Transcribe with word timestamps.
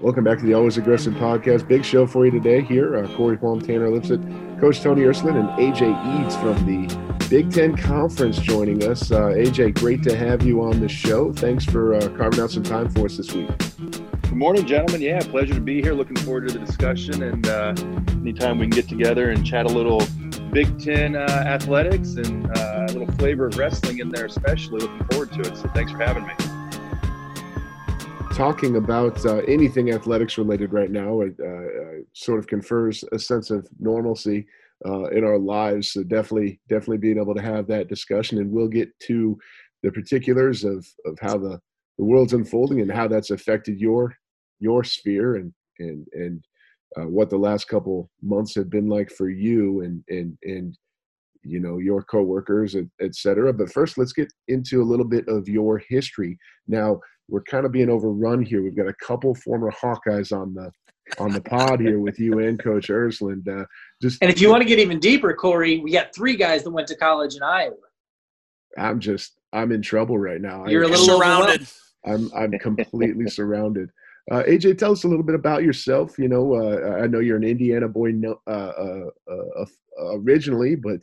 Welcome 0.00 0.22
back 0.22 0.38
to 0.38 0.44
the 0.44 0.54
Always 0.54 0.76
Aggressive 0.76 1.14
podcast. 1.14 1.66
Big 1.66 1.84
show 1.84 2.06
for 2.06 2.24
you 2.24 2.30
today 2.30 2.60
here. 2.62 2.96
Uh, 2.96 3.16
Corey 3.16 3.36
Palm, 3.36 3.60
Tanner 3.60 3.90
Lipsett, 3.90 4.20
Coach 4.60 4.80
Tony 4.80 5.02
Ersland, 5.02 5.36
and 5.40 5.48
AJ 5.58 6.24
Edds 6.24 6.36
from 6.36 6.54
the 6.66 7.26
Big 7.28 7.50
Ten 7.50 7.76
Conference 7.76 8.38
joining 8.38 8.84
us. 8.84 9.10
Uh, 9.10 9.30
AJ, 9.30 9.80
great 9.80 10.04
to 10.04 10.16
have 10.16 10.44
you 10.44 10.62
on 10.62 10.78
the 10.78 10.88
show. 10.88 11.32
Thanks 11.32 11.64
for 11.64 11.94
uh, 11.94 12.08
carving 12.16 12.38
out 12.38 12.52
some 12.52 12.62
time 12.62 12.88
for 12.90 13.06
us 13.06 13.16
this 13.16 13.32
week. 13.32 13.48
Good 13.58 14.36
morning, 14.36 14.66
gentlemen. 14.66 15.00
Yeah, 15.00 15.18
pleasure 15.18 15.54
to 15.54 15.60
be 15.60 15.82
here. 15.82 15.94
Looking 15.94 16.16
forward 16.18 16.46
to 16.46 16.56
the 16.56 16.64
discussion. 16.64 17.24
And 17.24 17.48
uh, 17.48 17.74
anytime 18.12 18.60
we 18.60 18.66
can 18.66 18.70
get 18.70 18.88
together 18.88 19.30
and 19.30 19.44
chat 19.44 19.66
a 19.66 19.68
little 19.68 20.00
Big 20.52 20.78
Ten 20.80 21.16
uh, 21.16 21.22
athletics 21.44 22.14
and 22.14 22.46
uh, 22.56 22.86
a 22.88 22.92
little 22.92 23.12
flavor 23.16 23.46
of 23.46 23.58
wrestling 23.58 23.98
in 23.98 24.10
there, 24.10 24.26
especially, 24.26 24.78
looking 24.78 25.04
forward 25.08 25.32
to 25.32 25.40
it. 25.40 25.56
So 25.56 25.68
thanks 25.74 25.90
for 25.90 25.98
having 25.98 26.24
me 26.24 26.34
talking 28.38 28.76
about 28.76 29.26
uh, 29.26 29.38
anything 29.48 29.90
athletics 29.90 30.38
related 30.38 30.72
right 30.72 30.92
now 30.92 31.22
it, 31.22 31.34
uh, 31.40 31.46
uh, 31.46 31.98
sort 32.12 32.38
of 32.38 32.46
confers 32.46 33.02
a 33.10 33.18
sense 33.18 33.50
of 33.50 33.66
normalcy 33.80 34.46
uh, 34.86 35.06
in 35.06 35.24
our 35.24 35.40
lives. 35.40 35.90
So 35.90 36.04
definitely, 36.04 36.60
definitely 36.68 36.98
being 36.98 37.18
able 37.18 37.34
to 37.34 37.42
have 37.42 37.66
that 37.66 37.88
discussion, 37.88 38.38
and 38.38 38.48
we'll 38.48 38.68
get 38.68 38.96
to 39.08 39.36
the 39.82 39.90
particulars 39.90 40.62
of 40.62 40.86
of 41.04 41.18
how 41.20 41.36
the 41.36 41.58
the 41.98 42.04
world's 42.04 42.32
unfolding 42.32 42.80
and 42.80 42.92
how 42.92 43.08
that's 43.08 43.30
affected 43.30 43.80
your 43.80 44.14
your 44.60 44.84
sphere 44.84 45.34
and 45.34 45.52
and 45.80 46.06
and 46.12 46.44
uh, 46.96 47.08
what 47.08 47.30
the 47.30 47.36
last 47.36 47.66
couple 47.66 48.08
months 48.22 48.54
have 48.54 48.70
been 48.70 48.88
like 48.88 49.10
for 49.10 49.28
you 49.28 49.80
and 49.80 50.04
and 50.10 50.38
and 50.44 50.78
you 51.42 51.58
know 51.58 51.78
your 51.78 52.02
coworkers 52.02 52.76
etc 53.00 53.48
et 53.48 53.56
but 53.56 53.72
first 53.72 53.98
let's 53.98 54.12
get 54.12 54.32
into 54.46 54.80
a 54.80 54.88
little 54.90 55.04
bit 55.04 55.26
of 55.26 55.48
your 55.48 55.82
history 55.88 56.38
now 56.68 57.00
we're 57.28 57.42
kind 57.42 57.66
of 57.66 57.72
being 57.72 57.90
overrun 57.90 58.42
here. 58.42 58.62
We've 58.62 58.76
got 58.76 58.88
a 58.88 58.94
couple 58.94 59.34
former 59.34 59.70
Hawkeyes 59.70 60.32
on 60.32 60.54
the 60.54 60.70
on 61.18 61.32
the 61.32 61.40
pod 61.40 61.80
here 61.80 62.00
with 62.00 62.18
you 62.18 62.38
and 62.40 62.62
Coach 62.62 62.88
Ersland. 62.88 63.48
Uh, 63.48 63.64
just 64.02 64.18
and 64.22 64.30
if 64.30 64.40
you 64.40 64.50
want 64.50 64.62
to 64.62 64.68
get 64.68 64.78
even 64.78 64.98
deeper, 64.98 65.32
Corey, 65.34 65.78
we 65.78 65.90
got 65.90 66.14
three 66.14 66.36
guys 66.36 66.64
that 66.64 66.70
went 66.70 66.88
to 66.88 66.96
college 66.96 67.34
in 67.36 67.42
Iowa. 67.42 67.74
I'm 68.76 69.00
just 69.00 69.38
I'm 69.52 69.72
in 69.72 69.82
trouble 69.82 70.18
right 70.18 70.40
now. 70.40 70.66
You're 70.66 70.84
a 70.84 70.88
little 70.88 71.18
surrounded. 71.18 71.66
I'm 72.04 72.30
I'm 72.34 72.52
completely 72.58 73.26
surrounded. 73.30 73.90
Uh, 74.30 74.42
AJ, 74.42 74.76
tell 74.76 74.92
us 74.92 75.04
a 75.04 75.08
little 75.08 75.24
bit 75.24 75.34
about 75.34 75.62
yourself. 75.62 76.18
You 76.18 76.28
know, 76.28 76.54
uh, 76.54 76.98
I 77.02 77.06
know 77.06 77.20
you're 77.20 77.38
an 77.38 77.44
Indiana 77.44 77.88
boy 77.88 78.12
no, 78.12 78.38
uh, 78.46 78.50
uh, 78.50 79.10
uh, 79.30 79.64
originally, 80.16 80.74
but 80.76 81.00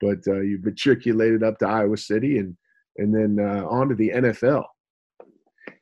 but 0.00 0.18
you 0.26 0.58
matriculated 0.62 1.42
up 1.42 1.58
to 1.58 1.68
Iowa 1.68 1.96
City 1.96 2.38
and 2.38 2.56
and 2.98 3.14
then 3.14 3.38
on 3.40 3.88
to 3.88 3.94
the 3.94 4.10
NFL. 4.10 4.64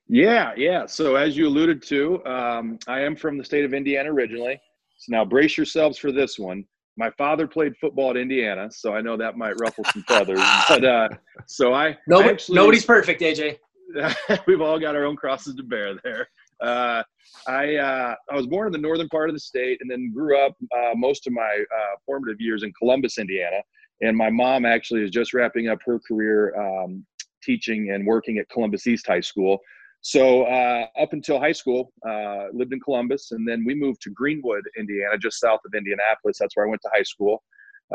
Yeah, 0.08 0.52
yeah. 0.56 0.86
So 0.86 1.16
as 1.16 1.36
you 1.36 1.48
alluded 1.48 1.82
to, 1.84 2.24
um, 2.26 2.78
I 2.86 3.00
am 3.00 3.16
from 3.16 3.38
the 3.38 3.44
state 3.44 3.64
of 3.64 3.72
Indiana 3.72 4.12
originally. 4.12 4.60
So 4.98 5.12
now 5.12 5.24
brace 5.24 5.56
yourselves 5.56 5.98
for 5.98 6.12
this 6.12 6.38
one. 6.38 6.64
My 6.96 7.10
father 7.10 7.46
played 7.46 7.76
football 7.80 8.10
at 8.10 8.16
Indiana, 8.16 8.70
so 8.70 8.94
I 8.94 9.00
know 9.00 9.16
that 9.16 9.36
might 9.36 9.58
ruffle 9.60 9.84
some 9.92 10.04
feathers. 10.04 10.40
But 10.68 10.84
uh, 10.84 11.08
so 11.46 11.74
I, 11.74 11.96
Nobody, 12.06 12.28
I 12.28 12.32
actually, 12.32 12.54
nobody's 12.54 12.84
perfect, 12.84 13.20
AJ. 13.20 13.58
we've 14.46 14.60
all 14.60 14.78
got 14.78 14.94
our 14.94 15.04
own 15.04 15.16
crosses 15.16 15.54
to 15.56 15.62
bear 15.62 15.94
there. 16.04 16.28
Uh, 16.60 17.02
I 17.48 17.76
uh, 17.76 18.14
I 18.30 18.34
was 18.34 18.46
born 18.46 18.66
in 18.68 18.72
the 18.72 18.78
northern 18.78 19.08
part 19.08 19.28
of 19.28 19.34
the 19.34 19.40
state, 19.40 19.78
and 19.80 19.90
then 19.90 20.12
grew 20.14 20.38
up 20.38 20.56
uh, 20.76 20.92
most 20.94 21.26
of 21.26 21.32
my 21.32 21.42
uh, 21.42 21.96
formative 22.06 22.40
years 22.40 22.62
in 22.62 22.72
Columbus, 22.78 23.18
Indiana. 23.18 23.58
And 24.00 24.16
my 24.16 24.30
mom 24.30 24.64
actually 24.64 25.02
is 25.02 25.10
just 25.10 25.34
wrapping 25.34 25.68
up 25.68 25.78
her 25.84 25.98
career 26.06 26.54
um, 26.56 27.04
teaching 27.42 27.90
and 27.92 28.06
working 28.06 28.38
at 28.38 28.48
Columbus 28.48 28.86
East 28.86 29.06
High 29.06 29.20
School. 29.20 29.58
So 30.06 30.42
uh, 30.42 30.86
up 31.00 31.14
until 31.14 31.40
high 31.40 31.52
school, 31.52 31.90
uh, 32.06 32.48
lived 32.52 32.74
in 32.74 32.80
Columbus, 32.80 33.32
and 33.32 33.48
then 33.48 33.64
we 33.64 33.74
moved 33.74 34.02
to 34.02 34.10
Greenwood, 34.10 34.62
Indiana, 34.78 35.16
just 35.16 35.40
south 35.40 35.60
of 35.64 35.72
Indianapolis. 35.74 36.36
That's 36.38 36.54
where 36.54 36.66
I 36.66 36.68
went 36.68 36.82
to 36.82 36.90
high 36.94 37.04
school. 37.04 37.42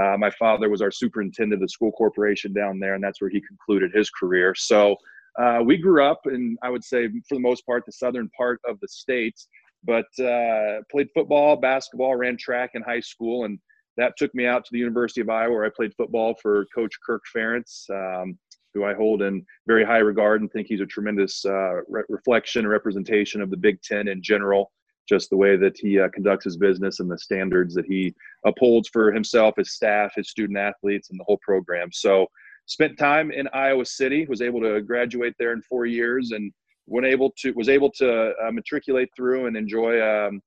Uh, 0.02 0.18
my 0.18 0.32
father 0.32 0.70
was 0.70 0.82
our 0.82 0.90
superintendent 0.90 1.54
of 1.54 1.60
the 1.60 1.70
school 1.70 1.92
corporation 1.92 2.52
down 2.52 2.80
there, 2.80 2.96
and 2.96 3.04
that's 3.04 3.22
where 3.22 3.30
he 3.30 3.40
concluded 3.42 3.92
his 3.94 4.10
career. 4.10 4.56
So 4.56 4.96
uh, 5.40 5.60
we 5.64 5.78
grew 5.78 6.04
up 6.04 6.22
in, 6.26 6.58
I 6.64 6.72
would 6.72 6.84
say, 6.84 7.08
for 7.28 7.36
the 7.36 7.42
most 7.42 7.64
part, 7.68 7.86
the 7.86 7.92
southern 7.92 8.28
part 8.36 8.60
of 8.68 8.80
the 8.80 8.88
state, 8.88 9.40
but 9.84 10.08
uh, 10.20 10.82
played 10.92 11.10
football, 11.14 11.58
basketball, 11.58 12.16
ran 12.16 12.38
track 12.38 12.72
in 12.74 12.82
high 12.82 13.02
school, 13.02 13.46
and 13.46 13.60
that 13.98 14.14
took 14.18 14.34
me 14.34 14.48
out 14.48 14.66
to 14.66 14.70
the 14.72 14.80
University 14.80 15.22
of 15.22 15.30
Iowa, 15.30 15.54
where 15.54 15.66
I 15.66 15.70
played 15.70 15.94
football 15.96 16.34
for 16.42 16.66
Coach 16.74 16.96
Kirk 17.06 17.22
Ferentz. 17.36 17.88
Um, 17.92 18.40
who 18.74 18.86
I 18.86 18.94
hold 18.94 19.22
in 19.22 19.46
very 19.68 19.84
high 19.84 20.00
regard 20.00 20.42
and 20.42 20.52
think 20.52 20.68
he's 20.68 20.82
a 20.82 20.86
tremendous 20.86 21.44
uh, 21.46 21.82
re- 21.88 22.04
reflection 22.10 22.62
and 22.62 22.70
representation 22.70 23.42
of 23.42 23.50
the 23.50 23.58
Big 23.58 23.82
Ten 23.82 24.08
in 24.08 24.22
general. 24.22 24.72
Just 25.08 25.32
the 25.32 25.38
way 25.38 25.58
that 25.58 25.76
he 25.78 26.00
uh, 26.00 26.10
conducts 26.10 26.46
his 26.46 26.58
business 26.58 27.00
and 27.00 27.10
the 27.10 27.18
standards 27.18 27.74
that 27.74 27.86
he 27.86 28.14
upholds 28.46 28.90
for 28.90 29.12
himself, 29.12 29.56
his 29.58 29.74
staff, 29.74 30.14
his 30.16 30.30
student 30.30 30.60
athletes, 30.60 31.10
and 31.10 31.20
the 31.20 31.24
whole 31.24 31.40
program. 31.42 31.90
So, 31.92 32.28
spent 32.68 32.96
time 33.00 33.32
in 33.32 33.50
Iowa 33.52 33.86
City. 33.86 34.28
Was 34.30 34.44
able 34.44 34.62
to 34.62 34.82
graduate 34.82 35.34
there 35.40 35.54
in 35.54 35.64
four 35.64 35.88
years, 35.88 36.32
and 36.32 36.54
when 36.86 37.06
able 37.06 37.34
to 37.40 37.52
was 37.54 37.70
able 37.70 37.90
to 37.94 38.34
uh, 38.34 38.52
matriculate 38.52 39.10
through 39.16 39.48
and 39.48 39.58
enjoy 39.58 40.00
um, 40.00 40.42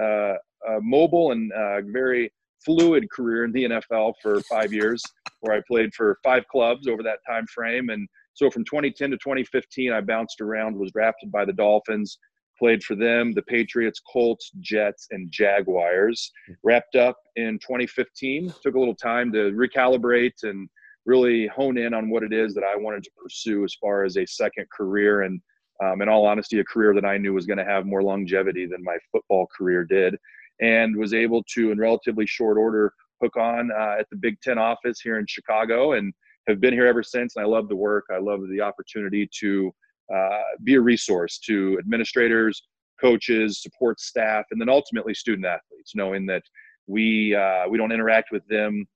uh, 0.00 0.34
a 0.66 0.80
mobile 0.80 1.30
and 1.30 1.52
uh, 1.52 1.80
very 1.82 2.32
fluid 2.64 3.10
career 3.10 3.44
in 3.44 3.52
the 3.52 3.64
NFL 3.64 4.14
for 4.22 4.40
five 4.42 4.72
years, 4.72 5.02
where 5.40 5.56
I 5.56 5.62
played 5.68 5.94
for 5.94 6.18
five 6.24 6.46
clubs 6.48 6.88
over 6.88 7.02
that 7.02 7.18
time 7.28 7.46
frame. 7.46 7.90
And 7.90 8.08
so 8.34 8.50
from 8.50 8.64
2010 8.64 9.10
to 9.10 9.16
2015, 9.16 9.92
I 9.92 10.00
bounced 10.00 10.40
around, 10.40 10.76
was 10.76 10.92
drafted 10.92 11.30
by 11.30 11.44
the 11.44 11.52
Dolphins, 11.52 12.18
played 12.58 12.82
for 12.82 12.96
them, 12.96 13.32
the 13.32 13.42
Patriots, 13.42 14.00
Colts, 14.12 14.50
Jets, 14.60 15.08
and 15.10 15.30
Jaguars. 15.30 16.30
Wrapped 16.64 16.96
up 16.96 17.16
in 17.36 17.58
2015. 17.60 18.52
Took 18.62 18.74
a 18.74 18.78
little 18.78 18.94
time 18.94 19.32
to 19.32 19.52
recalibrate 19.52 20.42
and 20.42 20.68
really 21.06 21.46
hone 21.48 21.78
in 21.78 21.94
on 21.94 22.10
what 22.10 22.22
it 22.22 22.32
is 22.32 22.54
that 22.54 22.64
I 22.64 22.76
wanted 22.76 23.02
to 23.04 23.10
pursue 23.20 23.64
as 23.64 23.74
far 23.80 24.04
as 24.04 24.16
a 24.16 24.26
second 24.26 24.66
career. 24.76 25.22
And 25.22 25.40
um, 25.82 26.02
in 26.02 26.08
all 26.08 26.26
honesty, 26.26 26.58
a 26.58 26.64
career 26.64 26.94
that 26.94 27.04
I 27.04 27.18
knew 27.18 27.32
was 27.32 27.46
going 27.46 27.58
to 27.58 27.64
have 27.64 27.86
more 27.86 28.02
longevity 28.02 28.66
than 28.66 28.82
my 28.82 28.98
football 29.12 29.48
career 29.56 29.84
did 29.84 30.16
and 30.60 30.96
was 30.96 31.14
able 31.14 31.42
to, 31.54 31.70
in 31.70 31.78
relatively 31.78 32.26
short 32.26 32.58
order, 32.58 32.92
hook 33.22 33.36
on 33.36 33.70
uh, 33.70 33.96
at 33.98 34.08
the 34.10 34.16
Big 34.16 34.40
Ten 34.40 34.58
office 34.58 35.00
here 35.00 35.18
in 35.18 35.26
Chicago 35.26 35.92
and 35.92 36.12
have 36.46 36.60
been 36.60 36.72
here 36.72 36.86
ever 36.86 37.02
since. 37.02 37.36
And 37.36 37.44
I 37.44 37.48
love 37.48 37.68
the 37.68 37.76
work. 37.76 38.06
I 38.12 38.18
love 38.18 38.40
the 38.48 38.60
opportunity 38.60 39.28
to 39.40 39.72
uh, 40.14 40.40
be 40.64 40.74
a 40.74 40.80
resource 40.80 41.38
to 41.40 41.78
administrators, 41.78 42.62
coaches, 43.00 43.62
support 43.62 44.00
staff, 44.00 44.44
and 44.50 44.60
then 44.60 44.68
ultimately 44.68 45.14
student 45.14 45.46
athletes, 45.46 45.92
knowing 45.94 46.26
that 46.26 46.42
we 46.86 47.34
uh, 47.34 47.68
we 47.68 47.76
don't 47.76 47.92
interact 47.92 48.32
with 48.32 48.46
them 48.48 48.86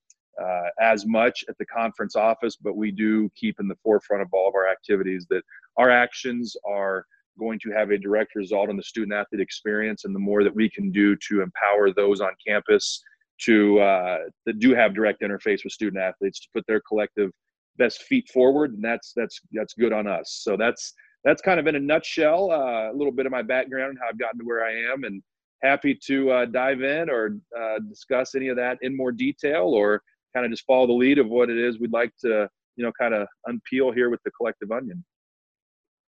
uh, 0.42 0.68
as 0.80 1.06
much 1.06 1.44
at 1.48 1.58
the 1.58 1.66
conference 1.66 2.16
office, 2.16 2.56
but 2.56 2.76
we 2.76 2.90
do 2.90 3.30
keep 3.36 3.60
in 3.60 3.68
the 3.68 3.76
forefront 3.82 4.22
of 4.22 4.28
all 4.32 4.48
of 4.48 4.54
our 4.54 4.68
activities 4.68 5.26
that 5.28 5.42
our 5.76 5.90
actions 5.90 6.56
are 6.66 7.04
going 7.38 7.58
to 7.60 7.70
have 7.70 7.90
a 7.90 7.98
direct 7.98 8.34
result 8.34 8.68
on 8.68 8.76
the 8.76 8.82
student 8.82 9.12
athlete 9.12 9.40
experience 9.40 10.04
and 10.04 10.14
the 10.14 10.20
more 10.20 10.44
that 10.44 10.54
we 10.54 10.68
can 10.68 10.90
do 10.90 11.16
to 11.28 11.42
empower 11.42 11.92
those 11.92 12.20
on 12.20 12.30
campus 12.46 13.02
to 13.40 13.80
uh, 13.80 14.18
that 14.46 14.58
do 14.58 14.74
have 14.74 14.94
direct 14.94 15.22
interface 15.22 15.64
with 15.64 15.72
student 15.72 16.02
athletes 16.02 16.40
to 16.40 16.48
put 16.54 16.64
their 16.66 16.80
collective 16.86 17.30
best 17.78 18.02
feet 18.02 18.28
forward 18.28 18.74
and 18.74 18.84
that's 18.84 19.12
that's 19.16 19.40
that's 19.52 19.74
good 19.74 19.92
on 19.92 20.06
us. 20.06 20.40
So 20.42 20.56
that's 20.56 20.92
that's 21.24 21.42
kind 21.42 21.60
of 21.60 21.66
in 21.66 21.76
a 21.76 21.80
nutshell 21.80 22.50
uh, 22.50 22.90
a 22.90 22.94
little 22.94 23.12
bit 23.12 23.26
of 23.26 23.32
my 23.32 23.42
background 23.42 23.90
and 23.90 23.98
how 24.00 24.08
i've 24.08 24.18
gotten 24.18 24.38
to 24.38 24.44
where 24.44 24.64
i 24.64 24.72
am 24.92 25.04
and 25.04 25.22
happy 25.62 25.94
to 25.94 26.30
uh, 26.30 26.44
dive 26.46 26.82
in 26.82 27.08
or 27.08 27.36
uh, 27.58 27.78
discuss 27.88 28.34
any 28.34 28.48
of 28.48 28.56
that 28.56 28.78
in 28.82 28.96
more 28.96 29.12
detail 29.12 29.64
or 29.66 30.02
kind 30.34 30.44
of 30.44 30.50
just 30.50 30.64
follow 30.66 30.86
the 30.86 30.92
lead 30.92 31.18
of 31.18 31.28
what 31.28 31.50
it 31.50 31.58
is 31.58 31.78
we'd 31.78 31.92
like 31.92 32.12
to 32.20 32.48
you 32.76 32.84
know 32.84 32.92
kind 32.98 33.14
of 33.14 33.26
unpeel 33.48 33.94
here 33.94 34.10
with 34.10 34.20
the 34.24 34.30
collective 34.32 34.70
onion 34.70 35.02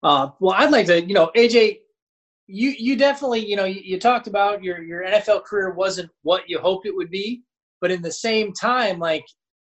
uh, 0.08 0.30
well, 0.40 0.56
I'd 0.58 0.72
like 0.72 0.86
to, 0.86 1.06
you 1.06 1.14
know, 1.14 1.32
AJ, 1.36 1.80
you 2.48 2.70
you 2.70 2.96
definitely, 2.96 3.46
you 3.46 3.58
know, 3.58 3.66
you, 3.66 3.82
you, 3.84 4.00
talked 4.00 4.28
about 4.28 4.64
your 4.64 4.82
your 4.82 5.04
NFL 5.04 5.44
career 5.44 5.74
wasn't 5.74 6.10
what 6.22 6.44
you 6.48 6.60
hoped 6.60 6.86
it 6.86 6.96
would 6.96 7.12
be, 7.12 7.44
but 7.82 7.92
in 7.92 8.02
the 8.02 8.12
same 8.12 8.54
time, 8.54 9.00
like 9.00 9.26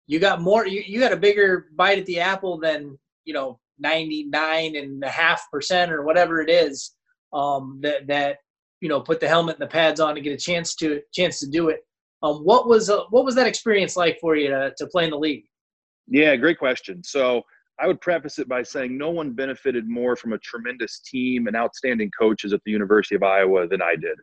you 0.06 0.18
got 0.18 0.40
more, 0.40 0.66
you, 0.66 0.82
you 0.86 0.98
got 0.98 1.12
a 1.12 1.18
bigger 1.18 1.66
bite 1.76 1.98
at 1.98 2.06
the 2.06 2.18
apple 2.18 2.58
than 2.58 2.98
you 3.26 3.34
know 3.34 3.60
ninety 3.78 4.24
nine 4.24 4.74
and 4.76 5.04
a 5.04 5.08
half 5.10 5.42
percent 5.52 5.92
or 5.92 6.02
whatever 6.02 6.40
it 6.40 6.48
is 6.48 6.92
um, 7.34 7.78
that 7.82 8.06
that 8.06 8.38
you 8.80 8.88
know 8.88 9.02
put 9.02 9.20
the 9.20 9.28
helmet 9.28 9.56
and 9.56 9.62
the 9.62 9.70
pads 9.70 10.00
on 10.00 10.14
to 10.14 10.22
get 10.22 10.32
a 10.32 10.42
chance 10.42 10.74
to 10.76 11.02
chance 11.12 11.40
to 11.40 11.46
do 11.46 11.68
it. 11.68 11.80
Um, 12.22 12.36
what 12.36 12.66
was 12.66 12.88
uh, 12.88 13.02
what 13.10 13.26
was 13.26 13.34
that 13.34 13.46
experience 13.46 13.98
like 13.98 14.18
for 14.18 14.34
you 14.34 14.48
to 14.48 14.72
to 14.78 14.86
play 14.86 15.04
in 15.04 15.10
the 15.10 15.18
league? 15.18 15.44
Yeah, 16.08 16.36
great 16.36 16.58
question. 16.58 17.04
So 17.04 17.42
I 17.80 17.86
would 17.86 18.00
preface 18.00 18.38
it 18.38 18.48
by 18.48 18.62
saying 18.62 18.96
no 18.96 19.10
one 19.10 19.32
benefited 19.32 19.88
more 19.88 20.14
from 20.14 20.32
a 20.34 20.38
tremendous 20.38 21.00
team 21.00 21.46
and 21.46 21.56
outstanding 21.56 22.10
coaches 22.18 22.52
at 22.52 22.60
the 22.64 22.70
University 22.70 23.14
of 23.14 23.22
Iowa 23.22 23.66
than 23.66 23.82
I 23.82 23.96
did. 23.96 24.18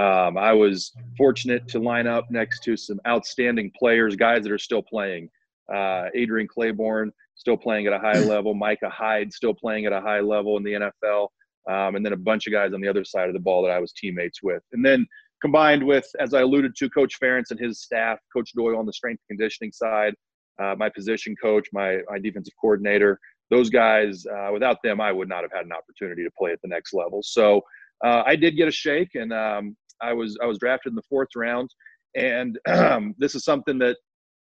Um, 0.00 0.38
I 0.38 0.52
was 0.52 0.92
fortunate 1.18 1.68
to 1.68 1.78
line 1.78 2.06
up 2.06 2.30
next 2.30 2.62
to 2.64 2.76
some 2.76 3.00
outstanding 3.06 3.70
players, 3.78 4.16
guys 4.16 4.44
that 4.44 4.52
are 4.52 4.58
still 4.58 4.82
playing. 4.82 5.28
Uh, 5.72 6.06
Adrian 6.14 6.48
Clayborn 6.48 7.10
still 7.34 7.56
playing 7.56 7.86
at 7.86 7.92
a 7.92 7.98
high 7.98 8.18
level, 8.24 8.54
Micah 8.54 8.88
Hyde 8.88 9.32
still 9.32 9.54
playing 9.54 9.84
at 9.86 9.92
a 9.92 10.00
high 10.00 10.20
level 10.20 10.56
in 10.56 10.62
the 10.62 10.72
NFL. 10.72 11.28
um, 11.68 11.94
and 11.96 12.04
then 12.04 12.12
a 12.12 12.16
bunch 12.16 12.46
of 12.46 12.52
guys 12.52 12.72
on 12.72 12.80
the 12.80 12.88
other 12.88 13.04
side 13.04 13.28
of 13.28 13.34
the 13.34 13.40
ball 13.40 13.62
that 13.62 13.70
I 13.70 13.78
was 13.78 13.92
teammates 13.92 14.42
with. 14.42 14.62
And 14.72 14.84
then 14.84 15.06
combined 15.42 15.84
with, 15.84 16.06
as 16.18 16.34
I 16.34 16.40
alluded 16.40 16.74
to, 16.76 16.88
Coach 16.88 17.20
Ferentz 17.20 17.50
and 17.50 17.60
his 17.60 17.82
staff, 17.82 18.18
Coach 18.32 18.52
Doyle 18.54 18.78
on 18.78 18.86
the 18.86 18.92
strength 18.92 19.20
and 19.28 19.38
conditioning 19.38 19.72
side, 19.72 20.14
uh, 20.62 20.74
my 20.76 20.88
position 20.88 21.34
coach, 21.42 21.68
my, 21.72 21.98
my 22.08 22.18
defensive 22.18 22.54
coordinator, 22.60 23.18
those 23.50 23.70
guys, 23.70 24.24
uh, 24.26 24.50
without 24.52 24.78
them, 24.82 25.00
I 25.00 25.12
would 25.12 25.28
not 25.28 25.42
have 25.42 25.52
had 25.52 25.66
an 25.66 25.72
opportunity 25.72 26.24
to 26.24 26.30
play 26.38 26.52
at 26.52 26.60
the 26.62 26.68
next 26.68 26.94
level. 26.94 27.20
So 27.22 27.60
uh, 28.04 28.22
I 28.24 28.36
did 28.36 28.56
get 28.56 28.68
a 28.68 28.72
shake, 28.72 29.10
and 29.14 29.32
um, 29.32 29.76
I 30.00 30.12
was 30.12 30.38
I 30.42 30.46
was 30.46 30.58
drafted 30.58 30.92
in 30.92 30.96
the 30.96 31.02
fourth 31.08 31.28
round. 31.36 31.70
And 32.16 32.58
um, 32.66 33.14
this 33.18 33.34
is 33.34 33.44
something 33.44 33.78
that 33.78 33.96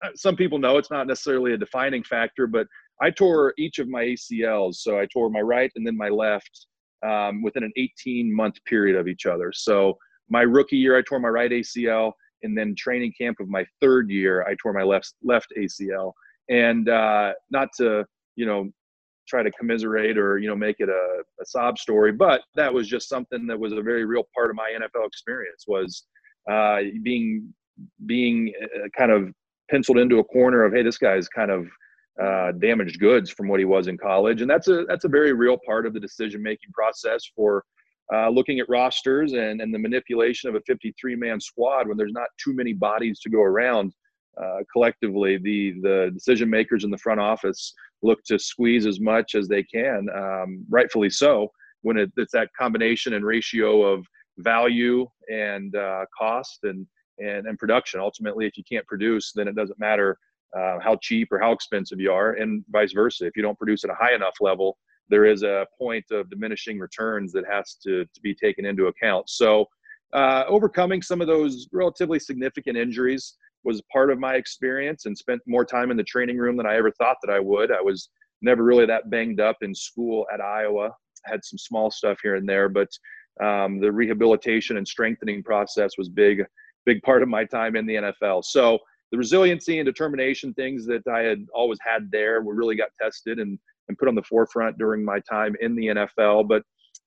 uh, 0.03 0.09
some 0.15 0.35
people 0.35 0.57
know 0.57 0.77
it's 0.77 0.91
not 0.91 1.07
necessarily 1.07 1.53
a 1.53 1.57
defining 1.57 2.03
factor, 2.03 2.47
but 2.47 2.67
I 3.01 3.11
tore 3.11 3.53
each 3.57 3.79
of 3.79 3.87
my 3.87 4.03
ACLs. 4.03 4.75
So 4.75 4.99
I 4.99 5.07
tore 5.11 5.29
my 5.29 5.41
right 5.41 5.71
and 5.75 5.85
then 5.85 5.97
my 5.97 6.09
left 6.09 6.67
um, 7.05 7.43
within 7.43 7.63
an 7.63 7.71
18 7.77 8.33
month 8.33 8.55
period 8.65 8.97
of 8.97 9.07
each 9.07 9.25
other. 9.25 9.51
So 9.53 9.97
my 10.29 10.41
rookie 10.41 10.77
year, 10.77 10.97
I 10.97 11.03
tore 11.07 11.19
my 11.19 11.29
right 11.29 11.51
ACL, 11.51 12.13
and 12.45 12.57
then 12.57 12.73
training 12.75 13.13
camp 13.19 13.37
of 13.39 13.49
my 13.49 13.65
third 13.81 14.09
year, 14.09 14.43
I 14.43 14.55
tore 14.61 14.71
my 14.71 14.83
left 14.83 15.13
left 15.23 15.51
ACL. 15.57 16.13
And 16.49 16.87
uh, 16.87 17.33
not 17.51 17.69
to 17.77 18.05
you 18.35 18.45
know 18.45 18.69
try 19.27 19.43
to 19.43 19.51
commiserate 19.51 20.17
or 20.17 20.37
you 20.37 20.47
know 20.47 20.55
make 20.55 20.77
it 20.79 20.89
a, 20.89 21.23
a 21.41 21.45
sob 21.45 21.77
story, 21.77 22.11
but 22.11 22.41
that 22.55 22.73
was 22.73 22.87
just 22.87 23.09
something 23.09 23.47
that 23.47 23.59
was 23.59 23.73
a 23.73 23.81
very 23.81 24.05
real 24.05 24.23
part 24.33 24.49
of 24.49 24.55
my 24.55 24.71
NFL 24.77 25.05
experience 25.07 25.65
was 25.67 26.05
uh, 26.49 26.77
being 27.03 27.53
being 28.05 28.53
uh, 28.63 28.87
kind 28.97 29.11
of 29.11 29.33
penciled 29.69 29.97
into 29.97 30.19
a 30.19 30.23
corner 30.23 30.63
of 30.63 30.73
hey 30.73 30.83
this 30.83 30.97
guy's 30.97 31.27
kind 31.27 31.51
of 31.51 31.67
uh, 32.21 32.51
damaged 32.53 32.99
goods 32.99 33.29
from 33.29 33.47
what 33.47 33.59
he 33.59 33.65
was 33.65 33.87
in 33.87 33.97
college, 33.97 34.41
and 34.41 34.49
that's 34.49 34.67
a 34.67 34.85
that's 34.87 35.05
a 35.05 35.09
very 35.09 35.33
real 35.33 35.57
part 35.65 35.85
of 35.85 35.93
the 35.93 35.99
decision 35.99 36.41
making 36.41 36.71
process 36.73 37.23
for 37.35 37.63
uh, 38.13 38.29
looking 38.29 38.59
at 38.59 38.69
rosters 38.69 39.33
and, 39.33 39.61
and 39.61 39.73
the 39.73 39.79
manipulation 39.79 40.49
of 40.49 40.55
a 40.55 40.61
53 40.61 41.15
man 41.15 41.39
squad 41.39 41.87
when 41.87 41.97
there's 41.97 42.13
not 42.13 42.27
too 42.43 42.53
many 42.53 42.73
bodies 42.73 43.19
to 43.21 43.29
go 43.29 43.41
around. 43.41 43.93
Uh, 44.41 44.59
collectively, 44.71 45.37
the 45.37 45.73
the 45.81 46.11
decision 46.13 46.49
makers 46.49 46.83
in 46.83 46.91
the 46.91 46.97
front 46.97 47.21
office 47.21 47.73
look 48.01 48.19
to 48.25 48.37
squeeze 48.37 48.85
as 48.85 48.99
much 48.99 49.33
as 49.33 49.47
they 49.47 49.63
can, 49.63 50.07
um, 50.13 50.65
rightfully 50.69 51.09
so. 51.09 51.49
When 51.83 51.97
it, 51.97 52.11
it's 52.17 52.33
that 52.33 52.49
combination 52.59 53.13
and 53.13 53.23
ratio 53.23 53.83
of 53.83 54.05
value 54.39 55.07
and 55.31 55.75
uh, 55.75 56.05
cost 56.17 56.59
and, 56.63 56.85
and 57.19 57.47
and 57.47 57.57
production. 57.57 58.01
Ultimately, 58.01 58.45
if 58.45 58.57
you 58.57 58.63
can't 58.69 58.85
produce, 58.87 59.31
then 59.33 59.47
it 59.47 59.55
doesn't 59.55 59.79
matter 59.79 60.17
uh, 60.55 60.79
how 60.81 60.97
cheap 61.01 61.31
or 61.31 61.39
how 61.39 61.51
expensive 61.51 61.99
you 61.99 62.11
are, 62.11 62.33
and 62.33 62.63
vice 62.69 62.91
versa. 62.93 63.25
If 63.25 63.35
you 63.35 63.41
don't 63.41 63.57
produce 63.57 63.83
at 63.83 63.89
a 63.89 63.95
high 63.95 64.15
enough 64.15 64.35
level, 64.41 64.77
there 65.09 65.25
is 65.25 65.43
a 65.43 65.65
point 65.77 66.05
of 66.11 66.29
diminishing 66.29 66.79
returns 66.79 67.31
that 67.33 67.45
has 67.49 67.75
to, 67.83 68.05
to 68.05 68.21
be 68.21 68.33
taken 68.33 68.65
into 68.65 68.87
account. 68.87 69.29
So, 69.29 69.65
uh, 70.13 70.45
overcoming 70.47 71.01
some 71.01 71.19
of 71.19 71.27
those 71.27 71.67
relatively 71.73 72.19
significant 72.19 72.77
injuries 72.77 73.35
was 73.63 73.81
part 73.91 74.11
of 74.11 74.19
my 74.19 74.35
experience 74.35 75.05
and 75.05 75.17
spent 75.17 75.41
more 75.45 75.65
time 75.65 75.91
in 75.91 75.97
the 75.97 76.03
training 76.03 76.37
room 76.37 76.55
than 76.55 76.65
I 76.65 76.75
ever 76.75 76.91
thought 76.91 77.17
that 77.23 77.33
I 77.33 77.39
would. 77.39 77.71
I 77.71 77.81
was 77.81 78.09
never 78.41 78.63
really 78.63 78.85
that 78.85 79.09
banged 79.09 79.41
up 79.41 79.57
in 79.61 79.73
school 79.73 80.25
at 80.33 80.39
Iowa. 80.39 80.91
had 81.25 81.43
some 81.43 81.57
small 81.57 81.89
stuff 81.91 82.19
here 82.21 82.35
and 82.35 82.47
there, 82.47 82.69
but 82.69 82.87
um, 83.43 83.79
the 83.79 83.91
rehabilitation 83.91 84.77
and 84.77 84.87
strengthening 84.87 85.43
process 85.43 85.97
was 85.97 86.07
big, 86.07 86.45
big 86.85 87.01
part 87.01 87.23
of 87.23 87.27
my 87.27 87.43
time 87.43 87.75
in 87.75 87.85
the 87.85 87.95
NFL. 87.95 88.45
So 88.45 88.79
the 89.11 89.17
resiliency 89.17 89.79
and 89.79 89.85
determination 89.85 90.53
things 90.53 90.85
that 90.85 91.05
I 91.11 91.21
had 91.21 91.45
always 91.53 91.79
had 91.81 92.09
there 92.11 92.41
were 92.41 92.55
really 92.55 92.75
got 92.75 92.89
tested 93.01 93.39
and, 93.39 93.59
and 93.87 93.97
put 93.97 94.07
on 94.07 94.15
the 94.15 94.23
forefront 94.23 94.77
during 94.77 95.03
my 95.03 95.19
time 95.29 95.55
in 95.61 95.75
the 95.75 95.87
NFL. 95.87 96.47
But 96.47 96.63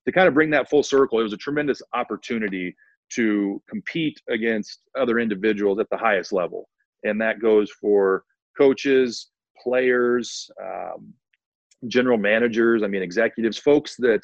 to 0.06 0.12
kind 0.12 0.28
of 0.28 0.34
bring 0.34 0.50
that 0.50 0.68
full 0.68 0.82
circle, 0.82 1.20
it 1.20 1.24
was 1.24 1.32
a 1.32 1.38
tremendous 1.38 1.82
opportunity 1.94 2.74
to 3.14 3.62
compete 3.68 4.20
against 4.28 4.80
other 4.98 5.18
individuals 5.18 5.78
at 5.78 5.88
the 5.90 5.96
highest 5.96 6.32
level. 6.32 6.68
And 7.04 7.20
that 7.20 7.40
goes 7.40 7.70
for 7.70 8.24
coaches, 8.56 9.30
players, 9.62 10.50
um, 10.62 11.12
general 11.86 12.18
managers, 12.18 12.82
I 12.82 12.88
mean, 12.88 13.02
executives, 13.02 13.58
folks 13.58 13.96
that 13.98 14.20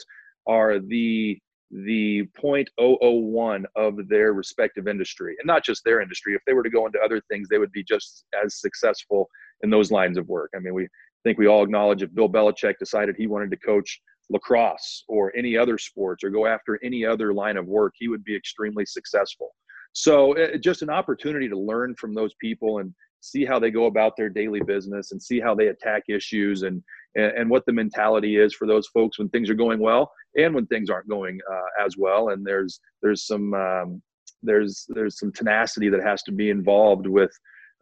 are 0.47 0.79
the 0.79 1.39
the 1.71 2.23
0.001 2.41 3.65
of 3.75 4.09
their 4.09 4.33
respective 4.33 4.87
industry 4.87 5.35
and 5.41 5.47
not 5.47 5.65
just 5.65 5.83
their 5.85 6.01
industry 6.01 6.35
if 6.35 6.41
they 6.47 6.53
were 6.53 6.63
to 6.63 6.71
go 6.71 6.87
into 6.87 7.01
other 7.01 7.21
things 7.29 7.49
they 7.49 7.59
would 7.59 7.73
be 7.73 7.83
just 7.83 8.27
as 8.45 8.61
successful 8.61 9.29
in 9.63 9.71
those 9.71 9.91
lines 9.91 10.17
of 10.17 10.29
work 10.29 10.51
i 10.55 10.61
mean 10.61 10.75
we 10.75 10.87
think 11.25 11.39
we 11.39 11.47
all 11.47 11.65
acknowledge 11.65 12.03
if 12.03 12.15
bill 12.15 12.29
belichick 12.29 12.75
decided 12.79 13.17
he 13.17 13.27
wanted 13.27 13.51
to 13.51 13.57
coach 13.57 14.01
lacrosse 14.31 15.05
or 15.09 15.35
any 15.37 15.57
other 15.57 15.77
sports 15.77 16.25
or 16.25 16.31
go 16.31 16.47
after 16.47 16.79
any 16.83 17.05
other 17.05 17.35
line 17.35 17.57
of 17.57 17.67
work 17.67 17.93
he 17.97 18.09
would 18.09 18.25
be 18.25 18.35
extremely 18.35 18.87
successful 18.87 19.55
so 19.93 20.33
it, 20.35 20.63
just 20.63 20.83
an 20.83 20.91
opportunity 20.91 21.49
to 21.49 21.59
learn 21.59 21.95
from 21.97 22.15
those 22.15 22.35
people 22.41 22.79
and 22.79 22.95
see 23.21 23.45
how 23.45 23.59
they 23.59 23.71
go 23.71 23.87
about 23.87 24.17
their 24.17 24.29
daily 24.29 24.61
business 24.61 25.13
and 25.13 25.23
see 25.23 25.41
how 25.41 25.55
they 25.55 25.69
attack 25.69 26.03
issues 26.09 26.63
and 26.63 26.83
and, 27.17 27.33
and 27.39 27.51
what 27.51 27.65
the 27.67 27.73
mentality 27.73 28.37
is 28.37 28.55
for 28.55 28.67
those 28.67 28.87
folks 28.89 29.19
when 29.19 29.29
things 29.31 29.49
are 29.49 29.55
going 29.55 29.81
well 29.81 30.11
and 30.37 30.55
when 30.55 30.67
things 30.67 30.91
aren't 30.91 31.09
going 31.09 31.39
uh, 31.51 31.85
as 31.85 31.97
well. 31.97 32.31
And 32.31 32.45
there's 32.45 32.81
there's 33.03 33.27
some 33.27 33.55
um, 33.55 34.03
there's 34.43 34.87
there's 34.89 35.19
some 35.19 35.33
tenacity 35.33 35.89
that 35.89 36.03
has 36.03 36.23
to 36.25 36.33
be 36.33 36.51
involved 36.51 37.07
with 37.07 37.33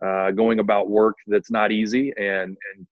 uh, 0.04 0.30
going 0.30 0.60
about 0.60 0.90
work 0.90 1.16
that's 1.26 1.50
not 1.50 1.72
easy 1.72 2.12
and 2.18 2.56
and 2.74 2.86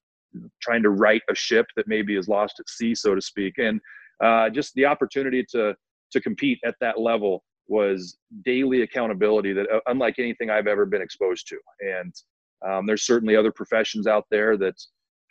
trying 0.61 0.83
to 0.83 0.91
right 0.91 1.23
a 1.31 1.35
ship 1.35 1.67
that 1.77 1.89
maybe 1.89 2.17
is 2.17 2.29
lost 2.29 2.61
at 2.61 2.69
sea, 2.69 2.95
so 2.95 3.15
to 3.15 3.21
speak. 3.21 3.59
And 3.59 3.81
uh, 4.23 4.51
just 4.51 4.75
the 4.75 4.87
opportunity 4.87 5.45
to 5.51 5.75
to 6.13 6.21
compete 6.21 6.59
at 6.65 6.75
that 6.81 7.01
level 7.01 7.45
was 7.69 8.19
daily 8.45 8.83
accountability 8.83 9.53
that 9.53 9.71
uh, 9.71 9.81
unlike 9.87 10.19
anything 10.19 10.51
I've 10.51 10.67
ever 10.67 10.85
been 10.85 11.03
exposed 11.03 11.47
to. 11.49 11.59
And 11.81 12.13
um, 12.69 12.87
there's 12.87 13.07
certainly 13.07 13.37
other 13.37 13.53
professions 13.53 14.07
out 14.07 14.25
there 14.31 14.57
that 14.57 14.75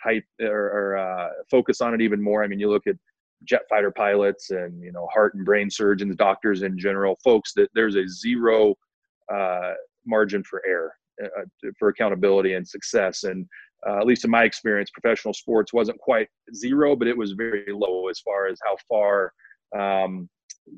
hype 0.01 0.23
or, 0.41 0.47
or 0.47 0.97
uh, 0.97 1.29
focus 1.51 1.81
on 1.81 1.93
it 1.93 2.01
even 2.01 2.21
more. 2.21 2.43
I 2.43 2.47
mean, 2.47 2.59
you 2.59 2.69
look 2.69 2.87
at 2.87 2.95
jet 3.43 3.61
fighter 3.69 3.91
pilots 3.91 4.49
and 4.49 4.81
you 4.81 4.91
know 4.91 5.07
heart 5.13 5.33
and 5.35 5.45
brain 5.45 5.69
surgeons, 5.69 6.15
doctors 6.15 6.61
in 6.61 6.77
general, 6.77 7.17
folks 7.23 7.53
that 7.55 7.69
there's 7.73 7.95
a 7.95 8.07
zero 8.07 8.75
uh, 9.33 9.73
margin 10.05 10.43
for 10.43 10.61
error, 10.67 10.93
uh, 11.23 11.69
for 11.77 11.89
accountability 11.89 12.53
and 12.53 12.67
success. 12.67 13.23
And 13.23 13.45
uh, 13.87 13.97
at 13.97 14.05
least 14.05 14.25
in 14.25 14.31
my 14.31 14.43
experience, 14.43 14.89
professional 14.89 15.33
sports 15.33 15.73
wasn't 15.73 15.99
quite 15.99 16.27
zero, 16.53 16.95
but 16.95 17.07
it 17.07 17.17
was 17.17 17.31
very 17.31 17.71
low 17.71 18.07
as 18.09 18.19
far 18.19 18.47
as 18.47 18.59
how 18.63 18.75
far 18.87 19.31
um, 19.77 20.29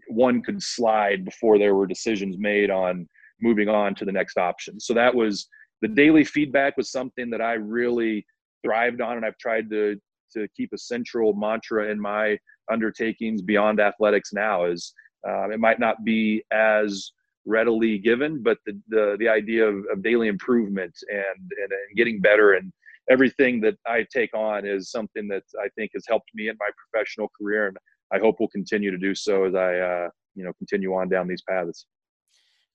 one 0.07 0.41
could 0.41 0.61
slide 0.61 1.25
before 1.25 1.57
there 1.57 1.75
were 1.75 1.87
decisions 1.87 2.37
made 2.37 2.69
on 2.69 3.07
moving 3.41 3.69
on 3.69 3.95
to 3.95 4.05
the 4.05 4.11
next 4.11 4.37
option. 4.37 4.79
So 4.79 4.93
that 4.93 5.13
was 5.13 5.47
the 5.81 5.87
daily 5.87 6.23
feedback 6.23 6.77
was 6.77 6.91
something 6.91 7.29
that 7.31 7.41
I 7.41 7.53
really 7.53 8.25
thrived 8.63 9.01
on 9.01 9.17
and 9.17 9.25
I've 9.25 9.37
tried 9.37 9.69
to 9.71 9.99
to 10.33 10.47
keep 10.55 10.71
a 10.73 10.77
central 10.77 11.33
mantra 11.33 11.91
in 11.91 11.99
my 11.99 12.37
undertakings 12.71 13.41
beyond 13.41 13.81
athletics 13.81 14.31
now 14.31 14.63
is 14.65 14.93
um, 15.27 15.51
it 15.51 15.59
might 15.59 15.79
not 15.79 16.05
be 16.05 16.41
as 16.53 17.11
readily 17.45 17.97
given 17.97 18.41
but 18.41 18.57
the 18.65 18.79
the, 18.87 19.15
the 19.19 19.27
idea 19.27 19.65
of, 19.65 19.83
of 19.91 20.03
daily 20.03 20.27
improvement 20.27 20.95
and, 21.09 21.51
and, 21.61 21.71
and 21.71 21.97
getting 21.97 22.21
better 22.21 22.53
and 22.53 22.71
everything 23.09 23.61
that 23.61 23.75
I 23.87 24.05
take 24.13 24.33
on 24.35 24.65
is 24.65 24.91
something 24.91 25.27
that 25.29 25.43
I 25.59 25.67
think 25.75 25.91
has 25.93 26.03
helped 26.07 26.29
me 26.33 26.49
in 26.49 26.55
my 26.59 26.69
professional 26.77 27.29
career 27.39 27.67
and 27.67 27.77
I 28.13 28.19
hope 28.19 28.39
will 28.39 28.49
continue 28.49 28.91
to 28.91 28.97
do 28.97 29.15
so 29.15 29.45
as 29.45 29.55
I 29.55 29.77
uh, 29.77 30.09
you 30.35 30.43
know 30.43 30.51
continue 30.53 30.93
on 30.93 31.09
down 31.09 31.27
these 31.27 31.41
paths. 31.47 31.85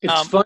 It's 0.02 0.12
um, 0.12 0.26
fun 0.26 0.45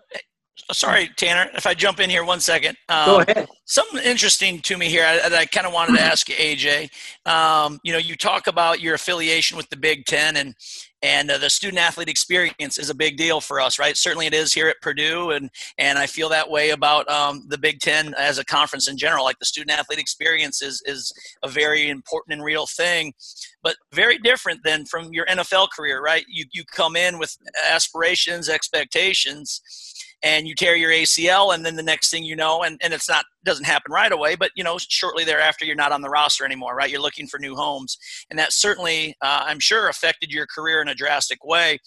sorry, 0.73 1.11
Tanner, 1.17 1.51
if 1.55 1.67
I 1.67 1.75
jump 1.75 2.01
in 2.01 2.11
here 2.11 2.25
one 2.25 2.41
second. 2.41 2.77
Um, 2.89 3.07
Go 3.07 3.21
ahead. 3.21 3.49
Something 3.65 4.03
interesting 4.03 4.61
to 4.61 4.77
me 4.77 4.89
here 4.89 5.03
that 5.03 5.33
I 5.33 5.47
kind 5.47 5.67
of 5.67 5.73
wanted 5.73 5.97
to 5.97 6.03
ask 6.03 6.29
you, 6.29 6.35
AJ. 6.35 6.91
Um, 7.27 7.81
you 7.83 7.93
know, 7.93 7.99
you 7.99 8.17
talk 8.17 8.47
about 8.47 8.81
your 8.81 8.95
affiliation 8.95 9.57
with 9.57 9.69
the 9.71 9.77
Big 9.77 10.07
Ten, 10.07 10.37
and 10.37 10.55
and 11.03 11.31
uh, 11.31 11.39
the 11.39 11.49
student 11.49 11.81
athlete 11.81 12.09
experience 12.09 12.79
is 12.79 12.91
a 12.91 12.95
big 12.95 13.17
deal 13.17 13.41
for 13.41 13.61
us, 13.61 13.79
right? 13.79 13.97
Certainly, 13.97 14.27
it 14.27 14.35
is 14.35 14.53
here 14.53 14.69
at 14.69 14.81
Purdue, 14.83 15.31
and 15.31 15.51
and 15.79 15.99
I 15.99 16.07
feel 16.07 16.29
that 16.29 16.51
way 16.51 16.71
about 16.71 17.09
um, 17.09 17.47
the 17.49 17.59
Big 17.59 17.81
Ten 17.81 18.15
as 18.19 18.39
a 18.39 18.45
conference 18.45 18.89
in 18.89 18.97
general. 18.97 19.25
Like 19.25 19.39
the 19.39 19.47
student 19.47 19.79
athlete 19.79 19.99
experience 19.99 20.63
is 20.63 20.83
is 20.85 21.13
a 21.43 21.49
very 21.49 21.89
important 21.89 22.35
and 22.35 22.45
real 22.45 22.67
thing, 22.67 23.15
but 23.63 23.77
very 23.93 24.19
different 24.19 24.61
than 24.65 24.85
from 24.85 25.13
your 25.13 25.27
NFL 25.27 25.69
career, 25.75 26.03
right? 26.03 26.25
You 26.29 26.45
you 26.53 26.65
come 26.65 26.97
in 26.97 27.19
with 27.19 27.37
aspirations, 27.71 28.49
expectations 28.49 29.63
and 30.23 30.47
you 30.47 30.55
tear 30.55 30.77
your 30.77 30.91
ACL, 30.91 31.55
and 31.55 31.65
then 31.65 31.77
the 31.77 31.83
next 31.83 32.11
thing 32.11 32.23
you 32.23 32.37
know, 32.37 32.63
and, 32.63 32.79
and 32.83 32.93
it's 32.93 33.09
not 33.09 33.25
doesn't 33.45 33.65
happen 33.65 33.93
right 33.93 34.13
away, 34.13 34.35
but 34.35 34.51
you 34.55 34.65
know, 34.65 34.79
shortly 34.79 35.25
thereafter, 35.25 35.65
you're 35.65 35.77
not 35.77 35.93
on 35.93 36.03
the 36.03 36.11
roster 36.11 36.45
anymore, 36.45 36.75
right? 36.75 36.91
You're 36.91 37.01
looking 37.01 37.27
for 37.27 37.39
new 37.39 37.55
homes, 37.55 37.97
and 38.31 38.39
that 38.39 38.53
certainly, 38.53 39.15
uh, 39.23 39.43
I'm 39.45 39.61
sure, 39.61 39.89
affected 39.89 40.31
your 40.31 40.47
career 40.47 40.83
in 40.83 40.89
a 40.89 40.95
drastic 40.95 41.45
way. 41.45 41.79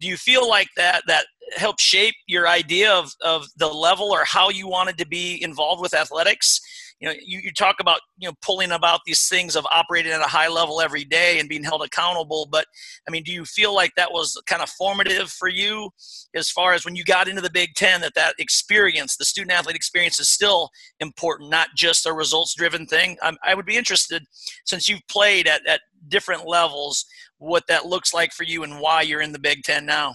Do 0.00 0.08
you 0.08 0.16
feel 0.16 0.48
like 0.48 0.68
that 0.76 1.02
that 1.06 1.26
helped 1.56 1.80
shape 1.80 2.14
your 2.26 2.48
idea 2.48 2.92
of 2.92 3.12
of 3.22 3.46
the 3.56 3.68
level 3.68 4.12
or 4.12 4.24
how 4.24 4.50
you 4.50 4.68
wanted 4.68 4.98
to 4.98 5.06
be 5.06 5.42
involved 5.42 5.80
with 5.80 5.94
athletics? 5.94 6.60
You 7.00 7.08
know, 7.08 7.14
you, 7.22 7.40
you 7.40 7.52
talk 7.52 7.76
about 7.80 8.00
you 8.16 8.28
know 8.28 8.34
pulling 8.40 8.72
about 8.72 9.00
these 9.04 9.28
things 9.28 9.56
of 9.56 9.66
operating 9.72 10.12
at 10.12 10.20
a 10.20 10.24
high 10.24 10.48
level 10.48 10.80
every 10.80 11.04
day 11.04 11.38
and 11.38 11.48
being 11.48 11.64
held 11.64 11.82
accountable. 11.82 12.48
But 12.50 12.66
I 13.06 13.10
mean, 13.10 13.22
do 13.22 13.32
you 13.32 13.44
feel 13.44 13.74
like 13.74 13.92
that 13.96 14.12
was 14.12 14.40
kind 14.46 14.62
of 14.62 14.70
formative 14.70 15.30
for 15.30 15.48
you 15.48 15.90
as 16.34 16.50
far 16.50 16.72
as 16.72 16.84
when 16.84 16.96
you 16.96 17.04
got 17.04 17.28
into 17.28 17.42
the 17.42 17.50
Big 17.50 17.74
Ten 17.74 18.00
that 18.02 18.14
that 18.14 18.34
experience, 18.38 19.16
the 19.16 19.24
student 19.24 19.52
athlete 19.52 19.76
experience, 19.76 20.18
is 20.20 20.28
still 20.28 20.70
important, 21.00 21.50
not 21.50 21.68
just 21.76 22.06
a 22.06 22.12
results 22.12 22.54
driven 22.54 22.86
thing? 22.86 23.16
I'm, 23.22 23.36
I 23.44 23.54
would 23.54 23.66
be 23.66 23.76
interested 23.76 24.24
since 24.64 24.88
you've 24.88 25.06
played 25.08 25.46
at, 25.46 25.66
at 25.66 25.80
different 26.08 26.46
levels, 26.46 27.04
what 27.38 27.64
that 27.68 27.86
looks 27.86 28.14
like 28.14 28.32
for 28.32 28.44
you 28.44 28.62
and 28.62 28.80
why 28.80 29.02
you're 29.02 29.20
in 29.20 29.32
the 29.32 29.38
Big 29.38 29.62
Ten 29.62 29.84
now. 29.86 30.14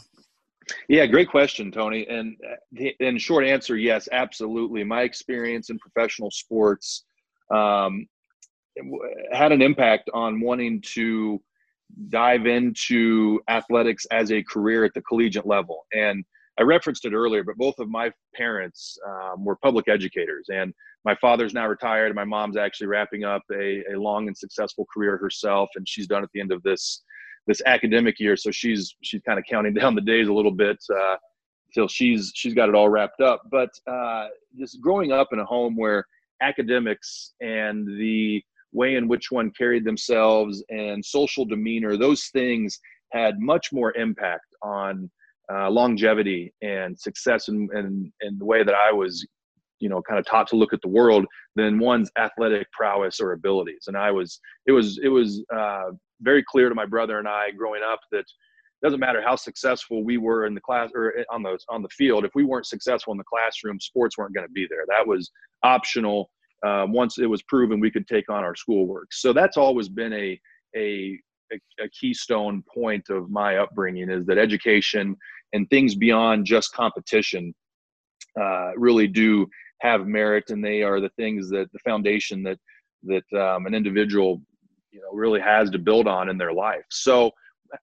Yeah, 0.87 1.05
great 1.05 1.29
question, 1.29 1.71
Tony. 1.71 2.07
And 2.07 2.37
in 2.99 3.17
short 3.17 3.45
answer, 3.45 3.77
yes, 3.77 4.07
absolutely. 4.11 4.83
My 4.83 5.01
experience 5.03 5.69
in 5.69 5.79
professional 5.79 6.31
sports 6.31 7.05
um, 7.53 8.07
had 9.31 9.51
an 9.51 9.61
impact 9.61 10.09
on 10.13 10.41
wanting 10.41 10.81
to 10.93 11.41
dive 12.09 12.45
into 12.45 13.39
athletics 13.49 14.05
as 14.11 14.31
a 14.31 14.43
career 14.43 14.85
at 14.85 14.93
the 14.93 15.01
collegiate 15.01 15.47
level. 15.47 15.85
And 15.93 16.23
I 16.59 16.63
referenced 16.63 17.05
it 17.05 17.13
earlier, 17.13 17.43
but 17.43 17.55
both 17.55 17.79
of 17.79 17.89
my 17.89 18.11
parents 18.35 18.97
um, 19.07 19.45
were 19.45 19.55
public 19.55 19.87
educators, 19.87 20.47
and 20.49 20.73
my 21.05 21.15
father's 21.15 21.53
now 21.53 21.67
retired. 21.67 22.07
And 22.07 22.15
my 22.15 22.25
mom's 22.25 22.57
actually 22.57 22.87
wrapping 22.87 23.23
up 23.23 23.43
a, 23.51 23.81
a 23.93 23.97
long 23.97 24.27
and 24.27 24.37
successful 24.37 24.85
career 24.93 25.17
herself, 25.17 25.69
and 25.75 25.87
she's 25.87 26.07
done 26.07 26.21
at 26.21 26.29
the 26.33 26.41
end 26.41 26.51
of 26.51 26.61
this 26.63 27.03
this 27.49 27.61
academic 27.65 28.19
year. 28.19 28.37
So 28.37 28.51
she's 28.51 28.95
she's 29.01 29.21
kind 29.23 29.39
of 29.39 29.43
counting 29.49 29.73
down 29.81 29.95
the 29.95 30.01
days 30.01 30.29
a 30.29 30.33
little 30.33 30.51
bit 30.51 30.77
uh, 30.95 31.15
till 31.73 31.89
she's 31.89 32.31
she's 32.33 32.53
got 32.53 32.69
it 32.69 32.75
all 32.75 32.87
wrapped 32.87 33.19
up. 33.19 33.41
But 33.51 33.71
uh, 33.91 34.27
just 34.57 34.79
growing 34.79 35.11
up 35.11 35.29
in 35.33 35.39
a 35.39 35.45
home 35.45 35.75
where 35.75 36.05
academics 36.41 37.33
and 37.41 37.85
the 37.99 38.41
way 38.71 38.95
in 38.95 39.07
which 39.07 39.31
one 39.31 39.51
carried 39.57 39.83
themselves 39.83 40.63
and 40.69 41.03
social 41.03 41.43
demeanor, 41.43 41.97
those 41.97 42.27
things 42.27 42.79
had 43.11 43.39
much 43.39 43.73
more 43.73 43.97
impact 43.97 44.45
on 44.61 45.09
uh, 45.51 45.69
longevity 45.69 46.53
and 46.61 46.97
success 46.97 47.47
and, 47.47 47.71
and, 47.71 48.11
and 48.21 48.39
the 48.39 48.45
way 48.45 48.63
that 48.63 48.75
I 48.75 48.91
was, 48.91 49.25
you 49.79 49.89
know, 49.89 50.03
kind 50.03 50.19
of 50.19 50.25
taught 50.27 50.47
to 50.49 50.55
look 50.55 50.71
at 50.71 50.81
the 50.83 50.87
world 50.87 51.25
than 51.55 51.79
one's 51.79 52.11
athletic 52.19 52.71
prowess 52.71 53.19
or 53.19 53.31
abilities. 53.31 53.85
And 53.87 53.97
I 53.97 54.11
was, 54.11 54.39
it 54.67 54.71
was, 54.71 54.99
it 55.01 55.09
was 55.09 55.43
uh, 55.51 55.89
very 56.21 56.43
clear 56.43 56.69
to 56.69 56.75
my 56.75 56.85
brother 56.85 57.19
and 57.19 57.27
I 57.27 57.51
growing 57.51 57.81
up 57.83 57.99
that 58.11 58.19
it 58.19 58.85
doesn't 58.85 58.99
matter 58.99 59.21
how 59.21 59.35
successful 59.35 60.03
we 60.03 60.17
were 60.17 60.45
in 60.45 60.53
the 60.53 60.61
class 60.61 60.89
or 60.95 61.13
on 61.31 61.43
the 61.43 61.57
on 61.69 61.81
the 61.81 61.89
field. 61.89 62.25
If 62.25 62.31
we 62.35 62.43
weren't 62.43 62.65
successful 62.65 63.11
in 63.11 63.17
the 63.17 63.23
classroom, 63.25 63.79
sports 63.79 64.17
weren't 64.17 64.33
going 64.33 64.47
to 64.47 64.53
be 64.53 64.67
there. 64.69 64.85
That 64.87 65.05
was 65.05 65.31
optional. 65.63 66.29
Um, 66.65 66.91
once 66.91 67.19
it 67.19 67.25
was 67.25 67.41
proven 67.43 67.79
we 67.79 67.91
could 67.91 68.07
take 68.07 68.29
on 68.29 68.43
our 68.43 68.55
schoolwork. 68.55 69.13
So 69.13 69.31
that's 69.31 69.55
always 69.55 69.87
been 69.87 70.11
a, 70.11 70.39
a 70.75 71.17
a, 71.51 71.83
a 71.83 71.89
keystone 71.89 72.63
point 72.73 73.09
of 73.09 73.29
my 73.29 73.57
upbringing 73.57 74.09
is 74.09 74.25
that 74.27 74.37
education 74.37 75.15
and 75.53 75.69
things 75.69 75.95
beyond 75.95 76.45
just 76.45 76.73
competition 76.73 77.53
uh, 78.39 78.71
really 78.75 79.07
do 79.07 79.47
have 79.81 80.05
merit, 80.05 80.49
and 80.49 80.63
they 80.63 80.83
are 80.83 80.99
the 80.99 81.09
things 81.17 81.49
that 81.49 81.71
the 81.73 81.79
foundation 81.79 82.43
that 82.43 82.59
that 83.03 83.39
um, 83.39 83.65
an 83.65 83.73
individual 83.73 84.41
you 84.91 85.01
know 85.01 85.11
really 85.11 85.39
has 85.39 85.69
to 85.71 85.79
build 85.79 86.07
on 86.07 86.29
in 86.29 86.37
their 86.37 86.53
life. 86.53 86.85
So 86.89 87.31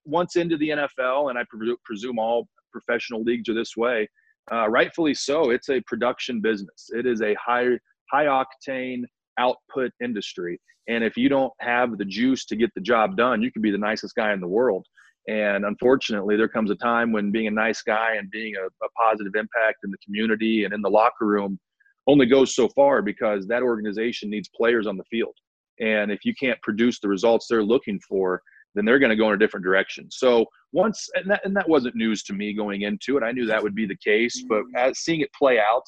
once 0.05 0.35
into 0.35 0.57
the 0.57 0.69
NFL, 0.69 1.29
and 1.29 1.39
I 1.39 1.43
pre- 1.49 1.75
presume 1.85 2.19
all 2.19 2.47
professional 2.71 3.23
leagues 3.23 3.49
are 3.49 3.53
this 3.53 3.77
way, 3.77 4.09
uh, 4.51 4.69
rightfully 4.69 5.13
so. 5.13 5.49
It's 5.49 5.69
a 5.69 5.81
production 5.81 6.41
business. 6.41 6.89
It 6.89 7.05
is 7.05 7.21
a 7.21 7.35
high 7.35 7.77
high 8.11 8.25
octane 8.25 9.03
output 9.39 9.91
industry, 10.03 10.59
and 10.87 11.03
if 11.03 11.17
you 11.17 11.29
don't 11.29 11.53
have 11.59 11.97
the 11.97 12.05
juice 12.05 12.45
to 12.45 12.55
get 12.55 12.73
the 12.75 12.81
job 12.81 13.17
done, 13.17 13.41
you 13.41 13.51
can 13.51 13.61
be 13.61 13.71
the 13.71 13.77
nicest 13.77 14.15
guy 14.15 14.33
in 14.33 14.41
the 14.41 14.47
world. 14.47 14.85
And 15.27 15.65
unfortunately, 15.65 16.37
there 16.37 16.47
comes 16.47 16.71
a 16.71 16.75
time 16.75 17.11
when 17.11 17.31
being 17.31 17.47
a 17.47 17.51
nice 17.51 17.81
guy 17.81 18.15
and 18.15 18.31
being 18.31 18.53
a, 18.55 18.65
a 18.65 18.89
positive 18.97 19.35
impact 19.35 19.79
in 19.83 19.91
the 19.91 19.97
community 19.97 20.63
and 20.63 20.73
in 20.73 20.81
the 20.81 20.89
locker 20.89 21.25
room 21.25 21.59
only 22.07 22.25
goes 22.25 22.55
so 22.55 22.69
far 22.69 23.01
because 23.01 23.45
that 23.47 23.61
organization 23.61 24.29
needs 24.29 24.49
players 24.55 24.87
on 24.87 24.95
the 24.95 25.03
field. 25.11 25.35
And 25.79 26.11
if 26.11 26.25
you 26.25 26.33
can't 26.33 26.61
produce 26.61 26.99
the 26.99 27.07
results 27.07 27.47
they're 27.47 27.63
looking 27.63 27.99
for, 27.99 28.41
then 28.75 28.85
they're 28.85 28.99
going 28.99 29.09
to 29.09 29.15
go 29.15 29.27
in 29.29 29.33
a 29.33 29.37
different 29.37 29.63
direction. 29.65 30.07
So 30.11 30.45
once, 30.71 31.09
and 31.15 31.29
that, 31.31 31.41
and 31.43 31.55
that 31.55 31.67
wasn't 31.67 31.95
news 31.95 32.23
to 32.23 32.33
me 32.33 32.53
going 32.53 32.81
into 32.81 33.17
it. 33.17 33.23
I 33.23 33.31
knew 33.31 33.45
that 33.45 33.61
would 33.61 33.75
be 33.75 33.85
the 33.85 33.97
case, 33.97 34.43
but 34.47 34.63
as 34.75 34.99
seeing 34.99 35.21
it 35.21 35.33
play 35.33 35.59
out 35.59 35.85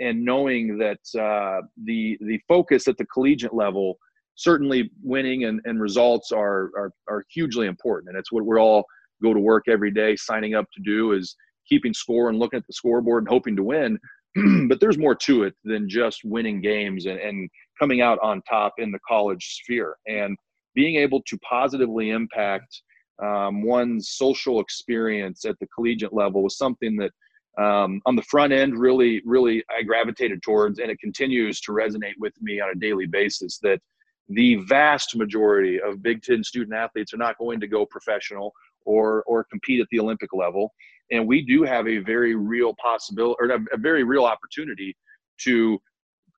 and 0.00 0.24
knowing 0.24 0.78
that 0.78 1.20
uh, 1.20 1.60
the 1.84 2.16
the 2.22 2.40
focus 2.48 2.88
at 2.88 2.96
the 2.96 3.04
collegiate 3.06 3.54
level, 3.54 3.98
certainly 4.34 4.90
winning 5.02 5.44
and, 5.44 5.60
and 5.64 5.80
results 5.80 6.32
are, 6.32 6.70
are 6.76 6.92
are 7.08 7.24
hugely 7.30 7.66
important, 7.66 8.08
and 8.08 8.18
it's 8.18 8.32
what 8.32 8.44
we're 8.44 8.60
all 8.60 8.84
go 9.22 9.34
to 9.34 9.40
work 9.40 9.64
every 9.68 9.90
day 9.90 10.16
signing 10.16 10.54
up 10.54 10.66
to 10.72 10.80
do 10.82 11.12
is 11.12 11.36
keeping 11.68 11.92
score 11.92 12.30
and 12.30 12.38
looking 12.38 12.56
at 12.56 12.66
the 12.66 12.72
scoreboard 12.72 13.22
and 13.22 13.28
hoping 13.28 13.54
to 13.54 13.62
win. 13.62 13.98
but 14.68 14.80
there's 14.80 14.96
more 14.96 15.14
to 15.14 15.42
it 15.42 15.54
than 15.64 15.88
just 15.88 16.20
winning 16.24 16.60
games 16.60 17.06
and, 17.06 17.18
and 17.18 17.50
coming 17.80 18.00
out 18.00 18.18
on 18.22 18.42
top 18.42 18.74
in 18.78 18.92
the 18.92 18.98
college 19.08 19.60
sphere. 19.62 19.96
And 20.06 20.36
being 20.74 20.96
able 20.96 21.22
to 21.22 21.38
positively 21.38 22.10
impact 22.10 22.82
um, 23.22 23.62
one's 23.62 24.10
social 24.10 24.60
experience 24.60 25.44
at 25.44 25.58
the 25.60 25.66
collegiate 25.74 26.12
level 26.12 26.42
was 26.42 26.56
something 26.56 26.96
that 26.96 27.10
um, 27.58 28.00
on 28.06 28.14
the 28.14 28.22
front 28.22 28.52
end 28.52 28.78
really 28.78 29.20
really 29.26 29.62
i 29.76 29.82
gravitated 29.82 30.40
towards 30.40 30.78
and 30.78 30.88
it 30.88 31.00
continues 31.00 31.60
to 31.60 31.72
resonate 31.72 32.14
with 32.18 32.32
me 32.40 32.60
on 32.60 32.70
a 32.70 32.78
daily 32.78 33.06
basis 33.06 33.58
that 33.58 33.80
the 34.28 34.54
vast 34.68 35.16
majority 35.16 35.80
of 35.80 36.00
big 36.00 36.22
ten 36.22 36.44
student 36.44 36.72
athletes 36.72 37.12
are 37.12 37.18
not 37.18 37.36
going 37.38 37.58
to 37.60 37.66
go 37.66 37.84
professional 37.84 38.52
or 38.84 39.22
or 39.24 39.44
compete 39.44 39.80
at 39.80 39.86
the 39.90 40.00
olympic 40.00 40.32
level. 40.32 40.72
And 41.10 41.26
we 41.26 41.42
do 41.42 41.64
have 41.64 41.88
a 41.88 41.98
very 41.98 42.36
real 42.36 42.74
possibility 42.80 43.36
or 43.40 43.50
a 43.50 43.78
very 43.78 44.04
real 44.04 44.24
opportunity 44.24 44.96
to 45.42 45.80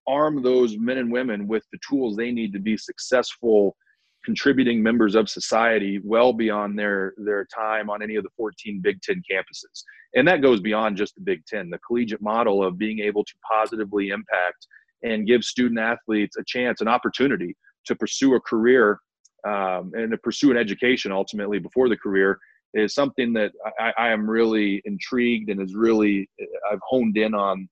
arm 0.07 0.43
those 0.43 0.77
men 0.79 0.99
and 0.99 1.13
women 1.13 1.47
with 1.47 1.65
the 1.73 1.79
tools 1.89 2.17
they 2.17 2.33
need 2.33 2.53
to 2.53 2.59
be 2.59 2.77
successful 2.77 3.77
contributing 4.25 4.83
members 4.83 5.15
of 5.15 5.29
society 5.29 6.01
well 6.05 6.33
beyond 6.33 6.79
their 6.79 7.13
their 7.19 7.47
time 7.47 7.91
on 7.91 8.03
any 8.03 8.17
of 8.17 8.23
the 8.23 8.31
14 8.37 8.81
Big 8.83 9.01
10 9.03 9.23
campuses. 9.31 9.83
And 10.15 10.27
that 10.29 10.43
goes 10.43 10.61
beyond 10.61 10.97
just 10.97 11.15
the 11.15 11.21
Big 11.21 11.45
10. 11.47 11.71
The 11.71 11.79
collegiate 11.79 12.23
model 12.23 12.65
of 12.65 12.79
being 12.79 13.01
able 13.01 13.25
to 13.25 13.33
positively 13.51 14.09
impact 14.09 14.67
and 15.03 15.27
give 15.27 15.43
student 15.43 15.81
athletes 15.81 16.37
a 16.37 16.45
chance, 16.47 16.81
an 16.81 16.89
opportunity 16.89 17.57
to 17.87 17.97
pursue 17.97 18.35
a 18.35 18.41
career 18.41 19.01
um, 19.45 19.91
and 19.95 20.13
to 20.13 20.19
pursue 20.19 20.53
an 20.53 20.57
education 20.57 21.11
ultimately 21.11 21.59
before 21.59 21.89
the 21.89 21.97
career 21.97 22.39
is 22.75 22.95
something 22.95 23.33
that 23.33 23.53
I, 23.79 23.93
I 23.99 24.09
am 24.11 24.29
really 24.29 24.81
intrigued 24.85 25.51
and 25.51 25.61
is 25.61 25.75
really 25.75 26.29
I've 26.71 26.81
honed 26.89 27.17
in 27.17 27.35
on 27.35 27.69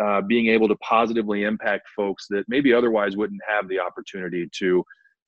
uh, 0.00 0.20
being 0.20 0.48
able 0.48 0.68
to 0.68 0.76
positively 0.76 1.44
impact 1.44 1.88
folks 1.94 2.26
that 2.30 2.44
maybe 2.48 2.72
otherwise 2.72 3.16
wouldn't 3.16 3.40
have 3.46 3.68
the 3.68 3.78
opportunity 3.78 4.48
to 4.58 4.84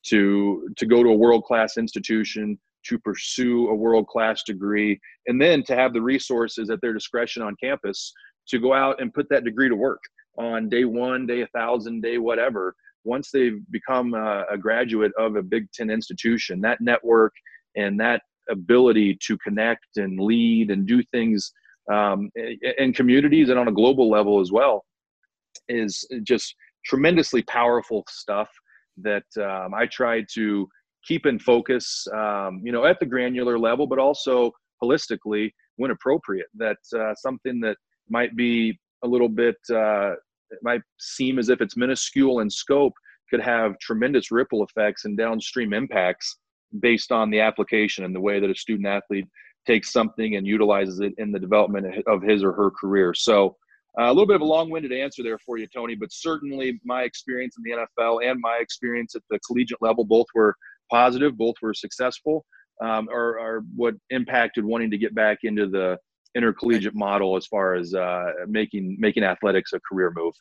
to 0.06 0.68
to 0.76 0.86
go 0.86 1.02
to 1.02 1.08
a 1.08 1.14
world 1.14 1.44
class 1.44 1.76
institution 1.76 2.58
to 2.86 2.98
pursue 2.98 3.68
a 3.68 3.74
world 3.74 4.06
class 4.06 4.42
degree 4.42 4.98
and 5.26 5.40
then 5.40 5.62
to 5.64 5.74
have 5.74 5.92
the 5.92 6.02
resources 6.02 6.70
at 6.70 6.80
their 6.80 6.92
discretion 6.92 7.42
on 7.42 7.56
campus 7.62 8.12
to 8.46 8.58
go 8.58 8.74
out 8.74 9.00
and 9.00 9.14
put 9.14 9.28
that 9.30 9.44
degree 9.44 9.68
to 9.68 9.76
work 9.76 10.00
on 10.38 10.68
day 10.68 10.84
one 10.84 11.26
day 11.26 11.42
a 11.42 11.46
thousand 11.48 12.02
day 12.02 12.18
whatever. 12.18 12.74
Once 13.04 13.30
they've 13.30 13.60
become 13.70 14.14
a, 14.14 14.44
a 14.50 14.58
graduate 14.58 15.12
of 15.18 15.36
a 15.36 15.42
big 15.42 15.70
10 15.72 15.90
institution 15.90 16.60
that 16.60 16.80
network 16.80 17.32
and 17.76 17.98
that 17.98 18.22
ability 18.50 19.16
to 19.22 19.38
connect 19.38 19.96
and 19.96 20.20
lead 20.20 20.70
and 20.70 20.86
do 20.86 21.02
things 21.04 21.52
um, 21.92 22.30
in 22.78 22.92
communities 22.92 23.48
and 23.48 23.58
on 23.58 23.68
a 23.68 23.72
global 23.72 24.10
level 24.10 24.40
as 24.40 24.50
well 24.50 24.84
is 25.68 26.06
just 26.22 26.54
tremendously 26.84 27.42
powerful 27.42 28.04
stuff 28.08 28.48
that 28.98 29.24
um, 29.38 29.74
I 29.74 29.86
try 29.86 30.24
to 30.34 30.68
keep 31.06 31.26
in 31.26 31.38
focus, 31.38 32.06
um, 32.14 32.60
you 32.62 32.72
know, 32.72 32.84
at 32.84 32.98
the 33.00 33.06
granular 33.06 33.58
level, 33.58 33.86
but 33.86 33.98
also 33.98 34.52
holistically 34.82 35.50
when 35.76 35.90
appropriate. 35.90 36.46
That 36.54 36.78
uh, 36.96 37.14
something 37.14 37.60
that 37.60 37.76
might 38.08 38.36
be 38.36 38.78
a 39.02 39.08
little 39.08 39.28
bit, 39.28 39.56
uh, 39.70 40.12
it 40.50 40.58
might 40.62 40.82
seem 41.00 41.38
as 41.38 41.48
if 41.48 41.60
it's 41.60 41.76
minuscule 41.76 42.40
in 42.40 42.50
scope, 42.50 42.94
could 43.30 43.40
have 43.40 43.78
tremendous 43.78 44.30
ripple 44.30 44.64
effects 44.64 45.04
and 45.04 45.16
downstream 45.16 45.72
impacts 45.72 46.38
based 46.80 47.12
on 47.12 47.30
the 47.30 47.40
application 47.40 48.04
and 48.04 48.14
the 48.14 48.20
way 48.20 48.40
that 48.40 48.50
a 48.50 48.54
student 48.54 48.86
athlete 48.86 49.26
takes 49.66 49.92
something 49.92 50.36
and 50.36 50.46
utilizes 50.46 51.00
it 51.00 51.14
in 51.18 51.32
the 51.32 51.38
development 51.38 52.04
of 52.06 52.22
his 52.22 52.42
or 52.42 52.52
her 52.52 52.70
career. 52.70 53.14
So, 53.14 53.56
uh, 53.98 54.06
a 54.06 54.08
little 54.08 54.26
bit 54.26 54.36
of 54.36 54.42
a 54.42 54.46
long-winded 54.46 54.92
answer 54.92 55.22
there 55.22 55.38
for 55.38 55.56
you, 55.56 55.68
Tony, 55.72 55.94
but 55.94 56.12
certainly 56.12 56.80
my 56.84 57.02
experience 57.02 57.56
in 57.56 57.62
the 57.62 57.86
NFL 58.00 58.28
and 58.28 58.40
my 58.40 58.58
experience 58.60 59.14
at 59.14 59.22
the 59.30 59.38
collegiate 59.46 59.80
level 59.80 60.04
both 60.04 60.26
were 60.34 60.56
positive, 60.90 61.36
both 61.36 61.54
were 61.62 61.72
successful, 61.72 62.44
um, 62.82 63.08
are, 63.08 63.38
are 63.38 63.64
what 63.76 63.94
impacted 64.10 64.64
wanting 64.64 64.90
to 64.90 64.98
get 64.98 65.14
back 65.14 65.38
into 65.44 65.68
the 65.68 65.96
intercollegiate 66.34 66.96
model 66.96 67.36
as 67.36 67.46
far 67.46 67.74
as 67.74 67.94
uh, 67.94 68.32
making 68.48 68.96
making 68.98 69.22
athletics 69.22 69.72
a 69.72 69.80
career 69.88 70.12
move. 70.14 70.34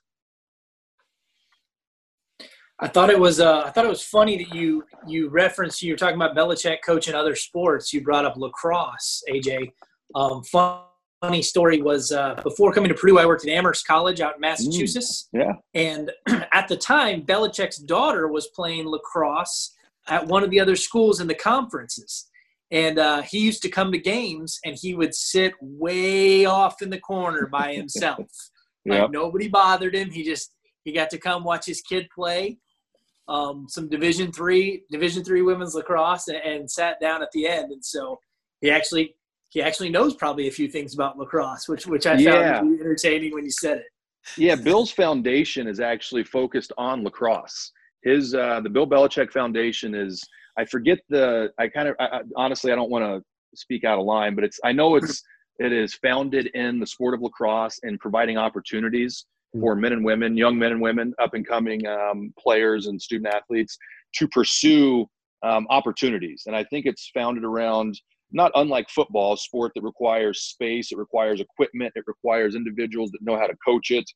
I 2.80 2.88
thought 2.88 3.10
it 3.10 3.20
was 3.20 3.40
uh, 3.40 3.64
I 3.66 3.70
thought 3.70 3.86
it 3.86 3.90
was 3.90 4.04
funny 4.04 4.38
that 4.38 4.56
you 4.56 4.84
you 5.08 5.30
referenced 5.30 5.82
you 5.82 5.94
were 5.94 5.98
talking 5.98 6.16
about 6.16 6.36
Belichick 6.36 6.78
coaching 6.86 7.14
other 7.14 7.36
sports. 7.36 7.94
You 7.94 8.02
brought 8.02 8.26
up 8.26 8.36
lacrosse, 8.36 9.24
AJ. 9.30 9.72
Um, 10.16 10.44
funny 11.24 11.42
story 11.42 11.82
was 11.82 12.12
uh, 12.12 12.36
before 12.44 12.74
coming 12.74 12.90
to 12.90 12.96
Purdue, 12.96 13.20
I 13.20 13.26
worked 13.26 13.46
at 13.46 13.52
Amherst 13.52 13.88
College 13.88 14.20
out 14.20 14.36
in 14.36 14.42
Massachusetts. 14.42 15.30
Mm, 15.34 15.40
yeah. 15.40 15.54
And 15.74 16.12
at 16.54 16.68
the 16.68 16.76
time, 16.76 17.22
Belichick's 17.24 17.78
daughter 17.78 18.28
was 18.28 18.48
playing 18.48 18.88
lacrosse 18.88 19.74
at 20.10 20.28
one 20.28 20.44
of 20.44 20.50
the 20.50 20.60
other 20.60 20.76
schools 20.76 21.22
in 21.22 21.28
the 21.28 21.36
conferences. 21.36 22.30
And 22.72 23.00
uh, 23.00 23.22
he 23.22 23.40
used 23.40 23.62
to 23.62 23.70
come 23.70 23.92
to 23.92 23.98
games 23.98 24.60
and 24.66 24.76
he 24.80 24.96
would 24.96 25.14
sit 25.14 25.54
way 25.62 26.46
off 26.46 26.82
in 26.82 26.90
the 26.90 27.00
corner 27.00 27.48
by 27.48 27.74
himself. 27.74 28.28
yep. 28.86 29.02
Like 29.02 29.12
nobody 29.12 29.48
bothered 29.48 29.96
him. 29.96 30.12
He 30.12 30.24
just 30.24 30.54
he 30.84 30.92
got 30.92 31.10
to 31.12 31.18
come 31.18 31.44
watch 31.44 31.66
his 31.66 31.82
kid 31.82 32.08
play 32.14 32.58
um, 33.28 33.68
some 33.70 33.90
Division 33.90 34.32
three 34.32 34.84
Division 34.92 35.24
three 35.24 35.42
women's 35.42 35.76
lacrosse 35.76 36.28
and, 36.28 36.38
and 36.38 36.70
sat 36.70 37.00
down 37.00 37.22
at 37.22 37.30
the 37.32 37.48
end. 37.48 37.72
And 37.72 37.84
so 37.84 38.20
he 38.62 38.70
actually 38.70 39.16
he 39.50 39.62
actually 39.62 39.90
knows 39.90 40.16
probably 40.16 40.48
a 40.48 40.52
few 40.52 40.68
things 40.68 40.94
about 40.94 41.18
lacrosse, 41.18 41.68
which 41.68 41.86
which 41.86 42.08
I 42.08 42.16
yeah. 42.16 42.60
found 42.60 42.80
entertaining 42.80 43.34
when 43.34 43.46
you 43.46 43.52
said 43.52 43.78
it. 43.78 43.86
Yeah, 44.38 44.56
Bill's 44.56 44.92
foundation 44.92 45.68
is 45.68 45.80
actually 45.80 46.24
focused 46.24 46.72
on 46.78 47.04
lacrosse. 47.04 47.72
His 48.04 48.34
uh, 48.34 48.62
the 48.62 48.70
Bill 48.70 48.88
Belichick 48.88 49.32
Foundation 49.32 49.96
is 49.96 50.22
I 50.58 50.66
forget 50.66 51.00
the 51.10 51.52
I 51.58 51.68
kind 51.68 51.88
of 51.88 51.96
I, 52.00 52.22
honestly 52.36 52.72
I 52.72 52.76
don't 52.76 52.90
want 52.90 53.04
to 53.06 53.24
speak 53.56 53.84
out 53.84 54.00
of 54.00 54.06
line, 54.06 54.36
but 54.36 54.44
it's 54.44 54.60
I 54.64 54.72
know 54.72 54.96
it's 54.96 55.22
it 55.60 55.72
is 55.72 55.94
founded 55.96 56.48
in 56.48 56.80
the 56.80 56.88
sport 56.88 57.14
of 57.14 57.22
lacrosse 57.22 57.80
and 57.84 58.00
providing 58.00 58.38
opportunities 58.38 59.26
for 59.60 59.76
men 59.76 59.94
and 59.94 60.04
women, 60.04 60.36
young 60.36 60.58
men 60.58 60.72
and 60.72 60.82
women, 60.82 61.14
up 61.20 61.34
and 61.34 61.48
coming 61.48 61.86
um, 61.86 62.34
players 62.40 62.88
and 62.88 63.02
student 63.02 63.34
athletes 63.34 63.78
to 64.16 64.28
pursue 64.28 65.06
um, 65.44 65.68
opportunities. 65.70 66.44
And 66.48 66.56
I 66.56 66.64
think 66.66 66.86
it's 66.86 67.12
founded 67.14 67.44
around 67.44 68.00
not 68.32 68.52
unlike 68.56 68.90
football, 68.90 69.34
a 69.34 69.38
sport 69.38 69.74
that 69.76 69.84
requires 69.84 70.42
space, 70.42 70.92
it 70.92 70.98
requires 70.98 71.40
equipment, 71.40 71.94
it 71.96 72.04
requires 72.08 72.56
individuals 72.56 73.12
that 73.12 73.22
know 73.22 73.38
how 73.38 73.46
to 73.46 73.56
coach 73.64 73.92
it, 73.92 74.10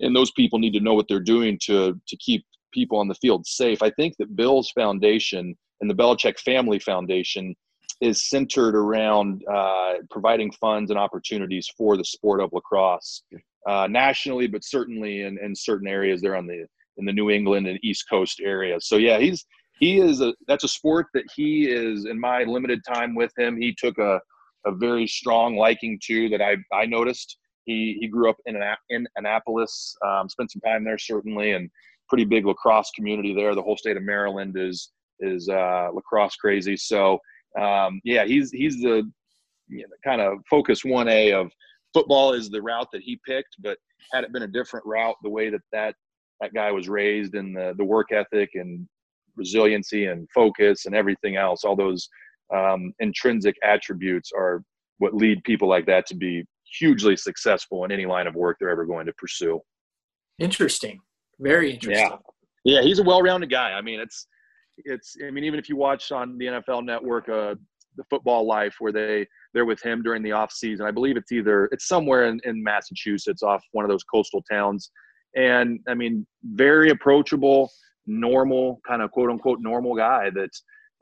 and 0.00 0.14
those 0.14 0.30
people 0.32 0.58
need 0.58 0.74
to 0.74 0.80
know 0.80 0.94
what 0.94 1.06
they're 1.08 1.20
doing 1.20 1.58
to 1.64 1.98
to 2.06 2.16
keep 2.18 2.44
people 2.72 2.98
on 2.98 3.08
the 3.08 3.14
field 3.14 3.46
safe. 3.46 3.82
I 3.82 3.90
think 3.90 4.14
that 4.18 4.36
Bill's 4.36 4.70
foundation 4.72 5.56
and 5.80 5.90
the 5.90 5.94
Belichick 5.94 6.38
Family 6.38 6.78
Foundation 6.78 7.54
is 8.02 8.28
centered 8.28 8.74
around 8.74 9.42
uh, 9.50 9.94
providing 10.10 10.50
funds 10.52 10.90
and 10.90 10.98
opportunities 10.98 11.70
for 11.78 11.96
the 11.96 12.04
sport 12.04 12.40
of 12.40 12.50
lacrosse 12.52 13.22
uh, 13.68 13.86
nationally, 13.88 14.48
but 14.48 14.64
certainly 14.64 15.22
in, 15.22 15.38
in 15.38 15.54
certain 15.54 15.86
areas 15.86 16.20
there 16.20 16.34
on 16.36 16.46
the 16.46 16.66
in 16.98 17.06
the 17.06 17.12
New 17.12 17.30
England 17.30 17.66
and 17.66 17.78
East 17.82 18.04
Coast 18.10 18.40
areas. 18.44 18.88
So 18.88 18.96
yeah, 18.96 19.18
he's 19.18 19.46
he 19.78 20.00
is 20.00 20.20
a 20.20 20.34
that's 20.48 20.64
a 20.64 20.68
sport 20.68 21.06
that 21.14 21.24
he 21.34 21.70
is 21.70 22.04
in 22.04 22.18
my 22.18 22.42
limited 22.42 22.80
time 22.86 23.14
with 23.14 23.32
him. 23.38 23.56
He 23.56 23.74
took 23.78 23.96
a 23.98 24.20
a 24.66 24.72
very 24.72 25.06
strong 25.06 25.56
liking 25.56 25.98
to 26.06 26.28
that 26.30 26.42
I 26.42 26.56
I 26.74 26.86
noticed. 26.86 27.38
He 27.64 27.98
he 28.00 28.08
grew 28.08 28.28
up 28.28 28.36
in 28.46 28.60
in 28.90 29.06
Annapolis, 29.14 29.94
um, 30.04 30.28
spent 30.28 30.50
some 30.50 30.60
time 30.60 30.82
there 30.82 30.98
certainly, 30.98 31.52
and 31.52 31.70
pretty 32.08 32.24
big 32.24 32.46
lacrosse 32.46 32.90
community 32.96 33.32
there. 33.32 33.54
The 33.54 33.62
whole 33.62 33.76
state 33.76 33.96
of 33.96 34.02
Maryland 34.02 34.56
is 34.58 34.90
is 35.20 35.48
uh, 35.48 35.88
lacrosse 35.94 36.34
crazy. 36.34 36.76
So 36.76 37.20
um, 37.60 38.00
yeah, 38.04 38.24
he's 38.24 38.50
he's 38.50 38.80
the 38.80 39.10
you 39.68 39.82
know, 39.82 39.88
kind 40.04 40.20
of 40.20 40.38
focus 40.48 40.84
one 40.84 41.08
A 41.08 41.32
of 41.32 41.50
football 41.92 42.32
is 42.32 42.50
the 42.50 42.60
route 42.60 42.88
that 42.92 43.02
he 43.02 43.20
picked, 43.26 43.56
but 43.60 43.78
had 44.12 44.24
it 44.24 44.32
been 44.32 44.42
a 44.42 44.48
different 44.48 44.84
route, 44.86 45.16
the 45.22 45.30
way 45.30 45.50
that 45.50 45.60
that, 45.72 45.94
that 46.40 46.54
guy 46.54 46.70
was 46.70 46.88
raised 46.88 47.34
and 47.34 47.56
the, 47.56 47.74
the 47.76 47.84
work 47.84 48.12
ethic 48.12 48.50
and 48.54 48.86
resiliency 49.36 50.06
and 50.06 50.28
focus 50.34 50.86
and 50.86 50.94
everything 50.94 51.36
else, 51.36 51.64
all 51.64 51.76
those 51.76 52.08
um, 52.54 52.92
intrinsic 53.00 53.54
attributes 53.62 54.30
are 54.36 54.62
what 54.98 55.14
lead 55.14 55.42
people 55.44 55.68
like 55.68 55.86
that 55.86 56.06
to 56.06 56.14
be 56.14 56.44
hugely 56.78 57.16
successful 57.16 57.84
in 57.84 57.92
any 57.92 58.06
line 58.06 58.26
of 58.26 58.34
work 58.34 58.56
they're 58.58 58.70
ever 58.70 58.86
going 58.86 59.06
to 59.06 59.12
pursue. 59.14 59.60
Interesting. 60.38 61.00
Very 61.38 61.72
interesting. 61.72 62.08
Yeah. 62.08 62.16
Yeah, 62.64 62.82
he's 62.82 63.00
a 63.00 63.02
well-rounded 63.02 63.50
guy. 63.50 63.72
I 63.72 63.80
mean, 63.80 63.98
it's 63.98 64.26
it's 64.84 65.16
I 65.26 65.30
mean, 65.30 65.44
even 65.44 65.58
if 65.58 65.68
you 65.68 65.76
watch 65.76 66.12
on 66.12 66.38
the 66.38 66.46
NFL 66.46 66.84
network 66.84 67.28
uh 67.28 67.54
the 67.96 68.04
football 68.04 68.46
life 68.46 68.76
where 68.78 68.92
they 68.92 69.26
they're 69.52 69.64
with 69.64 69.82
him 69.82 70.02
during 70.02 70.22
the 70.22 70.32
off 70.32 70.52
season. 70.52 70.86
I 70.86 70.90
believe 70.90 71.16
it's 71.16 71.32
either 71.32 71.68
it's 71.72 71.86
somewhere 71.86 72.26
in, 72.26 72.40
in 72.44 72.62
Massachusetts 72.62 73.42
off 73.42 73.62
one 73.72 73.84
of 73.84 73.90
those 73.90 74.04
coastal 74.04 74.42
towns. 74.50 74.90
And 75.36 75.80
I 75.88 75.94
mean, 75.94 76.26
very 76.42 76.90
approachable, 76.90 77.70
normal, 78.06 78.80
kind 78.86 79.02
of 79.02 79.10
quote 79.10 79.30
unquote 79.30 79.60
normal 79.60 79.94
guy 79.94 80.30
that 80.30 80.50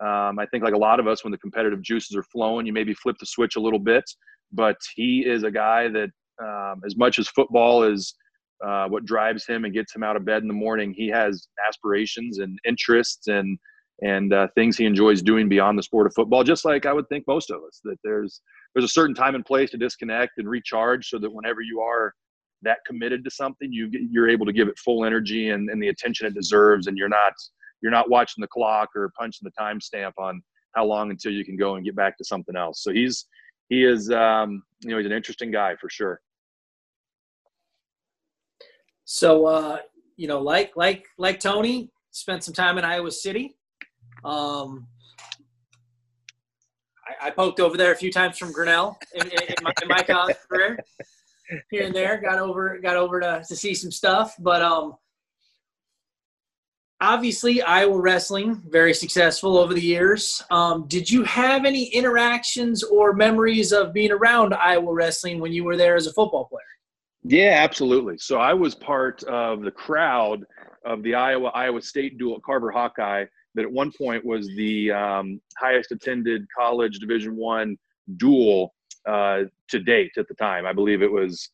um, 0.04 0.38
I 0.38 0.46
think 0.46 0.64
like 0.64 0.74
a 0.74 0.78
lot 0.78 1.00
of 1.00 1.06
us 1.06 1.24
when 1.24 1.30
the 1.30 1.38
competitive 1.38 1.82
juices 1.82 2.16
are 2.16 2.22
flowing, 2.24 2.66
you 2.66 2.72
maybe 2.72 2.94
flip 2.94 3.16
the 3.20 3.26
switch 3.26 3.56
a 3.56 3.60
little 3.60 3.78
bit. 3.78 4.04
But 4.52 4.76
he 4.94 5.24
is 5.26 5.44
a 5.44 5.50
guy 5.50 5.88
that 5.88 6.10
um, 6.42 6.80
as 6.84 6.96
much 6.96 7.18
as 7.18 7.28
football 7.28 7.84
is 7.84 8.14
uh, 8.64 8.88
what 8.88 9.04
drives 9.04 9.46
him 9.46 9.64
and 9.64 9.74
gets 9.74 9.94
him 9.94 10.02
out 10.02 10.16
of 10.16 10.24
bed 10.24 10.42
in 10.42 10.48
the 10.48 10.54
morning, 10.54 10.92
he 10.92 11.08
has 11.08 11.48
aspirations 11.66 12.38
and 12.38 12.58
interests 12.64 13.28
and 13.28 13.58
and 14.02 14.32
uh, 14.32 14.48
things 14.54 14.78
he 14.78 14.86
enjoys 14.86 15.20
doing 15.20 15.46
beyond 15.48 15.78
the 15.78 15.82
sport 15.82 16.06
of 16.06 16.14
football. 16.14 16.42
Just 16.42 16.64
like 16.64 16.86
I 16.86 16.92
would 16.92 17.08
think 17.08 17.24
most 17.26 17.50
of 17.50 17.62
us, 17.66 17.80
that 17.84 17.98
there's 18.02 18.40
there's 18.74 18.84
a 18.84 18.88
certain 18.88 19.14
time 19.14 19.34
and 19.34 19.44
place 19.44 19.70
to 19.70 19.76
disconnect 19.76 20.32
and 20.38 20.48
recharge, 20.48 21.08
so 21.08 21.18
that 21.18 21.32
whenever 21.32 21.60
you 21.60 21.80
are 21.80 22.12
that 22.62 22.78
committed 22.86 23.24
to 23.24 23.30
something, 23.30 23.72
you 23.72 23.90
you're 24.10 24.28
able 24.28 24.46
to 24.46 24.52
give 24.52 24.68
it 24.68 24.78
full 24.78 25.04
energy 25.04 25.50
and, 25.50 25.68
and 25.70 25.82
the 25.82 25.88
attention 25.88 26.26
it 26.26 26.34
deserves, 26.34 26.86
and 26.86 26.96
you're 26.96 27.08
not 27.08 27.32
you're 27.82 27.92
not 27.92 28.10
watching 28.10 28.42
the 28.42 28.48
clock 28.48 28.90
or 28.94 29.12
punching 29.18 29.44
the 29.44 29.62
timestamp 29.62 30.12
on 30.18 30.42
how 30.74 30.84
long 30.84 31.10
until 31.10 31.32
you 31.32 31.44
can 31.44 31.56
go 31.56 31.76
and 31.76 31.84
get 31.84 31.96
back 31.96 32.16
to 32.18 32.24
something 32.24 32.56
else. 32.56 32.82
So 32.82 32.92
he's 32.92 33.26
he 33.68 33.84
is 33.84 34.10
um, 34.10 34.62
you 34.80 34.90
know 34.90 34.98
he's 34.98 35.06
an 35.06 35.12
interesting 35.12 35.50
guy 35.50 35.76
for 35.76 35.90
sure. 35.90 36.20
So 39.12 39.44
uh, 39.46 39.78
you 40.16 40.28
know, 40.28 40.38
like 40.38 40.76
like 40.76 41.04
like 41.18 41.40
Tony, 41.40 41.90
spent 42.12 42.44
some 42.44 42.54
time 42.54 42.78
in 42.78 42.84
Iowa 42.84 43.10
City. 43.10 43.56
Um, 44.24 44.86
I, 47.04 47.26
I, 47.26 47.30
poked 47.30 47.58
over 47.58 47.76
there 47.76 47.90
a 47.90 47.96
few 47.96 48.12
times 48.12 48.38
from 48.38 48.52
Grinnell 48.52 48.96
in, 49.14 49.26
in, 49.26 49.32
in, 49.32 49.54
my, 49.62 49.72
in 49.82 49.88
my, 49.88 50.02
college 50.02 50.36
career, 50.48 50.78
here 51.72 51.86
and 51.86 51.94
there. 51.94 52.20
Got 52.20 52.38
over, 52.38 52.78
got 52.80 52.96
over 52.96 53.18
to, 53.18 53.42
to 53.48 53.56
see 53.56 53.74
some 53.74 53.90
stuff, 53.90 54.36
but 54.38 54.62
um, 54.62 54.94
obviously 57.00 57.62
Iowa 57.62 58.00
wrestling 58.00 58.62
very 58.68 58.94
successful 58.94 59.58
over 59.58 59.74
the 59.74 59.82
years. 59.82 60.40
Um, 60.52 60.86
did 60.86 61.10
you 61.10 61.24
have 61.24 61.64
any 61.64 61.86
interactions 61.86 62.84
or 62.84 63.12
memories 63.12 63.72
of 63.72 63.92
being 63.92 64.12
around 64.12 64.54
Iowa 64.54 64.92
wrestling 64.92 65.40
when 65.40 65.52
you 65.52 65.64
were 65.64 65.76
there 65.76 65.96
as 65.96 66.06
a 66.06 66.12
football 66.12 66.44
player? 66.44 66.62
Yeah, 67.22 67.60
absolutely. 67.62 68.16
So 68.18 68.38
I 68.38 68.54
was 68.54 68.74
part 68.74 69.22
of 69.24 69.62
the 69.62 69.70
crowd 69.70 70.44
of 70.84 71.02
the 71.02 71.14
Iowa 71.14 71.48
Iowa 71.48 71.82
State 71.82 72.18
dual 72.18 72.40
Carver 72.40 72.70
Hawkeye 72.70 73.24
that 73.54 73.62
at 73.62 73.70
one 73.70 73.92
point 73.92 74.24
was 74.24 74.46
the 74.56 74.90
um, 74.92 75.40
highest 75.58 75.92
attended 75.92 76.46
college 76.56 76.98
Division 76.98 77.36
One 77.36 77.76
dual 78.16 78.74
uh, 79.06 79.42
to 79.68 79.78
date 79.80 80.12
at 80.16 80.28
the 80.28 80.34
time. 80.34 80.66
I 80.66 80.72
believe 80.72 81.02
it 81.02 81.10
was 81.10 81.50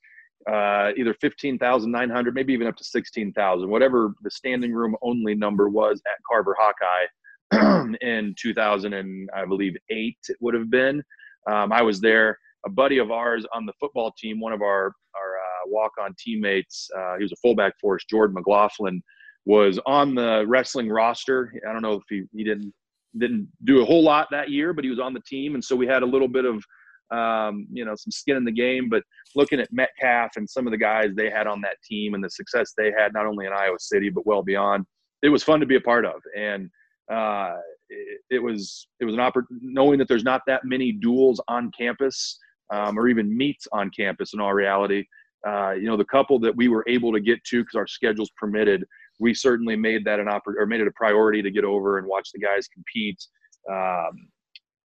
uh, 0.51 0.93
either 0.97 1.15
15,900, 1.15 2.35
maybe 2.35 2.53
even 2.53 2.69
up 2.69 2.77
to 2.77 2.85
16,000, 2.85 3.69
whatever 3.69 4.15
the 4.23 4.31
standing 4.31 4.73
room 4.73 4.95
only 5.03 5.35
number 5.35 5.69
was 5.69 6.01
at 6.07 6.19
Carver 6.31 6.57
Hawkeye 6.59 7.95
in 8.01 8.35
2000 8.39 8.93
and 8.93 9.29
I 9.35 9.45
believe 9.45 9.77
eight 9.91 10.19
it 10.29 10.37
would 10.41 10.55
have 10.55 10.71
been. 10.71 11.03
Um, 11.51 11.73
I 11.73 11.83
was 11.83 12.01
there. 12.01 12.39
A 12.65 12.71
buddy 12.71 12.99
of 12.99 13.11
ours 13.11 13.47
on 13.53 13.65
the 13.67 13.73
football 13.81 14.13
team, 14.19 14.41
one 14.41 14.53
of 14.53 14.61
our 14.61 14.93
our 15.17 15.36
walk-on 15.69 16.15
teammates, 16.19 16.89
uh, 16.97 17.17
he 17.17 17.23
was 17.23 17.33
a 17.33 17.37
fullback 17.37 17.75
for 17.81 17.97
us, 17.97 18.05
Jordan 18.09 18.35
McLaughlin 18.35 19.03
was 19.47 19.79
on 19.87 20.15
the 20.15 20.45
wrestling 20.47 20.89
roster. 20.89 21.53
I 21.69 21.73
don't 21.73 21.83
know 21.83 21.95
if 21.95 22.03
he, 22.09 22.25
he 22.33 22.45
didn't 22.45 22.75
didn't 23.19 23.49
do 23.65 23.81
a 23.81 23.85
whole 23.85 24.03
lot 24.03 24.29
that 24.31 24.51
year, 24.51 24.75
but 24.75 24.85
he 24.85 24.91
was 24.91 24.99
on 24.99 25.15
the 25.15 25.23
team, 25.27 25.55
and 25.55 25.65
so 25.65 25.75
we 25.75 25.87
had 25.87 26.03
a 26.03 26.07
little 26.07 26.29
bit 26.29 26.45
of 26.45 26.63
um, 27.11 27.67
you 27.73 27.85
know 27.85 27.95
some 27.95 28.11
skin 28.11 28.37
in 28.37 28.45
the 28.45 28.53
game. 28.53 28.89
But 28.89 29.03
looking 29.35 29.61
at 29.61 29.73
Metcalf 29.73 30.33
and 30.37 30.49
some 30.49 30.67
of 30.67 30.73
the 30.73 30.77
guys 30.77 31.15
they 31.15 31.31
had 31.31 31.47
on 31.47 31.61
that 31.63 31.77
team 31.89 32.15
and 32.15 32.23
the 32.23 32.29
success 32.29 32.73
they 32.77 32.93
had 32.97 33.13
not 33.15 33.27
only 33.27 33.47
in 33.47 33.53
Iowa 33.53 33.79
City 33.79 34.11
but 34.11 34.27
well 34.27 34.43
beyond, 34.43 34.85
it 35.23 35.29
was 35.29 35.43
fun 35.43 35.61
to 35.61 35.67
be 35.67 35.77
a 35.77 35.81
part 35.81 36.05
of. 36.05 36.21
And 36.37 36.69
uh, 37.11 37.55
it, 37.89 38.21
it, 38.31 38.43
was 38.43 38.89
it 39.01 39.05
was 39.05 39.15
an 39.15 39.21
opportunity 39.21 39.65
knowing 39.67 39.99
that 40.01 40.09
there's 40.09 40.25
not 40.25 40.43
that 40.49 40.65
many 40.65 40.93
duals 40.93 41.39
on 41.47 41.71
campus 41.79 42.39
um, 42.73 42.99
or 42.99 43.09
even 43.09 43.35
meets 43.35 43.69
on 43.73 43.91
campus. 43.91 44.35
In 44.35 44.41
all 44.41 44.53
reality, 44.53 45.05
uh, 45.47 45.73
you 45.73 45.87
know 45.87 45.97
the 45.97 46.05
couple 46.05 46.39
that 46.39 46.55
we 46.57 46.69
were 46.69 46.85
able 46.89 47.13
to 47.13 47.21
get 47.21 47.43
to 47.45 47.63
because 47.63 47.75
our 47.77 47.87
schedules 47.87 48.31
permitted 48.37 48.85
we 49.19 49.35
certainly 49.35 49.77
made 49.77 50.05
that 50.05 50.21
an 50.21 50.27
oppor- 50.27 50.57
or 50.59 50.67
made 50.67 50.81
it 50.81 50.87
a 50.87 50.93
priority 50.93 51.43
to 51.43 51.51
get 51.51 51.65
over 51.65 51.99
and 51.99 52.07
watch 52.07 52.31
the 52.33 52.39
guys 52.39 52.69
compete. 52.69 53.25
Um, 53.71 54.29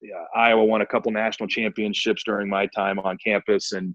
yeah, 0.00 0.24
Iowa 0.34 0.64
won 0.64 0.80
a 0.80 0.86
couple 0.86 1.12
national 1.12 1.48
championships 1.48 2.22
during 2.24 2.48
my 2.48 2.66
time 2.74 2.98
on 3.00 3.18
campus, 3.24 3.72
and 3.72 3.94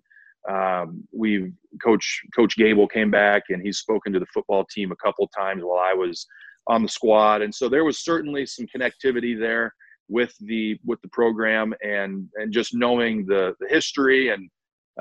um, 0.50 1.04
we 1.12 1.52
coach 1.84 2.22
Coach 2.36 2.56
Gable 2.58 2.88
came 2.88 3.10
back 3.10 3.44
and 3.50 3.62
he's 3.62 3.80
spoken 3.80 4.14
to 4.14 4.20
the 4.20 4.28
football 4.34 4.66
team 4.72 4.92
a 4.92 4.96
couple 4.98 5.28
times 5.36 5.64
while 5.64 5.80
I 5.80 5.94
was 5.94 6.28
on 6.68 6.84
the 6.84 6.90
squad, 6.90 7.42
and 7.42 7.54
so 7.54 7.68
there 7.70 7.86
was 7.86 8.04
certainly 8.04 8.46
some 8.46 8.66
connectivity 8.76 9.40
there 9.40 9.74
with 10.08 10.36
the 10.42 10.78
with 10.86 11.02
the 11.02 11.08
program 11.10 11.74
and 11.84 12.28
and 12.36 12.54
just 12.54 12.76
knowing 12.76 13.26
the 13.26 13.56
the 13.60 13.68
history 13.68 14.30
and 14.30 14.50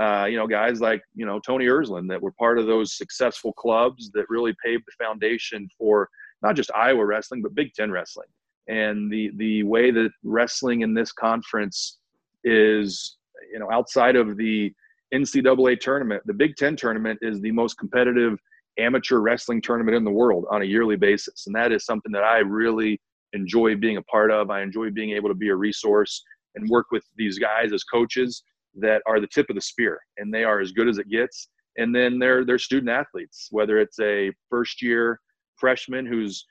uh, 0.01 0.27
you 0.29 0.37
know 0.37 0.47
guys 0.47 0.81
like 0.81 1.03
you 1.15 1.25
know 1.25 1.39
Tony 1.41 1.67
Ersland 1.67 2.09
that 2.09 2.21
were 2.21 2.33
part 2.33 2.59
of 2.59 2.67
those 2.67 2.97
successful 2.97 3.53
clubs 3.53 4.11
that 4.13 4.25
really 4.29 4.55
paved 4.65 4.85
the 4.87 5.05
foundation 5.05 5.69
for 5.79 6.09
not 6.43 6.57
just 6.57 6.71
Iowa 6.75 7.05
wrestling 7.05 7.43
but 7.43 7.55
Big 7.55 7.73
Ten 7.75 7.91
wrestling. 7.91 8.29
And 8.69 9.11
the 9.13 9.31
the 9.37 9.63
way 9.63 9.91
that 9.91 10.11
wrestling 10.23 10.81
in 10.81 10.95
this 10.95 11.13
conference 11.13 11.99
is 12.43 13.19
you 13.53 13.59
know 13.59 13.71
outside 13.71 14.17
of 14.17 14.37
the 14.37 14.73
NCAA 15.13 15.79
tournament 15.79 16.23
the 16.27 16.35
Big 16.35 16.57
Ten 16.57 16.75
tournament 16.77 17.19
is 17.23 17.41
the 17.41 17.53
most 17.53 17.79
competitive 17.79 18.39
amateur 18.79 19.19
wrestling 19.19 19.63
tournament 19.63 19.97
in 19.97 20.05
the 20.05 20.11
world 20.11 20.47
on 20.51 20.63
a 20.63 20.65
yearly 20.65 20.97
basis. 20.97 21.47
And 21.47 21.55
that 21.55 21.71
is 21.73 21.85
something 21.85 22.11
that 22.13 22.25
I 22.25 22.39
really 22.39 23.01
enjoy 23.33 23.77
being 23.77 23.99
a 23.99 24.03
part 24.03 24.31
of. 24.31 24.51
I 24.51 24.63
enjoy 24.63 24.91
being 24.91 25.11
able 25.11 25.29
to 25.29 25.35
be 25.35 25.49
a 25.49 25.55
resource 25.55 26.23
and 26.55 26.69
work 26.69 26.87
with 26.91 27.05
these 27.17 27.39
guys 27.39 27.73
as 27.73 27.85
coaches 27.85 28.43
that 28.77 29.03
are 29.07 29.21
the 29.21 29.27
tip 29.27 29.49
of 29.49 29.57
the 29.57 29.63
spear 29.63 30.01
and 30.17 30.33
they 30.33 30.45
are 30.45 30.61
as 30.61 30.73
good 30.73 30.89
as 30.89 30.99
it 30.99 31.09
gets. 31.09 31.49
And 31.77 31.95
then 31.95 32.19
they're 32.19 32.45
they're 32.45 32.59
student 32.59 32.91
athletes, 32.91 33.49
whether 33.51 33.79
it's 33.79 33.99
a 34.01 34.31
first 34.49 34.83
year 34.83 35.21
freshman 35.57 36.07
who's 36.07 36.45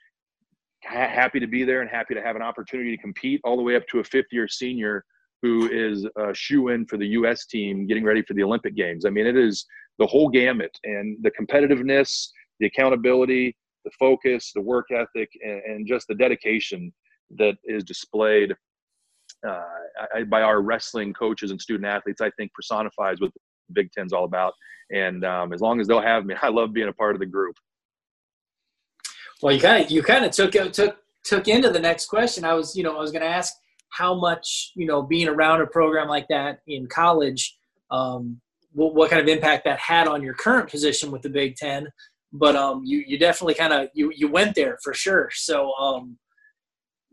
ha- 0.84 1.08
happy 1.08 1.40
to 1.40 1.46
be 1.46 1.64
there 1.64 1.80
and 1.80 1.90
happy 1.90 2.14
to 2.14 2.22
have 2.22 2.36
an 2.36 2.42
opportunity 2.42 2.94
to 2.94 3.02
compete, 3.02 3.40
all 3.44 3.56
the 3.56 3.62
way 3.62 3.76
up 3.76 3.86
to 3.88 4.00
a 4.00 4.04
fifth 4.04 4.32
year 4.32 4.48
senior 4.48 5.04
who 5.42 5.70
is 5.70 6.06
a 6.16 6.34
shoe 6.34 6.68
in 6.68 6.86
for 6.86 6.96
the 6.96 7.08
U.S. 7.08 7.46
team 7.46 7.86
getting 7.86 8.04
ready 8.04 8.22
for 8.22 8.32
the 8.32 8.42
Olympic 8.42 8.74
Games. 8.74 9.04
I 9.04 9.10
mean, 9.10 9.26
it 9.26 9.36
is 9.36 9.66
the 9.98 10.06
whole 10.06 10.28
gamut 10.28 10.70
and 10.84 11.18
the 11.22 11.30
competitiveness, 11.30 12.28
the 12.60 12.66
accountability, 12.66 13.54
the 13.84 13.90
focus, 13.98 14.52
the 14.54 14.60
work 14.60 14.86
ethic, 14.90 15.28
and, 15.44 15.62
and 15.66 15.86
just 15.86 16.08
the 16.08 16.14
dedication 16.14 16.92
that 17.36 17.56
is 17.64 17.84
displayed 17.84 18.54
uh, 19.46 19.62
I, 20.14 20.24
by 20.24 20.42
our 20.42 20.60
wrestling 20.60 21.12
coaches 21.12 21.50
and 21.50 21.60
student 21.60 21.86
athletes, 21.86 22.20
I 22.20 22.30
think 22.30 22.52
personifies 22.52 23.20
what 23.20 23.32
the 23.34 23.40
Big 23.72 23.92
Ten's 23.92 24.12
all 24.12 24.24
about. 24.24 24.54
And 24.92 25.24
um, 25.24 25.52
as 25.52 25.60
long 25.60 25.80
as 25.80 25.86
they'll 25.86 26.00
have 26.00 26.24
me, 26.24 26.34
I 26.42 26.48
love 26.48 26.72
being 26.72 26.88
a 26.88 26.92
part 26.92 27.14
of 27.14 27.20
the 27.20 27.26
group. 27.26 27.56
Well, 29.42 29.54
you 29.54 29.60
kind 29.60 29.84
of 29.84 29.90
you 29.90 30.02
kind 30.02 30.24
of 30.24 30.30
took 30.30 30.52
took 30.72 30.96
took 31.24 31.48
into 31.48 31.70
the 31.70 31.80
next 31.80 32.06
question. 32.06 32.44
I 32.44 32.54
was 32.54 32.76
you 32.76 32.82
know 32.82 32.96
I 32.96 33.00
was 33.00 33.12
going 33.12 33.22
to 33.22 33.28
ask 33.28 33.54
how 33.90 34.14
much 34.14 34.72
you 34.74 34.86
know 34.86 35.02
being 35.02 35.28
around 35.28 35.60
a 35.60 35.66
program 35.66 36.08
like 36.08 36.28
that 36.28 36.60
in 36.66 36.86
college, 36.86 37.56
um, 37.90 38.40
what, 38.72 38.94
what 38.94 39.10
kind 39.10 39.20
of 39.20 39.28
impact 39.28 39.64
that 39.64 39.78
had 39.78 40.08
on 40.08 40.22
your 40.22 40.34
current 40.34 40.70
position 40.70 41.10
with 41.10 41.22
the 41.22 41.28
Big 41.28 41.56
Ten 41.56 41.88
but 42.34 42.56
um, 42.56 42.82
you 42.84 43.02
you 43.06 43.16
definitely 43.16 43.54
kind 43.54 43.72
of 43.72 43.88
you 43.94 44.12
you 44.14 44.28
went 44.28 44.54
there 44.56 44.76
for 44.82 44.92
sure. 44.92 45.30
So 45.32 45.72
um, 45.74 46.18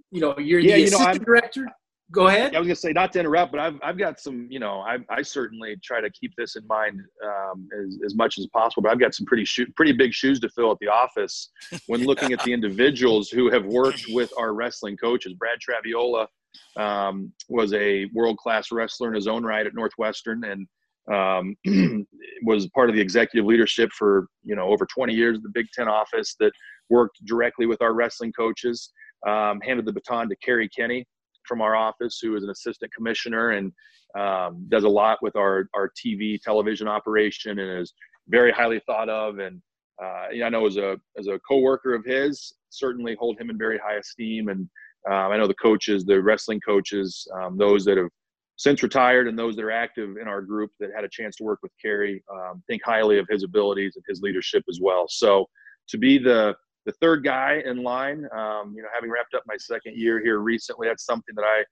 you 0.10 0.20
know, 0.20 0.38
you're 0.38 0.60
yeah, 0.60 0.74
the 0.74 0.80
you 0.80 0.86
assistant 0.88 1.20
know, 1.20 1.24
director. 1.24 1.67
Go 2.12 2.28
ahead. 2.28 2.56
I 2.56 2.60
was 2.60 2.67
gonna 2.67 2.76
say 2.76 2.91
not 2.91 3.13
to 3.13 3.19
interrupt, 3.19 3.52
but 3.52 3.62
I've 3.62 3.80
I've 3.82 3.97
got 3.97 4.19
some. 4.19 4.47
You 4.50 4.60
know, 4.60 4.82
I 4.82 4.97
I 5.10 5.21
certainly 5.21 5.78
try 5.84 6.02
to 6.02 6.10
keep 6.10 6.34
this 6.38 6.56
in 6.56 6.65
mind 6.67 7.00
um, 7.24 7.69
as 7.80 8.00
as 8.06 8.15
much 8.15 8.38
as 8.38 8.47
possible. 8.47 8.84
But 8.84 8.91
I've 8.91 9.00
got 9.00 9.13
some 9.13 9.26
pretty 9.26 9.45
sho- 9.45 9.65
pretty 9.76 9.93
big 9.93 10.13
shoes 10.13 10.39
to 10.41 10.50
fill 10.50 10.71
at 10.71 10.78
the 10.82 10.88
office 10.88 11.52
when 11.88 12.04
looking 12.04 12.34
at 12.34 12.43
the 12.43 12.52
individuals 12.52 13.30
who 13.30 13.50
have 13.50 13.65
worked 13.65 14.06
with 14.10 14.32
our 14.38 14.54
wrestling 14.54 14.97
coaches. 14.97 15.34
Brad 15.34 15.60
Traviolia 15.60 16.28
um, 16.76 17.32
was 17.47 17.74
a 17.74 18.06
world 18.13 18.38
class 18.38 18.71
wrestler 18.71 19.08
in 19.10 19.15
his 19.15 19.28
own 19.28 19.43
right 19.43 19.65
at 19.65 19.74
Northwestern, 19.74 20.43
and 20.43 20.67
um, 21.13 21.56
was 22.43 22.67
part 22.69 22.89
of 22.89 22.95
the 22.95 23.02
executive 23.02 23.45
leadership 23.45 23.89
for 23.97 24.28
you 24.43 24.56
know 24.56 24.67
over 24.67 24.86
20 24.86 25.13
years 25.13 25.38
in 25.38 25.43
the 25.43 25.52
Big 25.54 25.67
Ten 25.74 25.88
office 25.88 26.36
that 26.41 26.52
worked 26.89 27.24
directly 27.26 27.67
with 27.67 27.82
our 27.82 27.93
wrestling 27.93 28.34
coaches. 28.34 28.91
Um, 29.26 29.62
handed 29.62 29.86
the 29.86 29.93
baton 29.93 30.28
to 30.30 30.36
Kerry 30.38 30.67
Kenny 30.67 31.06
from 31.51 31.61
our 31.61 31.75
office, 31.75 32.19
who 32.23 32.37
is 32.37 32.45
an 32.45 32.49
assistant 32.49 32.93
commissioner 32.93 33.49
and 33.49 33.73
um, 34.17 34.65
does 34.69 34.85
a 34.85 34.89
lot 34.89 35.17
with 35.21 35.35
our 35.35 35.67
our 35.73 35.89
TV 35.89 36.39
television 36.39 36.87
operation 36.87 37.59
and 37.59 37.81
is 37.81 37.93
very 38.29 38.53
highly 38.53 38.79
thought 38.85 39.09
of. 39.09 39.39
And 39.39 39.61
uh, 40.01 40.27
I 40.45 40.49
know 40.49 40.65
as 40.65 40.77
a 40.77 40.95
as 41.19 41.27
a 41.27 41.39
coworker 41.39 41.93
of 41.93 42.05
his, 42.05 42.53
certainly 42.69 43.17
hold 43.19 43.37
him 43.37 43.49
in 43.49 43.57
very 43.57 43.77
high 43.77 43.95
esteem. 43.95 44.47
And 44.47 44.69
uh, 45.09 45.27
I 45.27 45.35
know 45.35 45.45
the 45.45 45.53
coaches, 45.55 46.05
the 46.05 46.21
wrestling 46.21 46.61
coaches, 46.61 47.27
um, 47.35 47.57
those 47.57 47.83
that 47.83 47.97
have 47.97 48.09
since 48.55 48.81
retired 48.81 49.27
and 49.27 49.37
those 49.37 49.57
that 49.57 49.65
are 49.65 49.71
active 49.71 50.15
in 50.21 50.29
our 50.29 50.41
group 50.41 50.71
that 50.79 50.91
had 50.95 51.03
a 51.03 51.09
chance 51.09 51.35
to 51.35 51.43
work 51.43 51.59
with 51.61 51.73
Kerry 51.81 52.23
um, 52.31 52.63
think 52.67 52.81
highly 52.85 53.17
of 53.17 53.27
his 53.29 53.43
abilities 53.43 53.97
and 53.97 54.05
his 54.07 54.21
leadership 54.21 54.63
as 54.69 54.79
well. 54.81 55.05
So 55.09 55.49
to 55.89 55.97
be 55.97 56.17
the 56.17 56.55
the 56.86 56.91
third 56.94 57.24
guy 57.24 57.62
in 57.65 57.84
line, 57.84 58.28
um, 58.36 58.74
you 58.76 58.82
know, 58.82 58.89
having 58.94 59.12
wrapped 59.12 59.34
up 59.34 59.44
my 59.46 59.58
second 59.58 59.96
year 59.96 60.20
here 60.22 60.39
recently, 60.39 60.88
that's 60.88 61.06
something 61.06 61.36
that 61.36 61.46
I, 61.46 61.63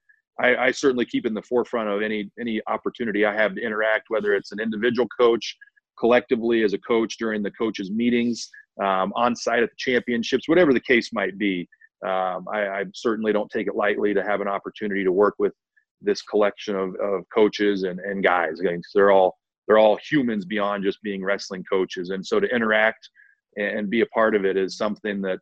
I, 0.46 0.66
I 0.66 0.70
certainly 0.70 1.04
keep 1.04 1.26
in 1.26 1.34
the 1.34 1.42
forefront 1.42 1.88
of 1.88 2.02
any 2.02 2.30
any 2.40 2.60
opportunity 2.68 3.24
I 3.24 3.34
have 3.34 3.54
to 3.56 3.60
interact, 3.60 4.04
whether 4.08 4.34
it's 4.34 4.52
an 4.52 4.60
individual 4.60 5.08
coach, 5.08 5.56
collectively 5.98 6.62
as 6.62 6.72
a 6.72 6.78
coach 6.78 7.18
during 7.18 7.42
the 7.42 7.50
coaches 7.50 7.90
meetings, 7.90 8.48
um, 8.80 9.12
on 9.16 9.34
site 9.34 9.62
at 9.62 9.70
the 9.70 9.76
championships, 9.76 10.48
whatever 10.48 10.72
the 10.72 10.80
case 10.80 11.12
might 11.12 11.36
be. 11.38 11.68
Um, 12.06 12.46
I, 12.50 12.66
I, 12.68 12.84
certainly 12.94 13.30
don't 13.30 13.50
take 13.50 13.66
it 13.66 13.74
lightly 13.74 14.14
to 14.14 14.22
have 14.22 14.40
an 14.40 14.48
opportunity 14.48 15.04
to 15.04 15.12
work 15.12 15.34
with 15.38 15.52
this 16.00 16.22
collection 16.22 16.74
of, 16.74 16.94
of 16.94 17.24
coaches 17.34 17.82
and, 17.82 18.00
and 18.00 18.24
guys. 18.24 18.58
They're 18.94 19.10
all 19.10 19.36
they're 19.66 19.78
all 19.78 19.98
humans 20.08 20.46
beyond 20.46 20.82
just 20.82 21.02
being 21.02 21.22
wrestling 21.22 21.62
coaches, 21.70 22.08
and 22.08 22.24
so 22.26 22.40
to 22.40 22.46
interact 22.46 23.10
and 23.56 23.90
be 23.90 24.00
a 24.00 24.06
part 24.06 24.34
of 24.34 24.44
it 24.44 24.56
is 24.56 24.76
something 24.76 25.20
that 25.22 25.38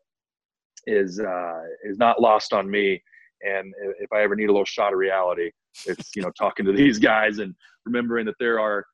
is 0.86 1.20
uh, 1.20 1.60
is 1.84 1.98
not 1.98 2.20
lost 2.20 2.52
on 2.52 2.70
me. 2.70 3.02
And 3.42 3.72
if 4.00 4.12
I 4.12 4.22
ever 4.22 4.34
need 4.34 4.48
a 4.48 4.52
little 4.52 4.64
shot 4.64 4.92
of 4.92 4.98
reality, 4.98 5.50
it's 5.86 6.14
you 6.16 6.22
know 6.22 6.30
talking 6.38 6.66
to 6.66 6.72
these 6.82 6.98
guys 6.98 7.38
and 7.38 7.54
remembering 7.84 8.26
that 8.26 8.36
there 8.40 8.60
are 8.60 8.84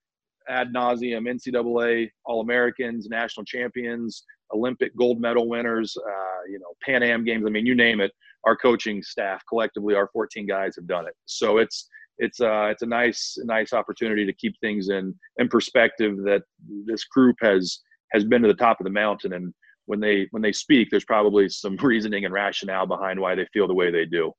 ad 0.48 0.72
nauseum 0.74 1.26
NCAA 1.26 2.10
All 2.26 2.40
Americans, 2.40 3.08
national 3.08 3.44
champions, 3.44 4.24
Olympic 4.52 4.94
gold 4.96 5.20
medal 5.20 5.48
winners, 5.48 5.96
uh, 5.96 6.42
you 6.48 6.58
know 6.58 6.74
Pan 6.84 7.02
Am 7.02 7.24
games. 7.24 7.44
I 7.46 7.50
mean, 7.50 7.66
you 7.66 7.74
name 7.74 8.00
it 8.00 8.12
our 8.44 8.56
coaching 8.56 9.02
staff 9.02 9.42
collectively, 9.48 9.94
our 9.94 10.08
14 10.12 10.46
guys 10.46 10.76
have 10.76 10.86
done 10.86 11.06
it. 11.06 11.14
So 11.26 11.58
it's 11.58 11.88
it's 12.18 12.40
uh, 12.40 12.68
it's 12.70 12.82
a 12.82 12.86
nice 12.86 13.36
nice 13.44 13.72
opportunity 13.72 14.24
to 14.24 14.32
keep 14.34 14.54
things 14.60 14.88
in 14.88 15.14
in 15.38 15.48
perspective 15.48 16.16
that 16.24 16.42
this 16.86 17.04
group 17.04 17.36
has 17.40 17.80
has 18.14 18.24
been 18.24 18.40
to 18.42 18.48
the 18.48 18.54
top 18.54 18.80
of 18.80 18.84
the 18.84 18.90
mountain 18.90 19.34
and 19.34 19.52
when 19.86 20.00
they 20.00 20.28
when 20.30 20.40
they 20.42 20.52
speak 20.52 20.88
there's 20.90 21.04
probably 21.04 21.48
some 21.48 21.76
reasoning 21.76 22.24
and 22.24 22.32
rationale 22.32 22.86
behind 22.86 23.20
why 23.20 23.34
they 23.34 23.46
feel 23.52 23.66
the 23.68 23.74
way 23.74 23.90
they 23.90 24.06
do 24.06 24.32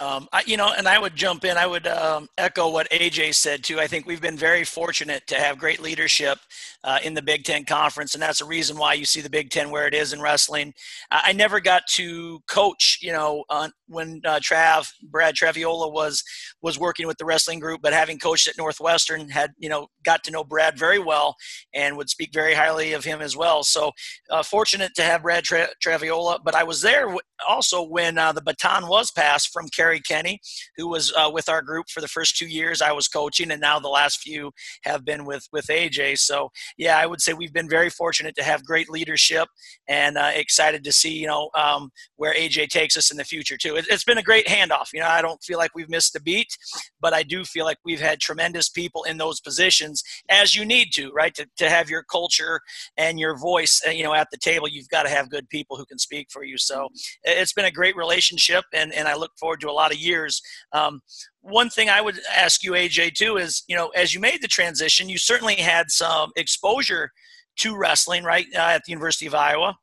um, 0.00 0.28
I, 0.32 0.42
you 0.44 0.56
know, 0.56 0.72
and 0.76 0.88
I 0.88 0.98
would 0.98 1.14
jump 1.14 1.44
in. 1.44 1.56
I 1.56 1.66
would 1.66 1.86
um, 1.86 2.28
echo 2.36 2.68
what 2.68 2.90
AJ 2.90 3.34
said 3.36 3.62
too. 3.62 3.78
I 3.78 3.86
think 3.86 4.06
we've 4.06 4.20
been 4.20 4.36
very 4.36 4.64
fortunate 4.64 5.24
to 5.28 5.36
have 5.36 5.56
great 5.58 5.80
leadership 5.80 6.38
uh, 6.82 6.98
in 7.04 7.14
the 7.14 7.22
Big 7.22 7.44
Ten 7.44 7.64
Conference, 7.64 8.14
and 8.14 8.22
that's 8.22 8.40
a 8.40 8.44
reason 8.44 8.76
why 8.76 8.94
you 8.94 9.04
see 9.04 9.20
the 9.20 9.30
Big 9.30 9.50
Ten 9.50 9.70
where 9.70 9.86
it 9.86 9.94
is 9.94 10.12
in 10.12 10.20
wrestling. 10.20 10.74
I 11.12 11.32
never 11.32 11.60
got 11.60 11.86
to 11.90 12.40
coach, 12.48 12.98
you 13.00 13.12
know, 13.12 13.44
on, 13.48 13.72
when 13.86 14.20
uh, 14.24 14.40
Trav 14.40 14.90
Brad 15.02 15.36
Traviolia 15.36 15.92
was 15.92 16.24
was 16.60 16.78
working 16.78 17.06
with 17.06 17.18
the 17.18 17.24
wrestling 17.24 17.60
group, 17.60 17.80
but 17.80 17.92
having 17.92 18.18
coached 18.18 18.48
at 18.48 18.58
Northwestern, 18.58 19.28
had 19.28 19.52
you 19.58 19.68
know 19.68 19.86
got 20.04 20.24
to 20.24 20.32
know 20.32 20.42
Brad 20.42 20.76
very 20.76 20.98
well 20.98 21.36
and 21.72 21.96
would 21.96 22.10
speak 22.10 22.30
very 22.32 22.54
highly 22.54 22.94
of 22.94 23.04
him 23.04 23.20
as 23.20 23.36
well. 23.36 23.62
So 23.62 23.92
uh, 24.30 24.42
fortunate 24.42 24.92
to 24.96 25.02
have 25.02 25.22
Brad 25.22 25.44
Tra- 25.44 25.68
Traviolia, 25.80 26.40
but 26.44 26.56
I 26.56 26.64
was 26.64 26.80
there 26.82 27.14
also 27.48 27.82
when 27.82 28.18
uh, 28.18 28.32
the 28.32 28.42
baton 28.42 28.88
was 28.88 29.12
passed 29.12 29.52
from. 29.52 29.68
Kerry 29.84 30.00
Kenny, 30.00 30.40
who 30.78 30.88
was 30.88 31.12
uh, 31.14 31.30
with 31.30 31.48
our 31.48 31.60
group 31.60 31.86
for 31.90 32.00
the 32.00 32.08
first 32.08 32.38
two 32.38 32.46
years 32.46 32.80
I 32.80 32.92
was 32.92 33.06
coaching, 33.06 33.50
and 33.50 33.60
now 33.60 33.78
the 33.78 33.88
last 33.88 34.20
few 34.20 34.50
have 34.84 35.04
been 35.04 35.26
with 35.26 35.46
with 35.52 35.66
AJ. 35.66 36.18
So 36.18 36.50
yeah, 36.78 36.98
I 36.98 37.04
would 37.04 37.20
say 37.20 37.34
we've 37.34 37.52
been 37.52 37.68
very 37.68 37.90
fortunate 37.90 38.34
to 38.36 38.42
have 38.42 38.64
great 38.64 38.88
leadership, 38.88 39.46
and 39.86 40.16
uh, 40.16 40.30
excited 40.34 40.84
to 40.84 40.92
see 40.92 41.12
you 41.12 41.26
know 41.26 41.50
um, 41.54 41.90
where 42.16 42.34
AJ 42.34 42.68
takes 42.68 42.96
us 42.96 43.10
in 43.10 43.18
the 43.18 43.24
future 43.24 43.58
too. 43.58 43.76
It, 43.76 43.90
has 43.90 44.04
been 44.04 44.16
a 44.16 44.22
great 44.22 44.46
handoff. 44.46 44.86
You 44.94 45.00
know, 45.00 45.08
I 45.08 45.20
don't 45.20 45.42
feel 45.42 45.58
like 45.58 45.74
we've 45.74 45.90
missed 45.90 46.16
a 46.16 46.22
beat, 46.22 46.56
but 46.98 47.12
I 47.12 47.22
do 47.22 47.44
feel 47.44 47.66
like 47.66 47.78
we've 47.84 48.00
had 48.00 48.20
tremendous 48.20 48.70
people 48.70 49.02
in 49.02 49.18
those 49.18 49.38
positions 49.40 50.02
as 50.30 50.56
you 50.56 50.64
need 50.64 50.88
to, 50.94 51.10
right? 51.10 51.34
To, 51.34 51.46
to 51.58 51.68
have 51.68 51.90
your 51.90 52.04
culture 52.04 52.60
and 52.96 53.20
your 53.20 53.36
voice, 53.36 53.82
uh, 53.86 53.90
you 53.90 54.02
know, 54.02 54.14
at 54.14 54.28
the 54.32 54.38
table, 54.38 54.66
you've 54.66 54.88
got 54.88 55.02
to 55.02 55.10
have 55.10 55.28
good 55.28 55.46
people 55.50 55.76
who 55.76 55.84
can 55.84 55.98
speak 55.98 56.28
for 56.30 56.42
you. 56.42 56.56
So 56.56 56.88
it's 57.22 57.52
been 57.52 57.66
a 57.66 57.70
great 57.70 57.96
relationship, 57.96 58.64
and 58.72 58.94
and 58.94 59.06
I 59.06 59.14
look 59.14 59.32
forward 59.38 59.60
to 59.60 59.68
a 59.68 59.73
lot 59.74 59.92
of 59.92 59.98
years. 59.98 60.40
Um, 60.72 61.00
one 61.40 61.70
thing 61.70 61.88
I 61.88 62.00
would 62.00 62.20
ask 62.34 62.62
you, 62.62 62.72
AJ, 62.72 63.14
too, 63.14 63.36
is 63.36 63.62
you 63.68 63.76
know, 63.76 63.88
as 63.88 64.14
you 64.14 64.20
made 64.20 64.42
the 64.42 64.48
transition, 64.48 65.08
you 65.08 65.18
certainly 65.18 65.56
had 65.56 65.90
some 65.90 66.30
exposure 66.36 67.10
to 67.56 67.76
wrestling, 67.76 68.24
right, 68.24 68.46
uh, 68.54 68.58
at 68.58 68.82
the 68.86 68.92
University 68.92 69.26
of 69.26 69.34
Iowa. 69.34 69.76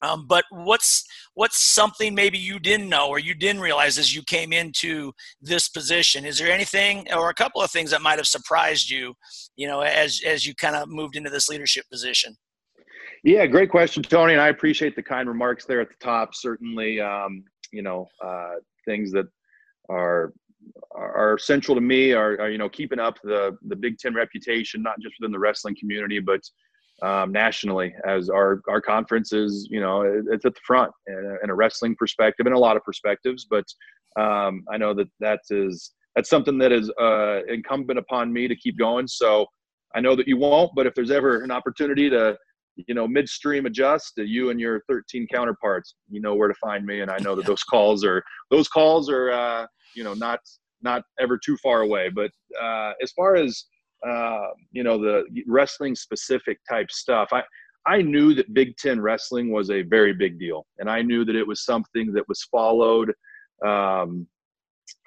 Um, 0.00 0.26
but 0.28 0.44
what's 0.50 1.04
what's 1.34 1.60
something 1.60 2.14
maybe 2.14 2.38
you 2.38 2.58
didn't 2.60 2.88
know 2.88 3.08
or 3.08 3.18
you 3.18 3.34
didn't 3.34 3.62
realize 3.62 3.98
as 3.98 4.14
you 4.14 4.22
came 4.22 4.52
into 4.52 5.12
this 5.40 5.68
position? 5.68 6.24
Is 6.24 6.38
there 6.38 6.52
anything 6.52 7.06
or 7.12 7.30
a 7.30 7.34
couple 7.34 7.60
of 7.60 7.70
things 7.70 7.90
that 7.90 8.02
might 8.02 8.18
have 8.18 8.26
surprised 8.26 8.90
you, 8.90 9.14
you 9.56 9.66
know, 9.66 9.80
as 9.80 10.20
as 10.24 10.46
you 10.46 10.54
kind 10.54 10.76
of 10.76 10.88
moved 10.88 11.16
into 11.16 11.30
this 11.30 11.48
leadership 11.48 11.84
position? 11.90 12.36
Yeah, 13.24 13.46
great 13.46 13.70
question, 13.70 14.02
Tony, 14.02 14.34
and 14.34 14.42
I 14.42 14.48
appreciate 14.48 14.94
the 14.94 15.02
kind 15.02 15.28
remarks 15.28 15.64
there 15.64 15.80
at 15.80 15.88
the 15.88 15.96
top. 16.00 16.34
Certainly, 16.34 17.00
um, 17.00 17.42
you 17.72 17.82
know, 17.82 18.06
uh, 18.24 18.54
things 18.88 19.12
that 19.12 19.26
are 19.88 20.32
are 20.94 21.38
central 21.38 21.74
to 21.74 21.80
me 21.80 22.12
are, 22.12 22.40
are, 22.40 22.50
you 22.50 22.58
know 22.58 22.68
keeping 22.68 22.98
up 22.98 23.18
the 23.22 23.56
the 23.68 23.76
Big 23.76 23.98
Ten 23.98 24.14
reputation, 24.14 24.82
not 24.82 25.00
just 25.00 25.14
within 25.18 25.32
the 25.32 25.38
wrestling 25.38 25.76
community, 25.78 26.18
but 26.18 26.40
um, 27.02 27.30
nationally 27.30 27.94
as 28.06 28.28
our 28.28 28.60
our 28.68 28.80
conference 28.80 29.32
is 29.32 29.68
you 29.70 29.80
know 29.80 30.02
it's 30.02 30.44
at 30.44 30.54
the 30.54 30.60
front 30.66 30.92
in 31.06 31.50
a, 31.50 31.54
wrestling 31.54 31.94
perspective 31.96 32.46
and 32.46 32.54
a 32.54 32.58
lot 32.58 32.76
of 32.76 32.84
perspectives. 32.84 33.46
But 33.48 33.66
um, 34.20 34.64
I 34.72 34.76
know 34.78 34.94
that 34.94 35.08
that 35.20 35.40
is 35.50 35.92
that's 36.16 36.30
something 36.30 36.58
that 36.58 36.72
is 36.72 36.90
uh, 37.00 37.44
incumbent 37.48 37.98
upon 37.98 38.32
me 38.32 38.48
to 38.48 38.56
keep 38.56 38.78
going. 38.78 39.06
So 39.06 39.46
I 39.94 40.00
know 40.00 40.16
that 40.16 40.28
you 40.28 40.36
won't, 40.36 40.72
but 40.74 40.86
if 40.86 40.94
there's 40.94 41.10
ever 41.10 41.42
an 41.42 41.50
opportunity 41.50 42.10
to 42.10 42.36
you 42.86 42.94
know 42.94 43.08
midstream 43.08 43.66
adjust 43.66 44.14
to 44.14 44.24
you 44.24 44.50
and 44.50 44.60
your 44.60 44.82
13 44.88 45.26
counterparts 45.32 45.96
you 46.08 46.20
know 46.20 46.34
where 46.34 46.48
to 46.48 46.54
find 46.54 46.86
me 46.86 47.00
and 47.00 47.10
i 47.10 47.18
know 47.18 47.34
that 47.34 47.44
those 47.44 47.62
calls 47.70 48.04
are 48.04 48.22
those 48.50 48.68
calls 48.68 49.10
are 49.10 49.30
uh, 49.30 49.66
you 49.96 50.04
know 50.04 50.14
not 50.14 50.38
not 50.82 51.02
ever 51.18 51.38
too 51.38 51.56
far 51.58 51.80
away. 51.80 52.08
But 52.08 52.30
uh, 52.60 52.92
as 53.02 53.12
far 53.12 53.36
as 53.36 53.64
uh, 54.06 54.48
you 54.70 54.84
know, 54.84 54.98
the 54.98 55.24
wrestling 55.46 55.94
specific 55.94 56.58
type 56.68 56.90
stuff, 56.90 57.28
I 57.32 57.42
I 57.86 58.02
knew 58.02 58.34
that 58.34 58.52
Big 58.54 58.76
Ten 58.76 59.00
wrestling 59.00 59.50
was 59.50 59.70
a 59.70 59.82
very 59.82 60.12
big 60.12 60.38
deal, 60.38 60.66
and 60.78 60.90
I 60.90 61.02
knew 61.02 61.24
that 61.24 61.36
it 61.36 61.46
was 61.46 61.64
something 61.64 62.12
that 62.12 62.28
was 62.28 62.42
followed 62.50 63.12
um, 63.66 64.26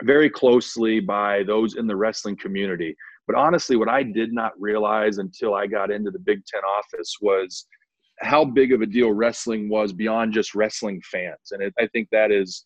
very 0.04 0.30
closely 0.30 1.00
by 1.00 1.44
those 1.44 1.76
in 1.76 1.88
the 1.88 1.96
wrestling 1.96 2.36
community. 2.38 2.96
But 3.28 3.36
honestly, 3.36 3.76
what 3.76 3.90
I 3.90 4.04
did 4.04 4.34
not 4.34 4.54
realize 4.60 5.18
until 5.18 5.54
I 5.54 5.68
got 5.68 5.92
into 5.92 6.12
the 6.12 6.20
Big 6.20 6.44
Ten 6.46 6.62
office 6.64 7.16
was 7.22 7.66
how 8.20 8.46
big 8.46 8.72
of 8.72 8.82
a 8.82 8.86
deal 8.86 9.12
wrestling 9.12 9.70
was 9.70 9.94
beyond 9.94 10.34
just 10.34 10.56
wrestling 10.56 11.02
fans. 11.12 11.52
And 11.52 11.62
it, 11.62 11.74
I 11.80 11.88
think 11.88 12.08
that 12.12 12.32
is 12.32 12.66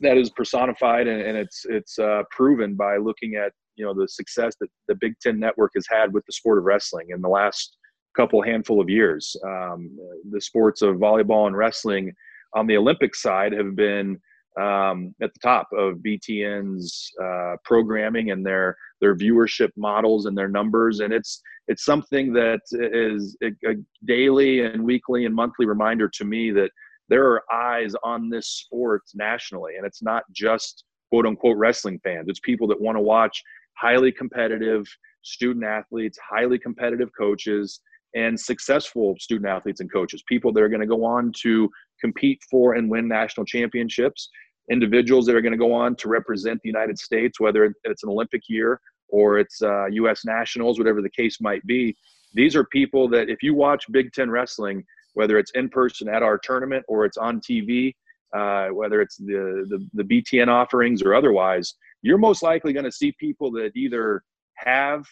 that 0.00 0.16
is 0.16 0.30
personified 0.30 1.06
and, 1.06 1.20
and 1.22 1.36
it's 1.36 1.64
it's 1.68 1.98
uh, 1.98 2.22
proven 2.30 2.74
by 2.74 2.96
looking 2.96 3.36
at 3.36 3.52
you 3.76 3.84
know 3.84 3.94
the 3.94 4.08
success 4.08 4.54
that 4.60 4.68
the 4.88 4.94
Big 4.96 5.14
Ten 5.20 5.38
Network 5.38 5.72
has 5.74 5.86
had 5.88 6.12
with 6.12 6.24
the 6.26 6.32
sport 6.32 6.58
of 6.58 6.64
wrestling 6.64 7.08
in 7.10 7.20
the 7.20 7.28
last 7.28 7.76
couple 8.16 8.42
handful 8.42 8.80
of 8.80 8.88
years. 8.88 9.34
Um, 9.44 9.96
the 10.30 10.40
sports 10.40 10.82
of 10.82 10.96
volleyball 10.96 11.46
and 11.46 11.56
wrestling 11.56 12.12
on 12.54 12.66
the 12.66 12.76
Olympic 12.76 13.14
side 13.14 13.52
have 13.52 13.74
been 13.74 14.20
um, 14.60 15.14
at 15.20 15.32
the 15.34 15.40
top 15.42 15.68
of 15.76 15.96
BTN's 15.98 17.10
uh, 17.22 17.56
programming 17.64 18.30
and 18.30 18.44
their 18.44 18.76
their 19.00 19.16
viewership 19.16 19.70
models 19.76 20.26
and 20.26 20.36
their 20.36 20.48
numbers, 20.48 21.00
and 21.00 21.12
it's 21.12 21.42
it's 21.68 21.84
something 21.84 22.32
that 22.34 22.60
is 22.72 23.36
a, 23.42 23.48
a 23.68 23.74
daily 24.04 24.60
and 24.60 24.82
weekly 24.82 25.24
and 25.24 25.34
monthly 25.34 25.66
reminder 25.66 26.08
to 26.08 26.24
me 26.24 26.50
that 26.52 26.70
there 27.08 27.24
are 27.24 27.42
eyes 27.52 27.94
on 28.02 28.30
this 28.30 28.48
sport 28.48 29.02
nationally, 29.14 29.76
and 29.76 29.86
it's 29.86 30.02
not 30.02 30.24
just 30.32 30.84
quote 31.10 31.26
unquote 31.26 31.56
wrestling 31.56 32.00
fans. 32.02 32.28
It's 32.28 32.40
people 32.40 32.66
that 32.68 32.80
want 32.80 32.96
to 32.96 33.02
watch 33.02 33.42
highly 33.76 34.12
competitive 34.12 34.86
student 35.22 35.64
athletes, 35.64 36.18
highly 36.18 36.58
competitive 36.58 37.10
coaches, 37.16 37.80
and 38.14 38.38
successful 38.38 39.16
student 39.18 39.48
athletes 39.48 39.80
and 39.80 39.92
coaches. 39.92 40.22
People 40.28 40.52
that 40.52 40.62
are 40.62 40.68
going 40.68 40.80
to 40.80 40.86
go 40.86 41.04
on 41.04 41.32
to 41.42 41.68
compete 42.00 42.40
for 42.50 42.74
and 42.74 42.88
win 42.88 43.08
national 43.08 43.44
championships. 43.44 44.30
Individuals 44.70 45.26
that 45.26 45.34
are 45.34 45.42
going 45.42 45.52
to 45.52 45.58
go 45.58 45.74
on 45.74 45.94
to 45.96 46.08
represent 46.08 46.60
the 46.62 46.68
United 46.68 46.98
States, 46.98 47.40
whether 47.40 47.74
it's 47.84 48.02
an 48.02 48.08
Olympic 48.08 48.42
year 48.48 48.80
or 49.08 49.38
it's 49.38 49.60
uh, 49.62 49.86
U.S. 49.86 50.24
nationals, 50.24 50.78
whatever 50.78 51.02
the 51.02 51.10
case 51.10 51.40
might 51.40 51.64
be. 51.66 51.94
These 52.32 52.56
are 52.56 52.64
people 52.64 53.08
that, 53.10 53.28
if 53.28 53.42
you 53.42 53.54
watch 53.54 53.84
Big 53.90 54.12
Ten 54.12 54.30
wrestling, 54.30 54.82
whether 55.14 55.38
it's 55.38 55.52
in 55.52 55.68
person 55.68 56.08
at 56.08 56.22
our 56.22 56.38
tournament 56.38 56.84
or 56.88 57.04
it's 57.04 57.16
on 57.16 57.40
TV, 57.40 57.94
uh, 58.34 58.68
whether 58.68 59.00
it's 59.00 59.16
the, 59.16 59.66
the, 59.68 60.02
the 60.02 60.22
BTN 60.22 60.48
offerings 60.48 61.02
or 61.02 61.14
otherwise, 61.14 61.74
you're 62.02 62.18
most 62.18 62.42
likely 62.42 62.72
going 62.72 62.84
to 62.84 62.92
see 62.92 63.12
people 63.18 63.50
that 63.52 63.70
either 63.76 64.22
have 64.56 65.06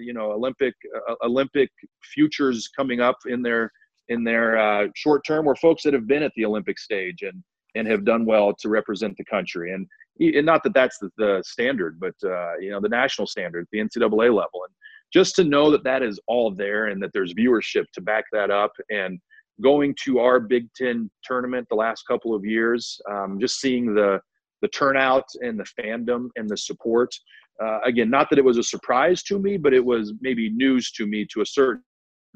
you 0.00 0.12
know 0.12 0.32
Olympic 0.32 0.74
uh, 1.08 1.14
Olympic 1.22 1.70
futures 2.02 2.68
coming 2.68 3.00
up 3.00 3.16
in 3.26 3.42
their 3.42 3.70
in 4.08 4.24
their 4.24 4.58
uh, 4.58 4.88
short 4.94 5.24
term, 5.26 5.46
or 5.46 5.54
folks 5.56 5.82
that 5.82 5.94
have 5.94 6.06
been 6.06 6.22
at 6.22 6.32
the 6.36 6.44
Olympic 6.44 6.78
stage 6.78 7.22
and 7.22 7.42
and 7.74 7.86
have 7.86 8.04
done 8.04 8.24
well 8.24 8.54
to 8.54 8.68
represent 8.68 9.16
the 9.16 9.24
country. 9.24 9.72
And, 9.72 9.86
and 10.18 10.46
not 10.46 10.62
that 10.64 10.74
that's 10.74 10.98
the, 10.98 11.10
the 11.18 11.42
standard, 11.46 12.00
but 12.00 12.14
uh, 12.24 12.56
you 12.58 12.70
know 12.70 12.80
the 12.80 12.88
national 12.88 13.26
standard, 13.26 13.66
the 13.72 13.78
NCAA 13.78 14.34
level. 14.34 14.64
And 14.64 14.74
just 15.12 15.36
to 15.36 15.44
know 15.44 15.70
that 15.70 15.84
that 15.84 16.02
is 16.02 16.18
all 16.26 16.50
there 16.50 16.86
and 16.86 17.02
that 17.02 17.10
there's 17.12 17.34
viewership 17.34 17.84
to 17.94 18.00
back 18.00 18.24
that 18.32 18.50
up 18.50 18.72
and 18.90 19.18
going 19.62 19.94
to 20.04 20.18
our 20.18 20.38
big 20.40 20.68
ten 20.74 21.10
tournament 21.24 21.66
the 21.68 21.76
last 21.76 22.04
couple 22.06 22.34
of 22.34 22.44
years 22.44 23.00
um, 23.10 23.38
just 23.40 23.60
seeing 23.60 23.94
the 23.94 24.20
the 24.60 24.68
turnout 24.68 25.24
and 25.40 25.58
the 25.58 25.66
fandom 25.80 26.28
and 26.36 26.48
the 26.48 26.56
support 26.56 27.14
uh, 27.62 27.80
again 27.84 28.10
not 28.10 28.28
that 28.30 28.38
it 28.38 28.44
was 28.44 28.58
a 28.58 28.62
surprise 28.62 29.22
to 29.22 29.38
me 29.38 29.56
but 29.56 29.74
it 29.74 29.84
was 29.84 30.12
maybe 30.20 30.50
news 30.50 30.90
to 30.92 31.06
me 31.06 31.26
to 31.32 31.40
a 31.40 31.46
certain 31.46 31.82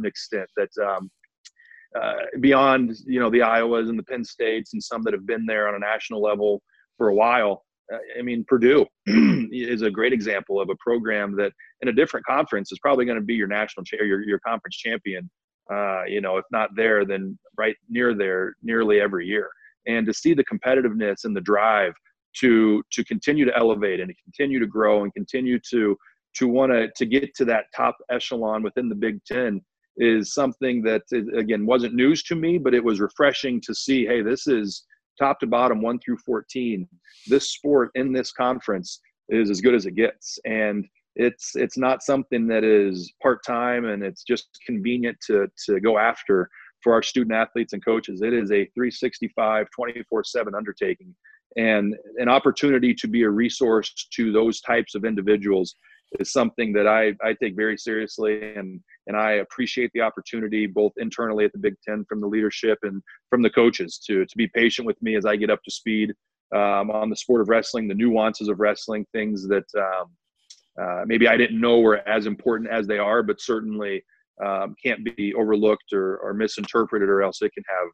extent 0.04 0.48
that 0.56 0.70
um, 0.84 1.10
uh, 2.00 2.14
beyond 2.40 2.94
you 3.06 3.20
know 3.20 3.30
the 3.30 3.38
iowas 3.38 3.88
and 3.88 3.98
the 3.98 4.04
penn 4.04 4.24
states 4.24 4.72
and 4.72 4.82
some 4.82 5.02
that 5.02 5.12
have 5.12 5.26
been 5.26 5.46
there 5.46 5.68
on 5.68 5.74
a 5.74 5.78
national 5.78 6.22
level 6.22 6.62
for 6.96 7.08
a 7.08 7.14
while 7.14 7.64
I 8.18 8.22
mean, 8.22 8.44
Purdue 8.48 8.86
is 9.06 9.82
a 9.82 9.90
great 9.90 10.12
example 10.12 10.60
of 10.60 10.70
a 10.70 10.76
program 10.76 11.36
that, 11.36 11.52
in 11.80 11.88
a 11.88 11.92
different 11.92 12.26
conference, 12.26 12.72
is 12.72 12.78
probably 12.78 13.04
going 13.04 13.18
to 13.18 13.24
be 13.24 13.34
your 13.34 13.48
national 13.48 13.84
cha- 13.84 14.02
your 14.02 14.22
your 14.22 14.38
conference 14.40 14.76
champion. 14.76 15.30
Uh, 15.72 16.04
you 16.04 16.20
know, 16.20 16.36
if 16.36 16.44
not 16.50 16.70
there, 16.74 17.04
then 17.04 17.38
right 17.56 17.76
near 17.88 18.14
there, 18.14 18.54
nearly 18.62 19.00
every 19.00 19.26
year. 19.26 19.48
And 19.86 20.06
to 20.06 20.12
see 20.12 20.34
the 20.34 20.44
competitiveness 20.44 21.24
and 21.24 21.36
the 21.36 21.40
drive 21.40 21.92
to 22.40 22.82
to 22.92 23.04
continue 23.04 23.44
to 23.44 23.56
elevate 23.56 24.00
and 24.00 24.08
to 24.08 24.14
continue 24.22 24.58
to 24.58 24.66
grow 24.66 25.02
and 25.04 25.12
continue 25.14 25.58
to 25.70 25.96
to 26.34 26.48
want 26.48 26.72
to 26.72 26.90
to 26.96 27.06
get 27.06 27.34
to 27.34 27.44
that 27.44 27.64
top 27.76 27.96
echelon 28.10 28.62
within 28.62 28.88
the 28.88 28.94
Big 28.94 29.22
Ten 29.24 29.60
is 29.98 30.32
something 30.32 30.82
that 30.82 31.02
again 31.36 31.66
wasn't 31.66 31.94
news 31.94 32.22
to 32.24 32.34
me, 32.34 32.58
but 32.58 32.74
it 32.74 32.82
was 32.82 33.00
refreshing 33.00 33.60
to 33.60 33.74
see. 33.74 34.06
Hey, 34.06 34.22
this 34.22 34.46
is 34.46 34.84
top 35.18 35.40
to 35.40 35.46
bottom, 35.46 35.82
one 35.82 35.98
through 35.98 36.16
14, 36.24 36.88
this 37.26 37.52
sport 37.52 37.90
in 37.94 38.12
this 38.12 38.32
conference 38.32 39.00
is 39.28 39.50
as 39.50 39.60
good 39.60 39.74
as 39.74 39.86
it 39.86 39.94
gets. 39.94 40.38
And 40.44 40.86
it's 41.14 41.54
it's 41.54 41.76
not 41.76 42.02
something 42.02 42.46
that 42.48 42.64
is 42.64 43.12
part 43.22 43.44
time 43.44 43.84
and 43.84 44.02
it's 44.02 44.24
just 44.24 44.48
convenient 44.64 45.18
to 45.26 45.46
to 45.66 45.78
go 45.78 45.98
after 45.98 46.48
for 46.82 46.94
our 46.94 47.02
student 47.02 47.34
athletes 47.34 47.74
and 47.74 47.84
coaches. 47.84 48.22
It 48.22 48.32
is 48.32 48.50
a 48.50 48.64
365, 48.74 49.66
24 49.74 50.24
7 50.24 50.54
undertaking 50.54 51.14
and 51.56 51.94
an 52.16 52.28
opportunity 52.28 52.94
to 52.94 53.08
be 53.08 53.22
a 53.22 53.30
resource 53.30 54.08
to 54.14 54.32
those 54.32 54.60
types 54.60 54.94
of 54.94 55.04
individuals 55.04 55.76
is 56.20 56.32
something 56.32 56.72
that 56.74 56.86
I, 56.86 57.14
I 57.26 57.34
take 57.40 57.56
very 57.56 57.78
seriously 57.78 58.54
and 58.54 58.80
and 59.06 59.16
I 59.16 59.32
appreciate 59.32 59.90
the 59.94 60.02
opportunity 60.02 60.66
both 60.66 60.92
internally 60.96 61.44
at 61.44 61.52
the 61.52 61.58
Big 61.58 61.74
Ten 61.86 62.04
from 62.08 62.20
the 62.20 62.26
leadership 62.26 62.78
and 62.82 63.02
from 63.30 63.42
the 63.42 63.50
coaches 63.50 63.98
to 64.06 64.24
to 64.24 64.36
be 64.36 64.48
patient 64.48 64.86
with 64.86 65.00
me 65.02 65.16
as 65.16 65.26
I 65.26 65.36
get 65.36 65.50
up 65.50 65.62
to 65.64 65.70
speed 65.70 66.12
um, 66.54 66.90
on 66.90 67.08
the 67.08 67.16
sport 67.16 67.40
of 67.40 67.48
wrestling, 67.48 67.88
the 67.88 67.94
nuances 67.94 68.48
of 68.48 68.60
wrestling, 68.60 69.06
things 69.12 69.48
that 69.48 69.64
um, 69.76 70.10
uh, 70.80 71.04
maybe 71.06 71.28
I 71.28 71.36
didn't 71.36 71.60
know 71.60 71.80
were 71.80 72.06
as 72.08 72.26
important 72.26 72.70
as 72.70 72.86
they 72.86 72.98
are, 72.98 73.22
but 73.22 73.40
certainly 73.40 74.04
um, 74.44 74.74
can't 74.82 75.04
be 75.16 75.34
overlooked 75.34 75.92
or, 75.92 76.16
or, 76.18 76.34
misinterpreted, 76.34 77.08
or 77.08 77.22
else 77.22 77.42
it 77.42 77.52
can 77.52 77.64
have 77.68 77.88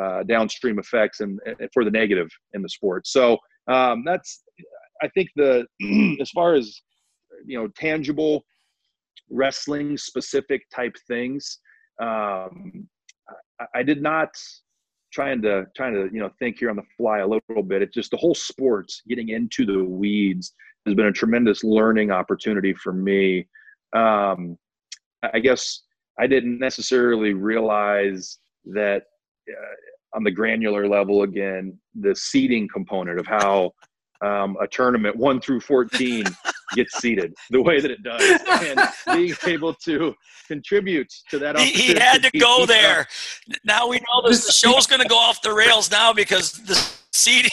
uh, 0.00 0.22
downstream 0.24 0.78
effects 0.78 1.20
and, 1.20 1.40
for 1.72 1.84
the 1.84 1.90
negative 1.90 2.28
in 2.54 2.62
the 2.62 2.68
sport. 2.68 3.06
So 3.06 3.38
um, 3.68 4.02
that's 4.04 4.42
I 5.02 5.08
think 5.08 5.28
the 5.36 5.66
as 6.20 6.30
far 6.30 6.54
as 6.54 6.80
you 7.46 7.58
know 7.58 7.68
tangible 7.76 8.44
wrestling 9.30 9.96
specific 9.96 10.62
type 10.74 10.96
things 11.06 11.58
um, 12.00 12.88
I, 13.60 13.66
I, 13.76 13.82
did 13.82 14.02
not 14.02 14.30
trying 15.12 15.42
to 15.42 15.66
trying 15.76 15.94
to 15.94 16.08
you 16.12 16.20
know 16.20 16.30
think 16.38 16.58
here 16.58 16.70
on 16.70 16.76
the 16.76 16.82
fly 16.96 17.18
a 17.18 17.26
little 17.26 17.62
bit 17.62 17.82
it's 17.82 17.94
just 17.94 18.10
the 18.10 18.16
whole 18.16 18.34
sports 18.34 19.02
getting 19.08 19.28
into 19.30 19.66
the 19.66 19.84
weeds 19.84 20.54
has 20.86 20.94
been 20.94 21.06
a 21.06 21.12
tremendous 21.12 21.62
learning 21.62 22.10
opportunity 22.10 22.72
for 22.72 22.92
me 22.92 23.46
um, 23.94 24.56
i 25.34 25.38
guess 25.38 25.82
i 26.18 26.26
didn't 26.26 26.58
necessarily 26.58 27.34
realize 27.34 28.38
that 28.64 29.04
on 30.14 30.24
the 30.24 30.30
granular 30.30 30.88
level 30.88 31.22
again 31.22 31.78
the 32.00 32.14
seeding 32.14 32.68
component 32.72 33.18
of 33.18 33.26
how 33.26 33.70
um, 34.20 34.56
a 34.60 34.66
tournament 34.66 35.16
one 35.16 35.40
through 35.40 35.60
14 35.60 36.24
gets 36.74 36.98
seated 36.98 37.32
the 37.50 37.62
way 37.62 37.80
that 37.80 37.90
it 37.90 38.02
does 38.02 38.40
and 38.62 38.80
being 39.16 39.34
able 39.46 39.72
to 39.74 40.14
contribute 40.46 41.12
to 41.30 41.38
that 41.38 41.58
he, 41.58 41.70
he 41.70 41.94
had 41.94 42.22
to 42.22 42.38
go 42.38 42.66
there. 42.66 43.06
Now 43.64 43.88
we 43.88 43.96
know 43.98 44.28
this 44.28 44.46
the 44.46 44.52
show's 44.52 44.86
going 44.86 45.02
to 45.02 45.08
go 45.08 45.16
off 45.16 45.40
the 45.42 45.52
rails 45.52 45.90
now 45.90 46.12
because 46.12 46.52
the 46.52 46.74
seating 47.12 47.50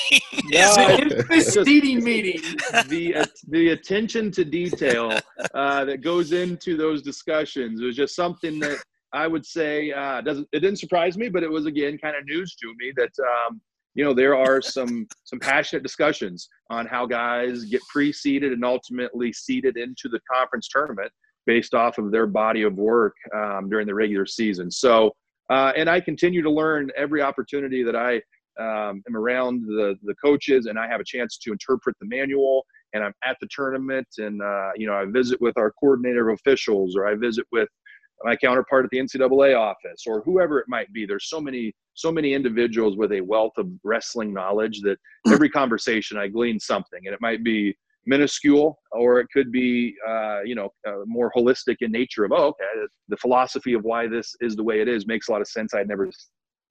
is 0.51 1.53
seating 1.63 2.03
meeting. 2.03 2.41
the 2.87 3.15
uh, 3.15 3.25
the 3.49 3.69
attention 3.69 4.31
to 4.31 4.43
detail 4.43 5.17
uh, 5.53 5.85
that 5.85 6.01
goes 6.01 6.31
into 6.31 6.75
those 6.75 7.01
discussions 7.01 7.81
was 7.81 7.95
just 7.95 8.15
something 8.15 8.59
that 8.59 8.77
I 9.15 9.27
would 9.27 9.45
say 9.45 9.91
uh, 9.91 10.21
doesn't 10.21 10.47
it 10.51 10.59
didn't 10.59 10.79
surprise 10.79 11.17
me, 11.17 11.29
but 11.29 11.43
it 11.43 11.49
was 11.49 11.65
again 11.65 11.97
kind 11.97 12.15
of 12.15 12.25
news 12.25 12.55
to 12.55 12.73
me 12.77 12.91
that 12.97 13.11
um, 13.19 13.61
you 13.93 14.03
know 14.03 14.13
there 14.13 14.35
are 14.35 14.61
some 14.61 15.07
some 15.23 15.39
passionate 15.39 15.83
discussions 15.83 16.49
on 16.69 16.85
how 16.85 17.05
guys 17.05 17.63
get 17.63 17.81
pre-seeded 17.91 18.51
and 18.51 18.65
ultimately 18.65 19.31
seeded 19.31 19.77
into 19.77 20.09
the 20.09 20.19
conference 20.31 20.67
tournament 20.67 21.11
based 21.45 21.73
off 21.73 21.97
of 21.97 22.11
their 22.11 22.27
body 22.27 22.63
of 22.63 22.75
work 22.75 23.15
um, 23.35 23.69
during 23.69 23.87
the 23.87 23.93
regular 23.93 24.25
season. 24.25 24.69
So, 24.69 25.11
uh, 25.49 25.71
and 25.77 25.89
I 25.89 26.01
continue 26.01 26.41
to 26.41 26.51
learn 26.51 26.89
every 26.97 27.21
opportunity 27.21 27.83
that 27.83 27.95
I 27.95 28.15
um, 28.59 29.03
am 29.07 29.15
around 29.15 29.61
the 29.61 29.95
the 30.03 30.15
coaches, 30.15 30.65
and 30.65 30.77
I 30.77 30.87
have 30.87 30.99
a 30.99 31.05
chance 31.05 31.37
to 31.39 31.51
interpret 31.51 31.95
the 31.99 32.07
manual. 32.07 32.65
And 32.93 33.03
I'm 33.03 33.13
at 33.25 33.35
the 33.41 33.47
tournament, 33.51 34.07
and 34.17 34.41
uh, 34.41 34.71
you 34.75 34.87
know 34.87 34.93
I 34.93 35.05
visit 35.05 35.39
with 35.41 35.57
our 35.57 35.71
coordinator 35.79 36.29
of 36.29 36.39
officials, 36.39 36.95
or 36.95 37.07
I 37.07 37.15
visit 37.15 37.45
with 37.51 37.69
my 38.23 38.35
counterpart 38.35 38.85
at 38.85 38.91
the 38.91 38.97
NCAA 38.97 39.57
office 39.57 40.03
or 40.07 40.21
whoever 40.21 40.59
it 40.59 40.65
might 40.67 40.91
be. 40.93 41.05
There's 41.05 41.29
so 41.29 41.41
many, 41.41 41.73
so 41.93 42.11
many 42.11 42.33
individuals 42.33 42.97
with 42.97 43.11
a 43.11 43.21
wealth 43.21 43.53
of 43.57 43.67
wrestling 43.83 44.33
knowledge 44.33 44.81
that 44.81 44.97
every 45.27 45.49
conversation 45.49 46.17
I 46.17 46.27
glean 46.27 46.59
something, 46.59 47.01
and 47.05 47.13
it 47.13 47.21
might 47.21 47.43
be 47.43 47.75
minuscule 48.07 48.79
or 48.91 49.19
it 49.19 49.27
could 49.33 49.51
be, 49.51 49.95
uh, 50.07 50.41
you 50.43 50.55
know, 50.55 50.69
uh, 50.87 50.99
more 51.05 51.31
holistic 51.35 51.77
in 51.81 51.91
nature. 51.91 52.23
Of 52.23 52.31
oh, 52.31 52.47
okay, 52.47 52.65
the 53.09 53.17
philosophy 53.17 53.73
of 53.73 53.83
why 53.83 54.07
this 54.07 54.35
is 54.41 54.55
the 54.55 54.63
way 54.63 54.81
it 54.81 54.87
is 54.87 55.07
makes 55.07 55.27
a 55.27 55.31
lot 55.31 55.41
of 55.41 55.47
sense. 55.47 55.73
I'd 55.73 55.87
never 55.87 56.09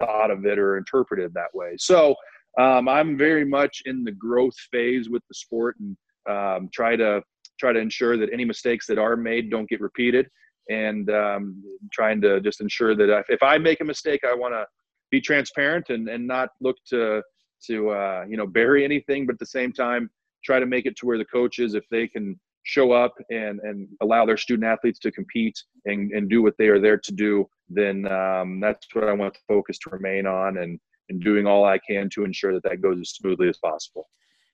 thought 0.01 0.31
of 0.31 0.47
it 0.47 0.59
or 0.59 0.77
interpreted 0.77 1.35
that 1.35 1.55
way. 1.55 1.75
So 1.79 2.15
um, 2.59 2.89
I'm 2.89 3.19
very 3.19 3.45
much 3.45 3.83
in 3.85 4.05
the 4.05 4.13
growth 4.13 4.55
phase 4.71 5.11
with 5.11 5.23
the 5.29 5.35
sport 5.35 5.77
and 5.81 5.97
um, 6.29 6.69
try 6.73 6.97
to 6.97 7.23
try 7.59 7.73
to 7.73 7.79
ensure 7.79 8.17
that 8.17 8.33
any 8.33 8.45
mistakes 8.45 8.87
that 8.87 8.99
are 8.99 9.17
made 9.17 9.51
don't 9.51 9.69
get 9.69 9.81
repeated 9.81 10.27
and 10.69 11.11
um, 11.11 11.63
trying 11.93 12.21
to 12.23 12.41
just 12.41 12.61
ensure 12.61 12.95
that 12.95 13.11
if, 13.11 13.27
if 13.29 13.43
I 13.43 13.59
make 13.59 13.81
a 13.81 13.85
mistake, 13.85 14.21
I 14.25 14.35
want 14.35 14.55
to 14.55 14.67
be 15.11 15.21
transparent 15.21 15.91
and, 15.91 16.09
and 16.09 16.27
not 16.27 16.51
look 16.61 16.77
to 16.89 17.23
to 17.67 17.91
uh, 17.91 18.25
you 18.29 18.37
know 18.37 18.47
bury 18.47 18.85
anything, 18.85 19.27
but 19.27 19.35
at 19.35 19.39
the 19.39 19.47
same 19.47 19.73
time 19.73 20.11
try 20.45 20.61
to 20.61 20.67
make 20.67 20.87
it 20.87 20.97
to 20.97 21.07
where 21.07 21.19
the 21.19 21.25
coaches, 21.25 21.75
if 21.75 21.85
they 21.91 22.07
can 22.07 22.39
show 22.65 22.93
up 22.93 23.15
and 23.31 23.61
and 23.61 23.89
allow 24.03 24.25
their 24.25 24.37
student 24.37 24.67
athletes 24.67 24.99
to 24.99 25.13
compete 25.13 25.59
and, 25.85 26.13
and 26.13 26.29
do 26.29 26.43
what 26.43 26.55
they 26.59 26.69
are 26.69 26.81
there 26.81 26.99
to 26.99 27.13
do, 27.13 27.47
then 27.69 28.07
um, 28.11 28.61
that's 28.61 28.87
what 28.93 29.05
I 29.05 29.13
want 29.13 29.35
the 29.35 29.41
focus 29.49 29.79
to 29.81 29.91
remain 29.91 30.27
on 30.27 30.59
and 30.59 30.79
and 31.11 31.23
doing 31.23 31.47
all 31.47 31.65
I 31.65 31.79
can 31.79 32.09
to 32.11 32.25
ensure 32.25 32.55
that 32.55 32.63
that 32.63 32.81
goes 32.81 32.99
as 32.99 33.11
smoothly 33.11 33.49
as 33.49 33.59
possible. 33.59 34.09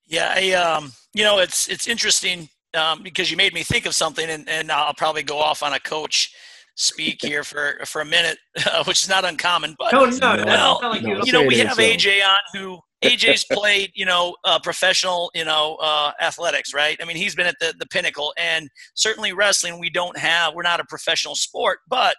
Yeah, 0.07 0.35
I, 0.37 0.53
um, 0.53 0.93
you 1.15 1.23
know, 1.23 1.39
it's 1.39 1.69
it's 1.69 1.87
interesting 1.87 2.49
um, 2.75 3.03
because 3.03 3.31
you 3.31 3.37
made 3.37 3.55
me 3.55 3.63
think 3.63 3.87
of 3.87 3.95
something, 3.95 4.29
and, 4.29 4.49
and 4.49 4.71
I'll 4.71 4.95
probably 4.95 5.23
go 5.23 5.39
off 5.39 5.63
on 5.63 5.73
a 5.73 5.81
coach 5.81 6.35
speak 6.77 7.21
here 7.23 7.45
for 7.45 7.81
for 7.85 8.03
a 8.03 8.05
minute, 8.05 8.39
uh, 8.67 8.85
which 8.89 9.03
is 9.03 9.09
not 9.09 9.25
uncommon. 9.25 9.77
But 9.79 9.93
no, 9.93 10.07
no, 10.07 10.45
well, 10.45 10.81
like 10.83 11.03
you, 11.03 11.21
you 11.25 11.33
know, 11.33 11.45
we 11.45 11.59
have 11.59 11.79
AJ 11.79 12.25
on 12.25 12.39
who 12.55 12.79
AJ's 13.03 13.45
played, 13.51 13.93
you 13.95 14.05
know, 14.05 14.37
uh, 14.45 14.59
professional, 14.59 15.31
you 15.35 15.45
know, 15.45 15.77
uh, 15.81 16.13
athletics, 16.21 16.75
right? 16.75 16.99
I 17.01 17.07
mean, 17.07 17.17
he's 17.17 17.35
been 17.35 17.47
at 17.47 17.57
the 17.61 17.75
the 17.79 17.87
pinnacle, 17.87 18.35
and 18.37 18.69
certainly 18.95 19.33
wrestling. 19.33 19.81
We 19.81 19.91
don't 19.91 20.19
have, 20.19 20.55
we're 20.55 20.63
not 20.63 20.81
a 20.81 20.85
professional 20.85 21.35
sport, 21.35 21.79
but 21.89 22.17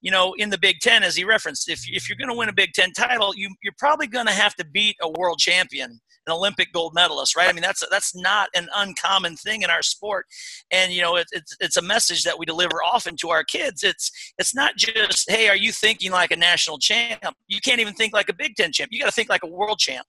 you 0.00 0.10
know, 0.10 0.34
in 0.34 0.50
the 0.50 0.58
Big 0.58 0.80
Ten, 0.80 1.02
as 1.02 1.16
he 1.16 1.24
referenced, 1.24 1.68
if 1.68 1.82
if 1.88 2.08
you're 2.08 2.16
going 2.16 2.30
to 2.30 2.36
win 2.36 2.48
a 2.48 2.52
Big 2.52 2.72
Ten 2.72 2.92
title, 2.92 3.34
you 3.34 3.50
you're 3.62 3.74
probably 3.78 4.06
going 4.06 4.26
to 4.26 4.32
have 4.32 4.54
to 4.56 4.64
beat 4.64 4.96
a 5.02 5.10
world 5.10 5.38
champion 5.38 6.00
an 6.26 6.32
Olympic 6.32 6.72
gold 6.72 6.94
medalist, 6.94 7.36
right? 7.36 7.48
I 7.48 7.52
mean, 7.52 7.62
that's 7.62 7.82
that's 7.90 8.14
not 8.14 8.50
an 8.54 8.68
uncommon 8.76 9.36
thing 9.36 9.62
in 9.62 9.70
our 9.70 9.82
sport, 9.82 10.26
and 10.70 10.92
you 10.92 11.02
know, 11.02 11.16
it, 11.16 11.26
it's 11.32 11.56
it's 11.60 11.76
a 11.76 11.82
message 11.82 12.24
that 12.24 12.38
we 12.38 12.46
deliver 12.46 12.82
often 12.82 13.16
to 13.16 13.30
our 13.30 13.44
kids. 13.44 13.82
It's 13.82 14.10
it's 14.38 14.54
not 14.54 14.76
just, 14.76 15.30
hey, 15.30 15.48
are 15.48 15.56
you 15.56 15.72
thinking 15.72 16.12
like 16.12 16.30
a 16.30 16.36
national 16.36 16.78
champ? 16.78 17.36
You 17.48 17.60
can't 17.60 17.80
even 17.80 17.94
think 17.94 18.12
like 18.12 18.28
a 18.28 18.34
Big 18.34 18.56
Ten 18.56 18.72
champ. 18.72 18.90
You 18.92 19.00
got 19.00 19.06
to 19.06 19.12
think 19.12 19.28
like 19.28 19.42
a 19.42 19.48
world 19.48 19.78
champ. 19.78 20.06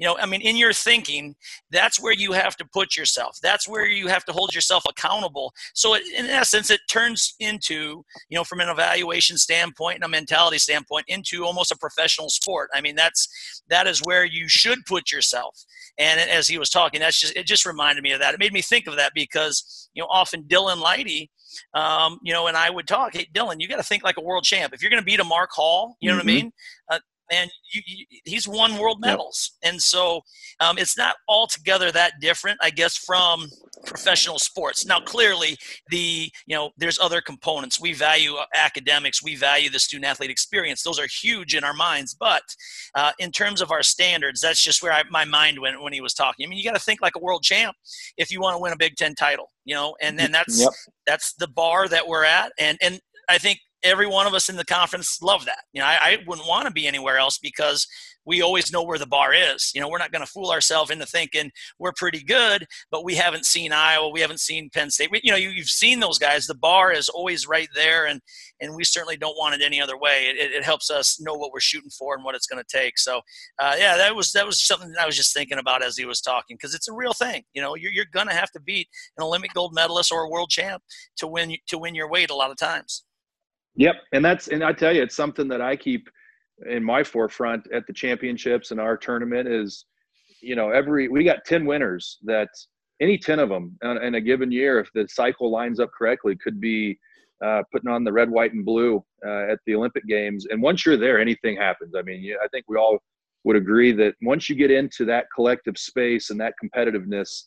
You 0.00 0.06
know, 0.06 0.16
I 0.18 0.24
mean, 0.24 0.40
in 0.40 0.56
your 0.56 0.72
thinking, 0.72 1.36
that's 1.70 2.00
where 2.00 2.14
you 2.14 2.32
have 2.32 2.56
to 2.56 2.64
put 2.72 2.96
yourself. 2.96 3.36
That's 3.42 3.68
where 3.68 3.86
you 3.86 4.06
have 4.06 4.24
to 4.24 4.32
hold 4.32 4.54
yourself 4.54 4.82
accountable. 4.88 5.52
So, 5.74 5.94
it, 5.94 6.02
in 6.16 6.24
essence, 6.24 6.70
it 6.70 6.80
turns 6.90 7.34
into, 7.38 8.02
you 8.30 8.36
know, 8.36 8.42
from 8.42 8.60
an 8.60 8.70
evaluation 8.70 9.36
standpoint 9.36 9.96
and 9.96 10.04
a 10.04 10.08
mentality 10.08 10.56
standpoint, 10.56 11.04
into 11.06 11.44
almost 11.44 11.70
a 11.70 11.76
professional 11.76 12.30
sport. 12.30 12.70
I 12.74 12.80
mean, 12.80 12.96
that's 12.96 13.62
that 13.68 13.86
is 13.86 14.00
where 14.00 14.24
you 14.24 14.48
should 14.48 14.78
put 14.86 15.12
yourself. 15.12 15.62
And 15.98 16.18
as 16.18 16.48
he 16.48 16.56
was 16.56 16.70
talking, 16.70 16.98
that's 16.98 17.20
just 17.20 17.36
it 17.36 17.46
just 17.46 17.66
reminded 17.66 18.02
me 18.02 18.12
of 18.12 18.20
that. 18.20 18.32
It 18.32 18.40
made 18.40 18.54
me 18.54 18.62
think 18.62 18.86
of 18.86 18.96
that 18.96 19.12
because 19.14 19.90
you 19.92 20.02
know, 20.02 20.08
often 20.10 20.44
Dylan 20.44 20.80
Lydy, 20.80 21.30
um, 21.74 22.18
you 22.22 22.32
know, 22.32 22.46
and 22.46 22.56
I 22.56 22.70
would 22.70 22.88
talk, 22.88 23.12
hey, 23.12 23.28
Dylan, 23.34 23.56
you 23.58 23.68
got 23.68 23.76
to 23.76 23.82
think 23.82 24.02
like 24.02 24.16
a 24.16 24.22
world 24.22 24.44
champ. 24.44 24.72
If 24.72 24.80
you're 24.80 24.90
going 24.90 25.02
to 25.02 25.04
beat 25.04 25.20
a 25.20 25.24
Mark 25.24 25.50
Hall, 25.52 25.96
you 26.00 26.08
know 26.08 26.18
mm-hmm. 26.18 26.26
what 26.26 26.32
I 26.32 26.36
mm-hmm. 26.36 26.44
mean? 26.44 26.52
Uh, 26.90 26.98
and 27.30 27.50
you, 27.72 27.82
you, 27.86 28.06
he's 28.24 28.48
won 28.48 28.76
world 28.78 29.00
medals. 29.00 29.52
Yep. 29.62 29.72
And 29.72 29.82
so 29.82 30.22
um, 30.60 30.78
it's 30.78 30.96
not 30.96 31.16
altogether 31.28 31.92
that 31.92 32.14
different, 32.20 32.58
I 32.62 32.70
guess, 32.70 32.96
from 32.96 33.48
professional 33.86 34.38
sports. 34.38 34.84
Now, 34.84 35.00
clearly, 35.00 35.56
the 35.90 36.30
you 36.46 36.56
know 36.56 36.70
there's 36.76 36.98
other 36.98 37.20
components. 37.20 37.80
We 37.80 37.92
value 37.92 38.34
uh, 38.34 38.44
academics. 38.54 39.22
We 39.22 39.36
value 39.36 39.70
the 39.70 39.78
student 39.78 40.06
athlete 40.06 40.30
experience. 40.30 40.82
Those 40.82 40.98
are 40.98 41.06
huge 41.06 41.54
in 41.54 41.64
our 41.64 41.74
minds. 41.74 42.14
But 42.14 42.42
uh, 42.94 43.12
in 43.18 43.30
terms 43.30 43.60
of 43.60 43.70
our 43.70 43.82
standards, 43.82 44.40
that's 44.40 44.62
just 44.62 44.82
where 44.82 44.92
I, 44.92 45.02
my 45.10 45.24
mind 45.24 45.60
went 45.60 45.80
when 45.82 45.92
he 45.92 46.00
was 46.00 46.14
talking. 46.14 46.46
I 46.46 46.48
mean, 46.48 46.58
you 46.58 46.64
got 46.64 46.76
to 46.76 46.82
think 46.82 47.00
like 47.00 47.16
a 47.16 47.20
world 47.20 47.42
champ 47.42 47.76
if 48.16 48.30
you 48.30 48.40
want 48.40 48.56
to 48.56 48.62
win 48.62 48.72
a 48.72 48.76
Big 48.76 48.96
Ten 48.96 49.14
title. 49.14 49.50
You 49.64 49.74
know, 49.74 49.94
and 50.02 50.18
then 50.18 50.32
that's 50.32 50.60
yep. 50.60 50.70
that's 51.06 51.34
the 51.34 51.48
bar 51.48 51.88
that 51.88 52.06
we're 52.08 52.24
at. 52.24 52.52
And 52.58 52.76
and 52.82 53.00
I 53.28 53.38
think 53.38 53.60
every 53.82 54.06
one 54.06 54.26
of 54.26 54.34
us 54.34 54.48
in 54.48 54.56
the 54.56 54.64
conference 54.64 55.20
love 55.22 55.44
that. 55.46 55.64
You 55.72 55.80
know, 55.80 55.86
I, 55.86 55.98
I 56.02 56.18
wouldn't 56.26 56.48
want 56.48 56.66
to 56.66 56.72
be 56.72 56.86
anywhere 56.86 57.18
else 57.18 57.38
because 57.38 57.86
we 58.26 58.42
always 58.42 58.72
know 58.72 58.82
where 58.82 58.98
the 58.98 59.06
bar 59.06 59.32
is. 59.32 59.72
You 59.74 59.80
know, 59.80 59.88
we're 59.88 59.98
not 59.98 60.12
going 60.12 60.24
to 60.24 60.30
fool 60.30 60.50
ourselves 60.50 60.90
into 60.90 61.06
thinking 61.06 61.50
we're 61.78 61.92
pretty 61.92 62.22
good, 62.22 62.66
but 62.90 63.04
we 63.04 63.14
haven't 63.14 63.46
seen 63.46 63.72
Iowa, 63.72 64.10
we 64.10 64.20
haven't 64.20 64.40
seen 64.40 64.70
Penn 64.70 64.90
State. 64.90 65.10
We, 65.10 65.20
you 65.24 65.32
know, 65.32 65.38
you, 65.38 65.50
have 65.52 65.66
seen 65.66 66.00
those 66.00 66.18
guys. 66.18 66.46
The 66.46 66.54
bar 66.54 66.92
is 66.92 67.08
always 67.08 67.48
right 67.48 67.68
there, 67.74 68.06
and 68.06 68.20
and 68.60 68.74
we 68.74 68.84
certainly 68.84 69.16
don't 69.16 69.36
want 69.38 69.54
it 69.54 69.64
any 69.64 69.80
other 69.80 69.98
way. 69.98 70.26
It, 70.26 70.52
it 70.52 70.64
helps 70.64 70.90
us 70.90 71.20
know 71.20 71.34
what 71.34 71.52
we're 71.52 71.60
shooting 71.60 71.90
for 71.90 72.14
and 72.14 72.22
what 72.22 72.34
it's 72.34 72.46
going 72.46 72.62
to 72.62 72.78
take. 72.78 72.98
So, 72.98 73.20
uh, 73.58 73.76
yeah, 73.78 73.96
that 73.96 74.14
was 74.14 74.32
that 74.32 74.46
was 74.46 74.64
something 74.64 74.92
I 75.00 75.06
was 75.06 75.16
just 75.16 75.34
thinking 75.34 75.58
about 75.58 75.82
as 75.82 75.96
he 75.96 76.04
was 76.04 76.20
talking 76.20 76.56
because 76.56 76.74
it's 76.74 76.88
a 76.88 76.94
real 76.94 77.14
thing. 77.14 77.42
You 77.54 77.62
know, 77.62 77.74
you're 77.74 77.92
you're 77.92 78.04
going 78.12 78.28
to 78.28 78.34
have 78.34 78.50
to 78.52 78.60
beat 78.60 78.88
an 79.16 79.24
Olympic 79.24 79.54
gold 79.54 79.74
medalist 79.74 80.12
or 80.12 80.22
a 80.22 80.30
world 80.30 80.50
champ 80.50 80.82
to 81.16 81.26
win 81.26 81.56
to 81.68 81.78
win 81.78 81.94
your 81.94 82.10
weight 82.10 82.30
a 82.30 82.34
lot 82.34 82.50
of 82.50 82.58
times. 82.58 83.04
Yep, 83.76 83.96
and 84.12 84.24
that's 84.24 84.48
and 84.48 84.64
I 84.64 84.72
tell 84.72 84.94
you, 84.94 85.02
it's 85.02 85.16
something 85.16 85.48
that 85.48 85.60
I 85.60 85.76
keep 85.76 86.08
in 86.68 86.84
my 86.84 87.02
forefront 87.02 87.66
at 87.72 87.86
the 87.86 87.92
championships 87.92 88.70
and 88.70 88.80
our 88.80 88.96
tournament 88.96 89.48
is, 89.48 89.86
you 90.42 90.56
know, 90.56 90.70
every 90.70 91.08
we 91.08 91.24
got 91.24 91.44
ten 91.44 91.64
winners 91.64 92.18
that 92.24 92.48
any 93.00 93.16
ten 93.16 93.38
of 93.38 93.48
them 93.48 93.78
in, 93.82 94.14
a 94.14 94.20
given 94.20 94.52
year, 94.52 94.78
if 94.80 94.90
the 94.94 95.08
cycle 95.08 95.50
lines 95.50 95.80
up 95.80 95.90
correctly, 95.96 96.36
could 96.36 96.60
be 96.60 96.98
uh, 97.44 97.62
putting 97.72 97.88
on 97.88 98.04
the 98.04 98.12
red, 98.12 98.28
white, 98.30 98.52
and 98.52 98.64
blue 98.64 99.02
uh, 99.26 99.50
at 99.50 99.58
the 99.66 99.74
Olympic 99.74 100.06
Games. 100.06 100.46
And 100.50 100.60
once 100.60 100.84
you're 100.84 100.98
there, 100.98 101.18
anything 101.18 101.56
happens. 101.56 101.94
I 101.96 102.02
mean, 102.02 102.34
I 102.42 102.48
think 102.48 102.66
we 102.68 102.76
all 102.76 102.98
would 103.44 103.56
agree 103.56 103.92
that 103.92 104.14
once 104.20 104.50
you 104.50 104.54
get 104.56 104.70
into 104.70 105.06
that 105.06 105.26
collective 105.34 105.78
space 105.78 106.28
and 106.28 106.38
that 106.40 106.52
competitiveness, 106.62 107.44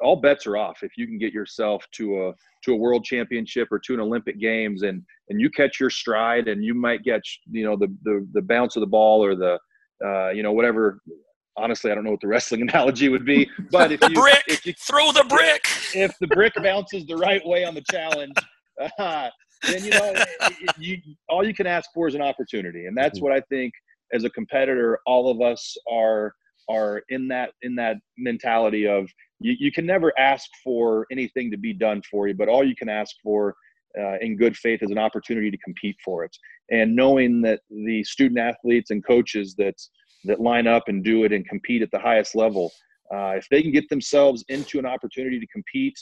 all 0.00 0.16
bets 0.16 0.46
are 0.46 0.56
off 0.56 0.82
if 0.82 0.92
you 0.96 1.06
can 1.06 1.18
get 1.18 1.32
yourself 1.32 1.84
to 1.92 2.28
a 2.28 2.32
to 2.64 2.72
a 2.72 2.76
world 2.76 3.04
championship 3.04 3.68
or 3.70 3.78
to 3.78 3.94
an 3.94 4.00
Olympic 4.00 4.38
games 4.40 4.82
and 4.82 5.02
and 5.28 5.40
you 5.40 5.50
catch 5.50 5.80
your 5.80 5.90
stride 5.90 6.48
and 6.48 6.64
you 6.64 6.74
might 6.74 7.02
get 7.02 7.22
you 7.50 7.64
know 7.64 7.76
the 7.76 7.88
the, 8.02 8.26
the 8.32 8.42
bounce 8.42 8.76
of 8.76 8.80
the 8.80 8.86
ball 8.86 9.24
or 9.24 9.34
the 9.34 9.58
uh, 10.04 10.30
you 10.30 10.42
know 10.42 10.52
whatever. 10.52 11.00
Honestly 11.58 11.90
I 11.90 11.94
don't 11.94 12.04
know 12.04 12.10
what 12.10 12.20
the 12.20 12.28
wrestling 12.34 12.62
analogy 12.62 13.08
would 13.08 13.24
be 13.24 13.48
but 13.70 13.90
if 13.90 14.00
you 14.02 14.14
brick. 14.14 14.44
if 14.46 14.66
you 14.66 14.74
throw 14.74 15.10
the 15.12 15.24
brick. 15.28 15.66
if 15.94 16.14
the 16.20 16.26
brick 16.26 16.52
bounces 16.62 17.06
the 17.06 17.16
right 17.16 17.44
way 17.46 17.64
on 17.64 17.74
the 17.74 17.84
challenge 17.90 18.34
uh, 18.98 19.30
then 19.62 19.84
you 19.84 19.90
know 19.90 20.14
you, 20.78 20.98
all 21.28 21.46
you 21.46 21.54
can 21.54 21.66
ask 21.66 21.90
for 21.94 22.08
is 22.08 22.14
an 22.14 22.22
opportunity. 22.22 22.86
And 22.86 22.96
that's 22.96 23.18
mm-hmm. 23.18 23.28
what 23.28 23.32
I 23.32 23.40
think 23.48 23.72
as 24.12 24.24
a 24.24 24.30
competitor 24.30 24.98
all 25.06 25.30
of 25.30 25.40
us 25.40 25.76
are 25.90 26.34
are 26.68 27.02
in 27.08 27.28
that 27.28 27.50
in 27.62 27.74
that 27.76 27.96
mentality 28.18 28.86
of 28.86 29.08
you, 29.40 29.54
you 29.58 29.72
can 29.72 29.86
never 29.86 30.12
ask 30.18 30.48
for 30.62 31.06
anything 31.10 31.50
to 31.50 31.56
be 31.56 31.72
done 31.72 32.02
for 32.10 32.28
you, 32.28 32.34
but 32.34 32.48
all 32.48 32.64
you 32.64 32.76
can 32.76 32.88
ask 32.88 33.16
for 33.22 33.54
uh, 33.98 34.18
in 34.20 34.36
good 34.36 34.56
faith 34.56 34.82
is 34.82 34.90
an 34.90 34.98
opportunity 34.98 35.50
to 35.50 35.58
compete 35.58 35.96
for 36.04 36.24
it. 36.24 36.36
And 36.70 36.94
knowing 36.94 37.40
that 37.42 37.60
the 37.70 38.04
student 38.04 38.38
athletes 38.38 38.90
and 38.90 39.04
coaches 39.04 39.54
that 39.56 39.74
that 40.24 40.40
line 40.40 40.66
up 40.66 40.84
and 40.88 41.04
do 41.04 41.24
it 41.24 41.32
and 41.32 41.46
compete 41.48 41.82
at 41.82 41.90
the 41.92 41.98
highest 41.98 42.34
level, 42.34 42.72
uh, 43.14 43.34
if 43.36 43.46
they 43.48 43.62
can 43.62 43.70
get 43.70 43.88
themselves 43.88 44.44
into 44.48 44.78
an 44.78 44.86
opportunity 44.86 45.38
to 45.38 45.46
compete 45.46 45.96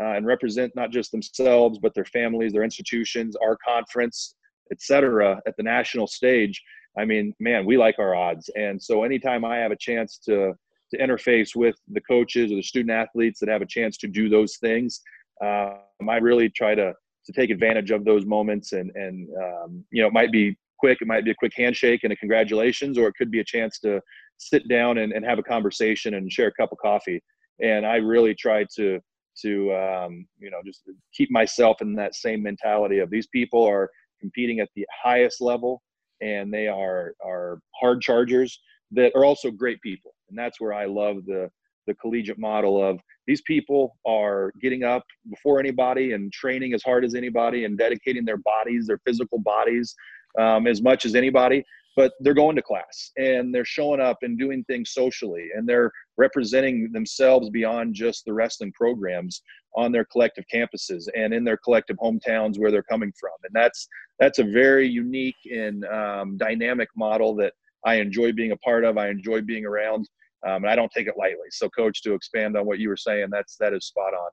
uh, 0.00 0.12
and 0.12 0.24
represent 0.24 0.74
not 0.74 0.90
just 0.90 1.12
themselves 1.12 1.78
but 1.78 1.94
their 1.94 2.04
families, 2.06 2.52
their 2.52 2.64
institutions, 2.64 3.36
our 3.36 3.56
conference, 3.56 4.34
etc., 4.72 5.40
at 5.46 5.56
the 5.56 5.62
national 5.62 6.06
stage, 6.06 6.62
I 6.98 7.04
mean, 7.04 7.34
man, 7.38 7.66
we 7.66 7.76
like 7.76 7.98
our 7.98 8.14
odds. 8.14 8.48
And 8.56 8.82
so 8.82 9.04
anytime 9.04 9.44
I 9.44 9.58
have 9.58 9.72
a 9.72 9.76
chance 9.76 10.18
to 10.26 10.54
to 10.92 10.98
interface 10.98 11.56
with 11.56 11.76
the 11.88 12.00
coaches 12.02 12.52
or 12.52 12.56
the 12.56 12.62
student 12.62 12.90
athletes 12.90 13.40
that 13.40 13.48
have 13.48 13.62
a 13.62 13.66
chance 13.66 13.96
to 13.98 14.08
do 14.08 14.28
those 14.28 14.56
things. 14.56 15.00
Um, 15.42 16.08
I 16.08 16.16
really 16.16 16.48
try 16.48 16.74
to 16.74 16.94
to 17.26 17.32
take 17.32 17.50
advantage 17.50 17.90
of 17.90 18.04
those 18.04 18.24
moments 18.24 18.72
and 18.72 18.90
and 18.94 19.28
um, 19.36 19.84
you 19.90 20.00
know 20.00 20.08
it 20.08 20.12
might 20.12 20.32
be 20.32 20.56
quick 20.78 20.98
it 21.00 21.08
might 21.08 21.24
be 21.24 21.32
a 21.32 21.34
quick 21.34 21.52
handshake 21.56 22.00
and 22.04 22.12
a 22.12 22.16
congratulations 22.16 22.96
or 22.96 23.08
it 23.08 23.14
could 23.18 23.30
be 23.30 23.40
a 23.40 23.44
chance 23.44 23.78
to 23.80 24.00
sit 24.38 24.68
down 24.68 24.98
and, 24.98 25.12
and 25.12 25.24
have 25.24 25.38
a 25.38 25.42
conversation 25.42 26.14
and 26.14 26.32
share 26.32 26.48
a 26.48 26.52
cup 26.52 26.70
of 26.72 26.78
coffee 26.78 27.20
and 27.62 27.84
i 27.84 27.96
really 27.96 28.34
try 28.34 28.64
to 28.74 29.00
to 29.36 29.74
um, 29.74 30.26
you 30.38 30.50
know 30.50 30.60
just 30.64 30.82
keep 31.12 31.30
myself 31.30 31.82
in 31.82 31.94
that 31.94 32.14
same 32.14 32.42
mentality 32.42 32.98
of 32.98 33.10
these 33.10 33.26
people 33.28 33.64
are 33.64 33.90
competing 34.20 34.60
at 34.60 34.68
the 34.76 34.86
highest 35.02 35.40
level 35.40 35.82
and 36.22 36.52
they 36.52 36.68
are 36.68 37.12
are 37.24 37.58
hard 37.80 38.00
chargers 38.00 38.60
that 38.92 39.12
are 39.14 39.24
also 39.24 39.50
great 39.50 39.80
people 39.82 40.14
and 40.28 40.38
that's 40.38 40.60
where 40.60 40.72
i 40.72 40.84
love 40.84 41.24
the 41.26 41.50
the 41.86 41.94
collegiate 41.94 42.38
model 42.38 42.82
of 42.82 43.00
these 43.26 43.42
people 43.42 43.96
are 44.04 44.52
getting 44.60 44.82
up 44.82 45.04
before 45.30 45.60
anybody 45.60 46.12
and 46.12 46.32
training 46.32 46.74
as 46.74 46.82
hard 46.82 47.04
as 47.04 47.14
anybody 47.14 47.64
and 47.64 47.78
dedicating 47.78 48.24
their 48.24 48.38
bodies 48.38 48.86
their 48.86 49.00
physical 49.06 49.38
bodies 49.38 49.94
um, 50.38 50.66
as 50.66 50.82
much 50.82 51.04
as 51.04 51.14
anybody 51.14 51.64
but 51.96 52.12
they're 52.20 52.34
going 52.34 52.54
to 52.54 52.62
class 52.62 53.10
and 53.16 53.54
they're 53.54 53.64
showing 53.64 54.00
up 54.00 54.18
and 54.22 54.38
doing 54.38 54.62
things 54.64 54.90
socially 54.92 55.48
and 55.56 55.66
they're 55.66 55.90
representing 56.18 56.90
themselves 56.92 57.48
beyond 57.50 57.94
just 57.94 58.24
the 58.24 58.32
wrestling 58.32 58.70
programs 58.72 59.42
on 59.76 59.92
their 59.92 60.04
collective 60.04 60.44
campuses 60.52 61.08
and 61.16 61.32
in 61.32 61.42
their 61.42 61.56
collective 61.56 61.96
hometowns 61.96 62.58
where 62.58 62.70
they're 62.70 62.82
coming 62.82 63.12
from. 63.18 63.32
And 63.44 63.52
that's 63.54 63.88
that's 64.18 64.38
a 64.38 64.44
very 64.44 64.86
unique 64.88 65.36
and 65.44 65.84
um, 65.86 66.36
dynamic 66.36 66.88
model 66.96 67.34
that 67.36 67.52
i 67.86 67.94
enjoy 67.94 68.32
being 68.32 68.52
a 68.52 68.56
part 68.58 68.84
of 68.84 68.98
i 68.98 69.08
enjoy 69.08 69.40
being 69.40 69.64
around 69.64 70.08
um, 70.46 70.64
and 70.64 70.68
i 70.68 70.76
don't 70.76 70.92
take 70.92 71.06
it 71.06 71.14
lightly 71.16 71.48
so 71.50 71.68
coach 71.70 72.02
to 72.02 72.12
expand 72.12 72.56
on 72.56 72.66
what 72.66 72.78
you 72.78 72.88
were 72.88 72.96
saying 72.96 73.28
that's 73.30 73.56
that 73.56 73.72
is 73.72 73.86
spot 73.86 74.12
on 74.12 74.30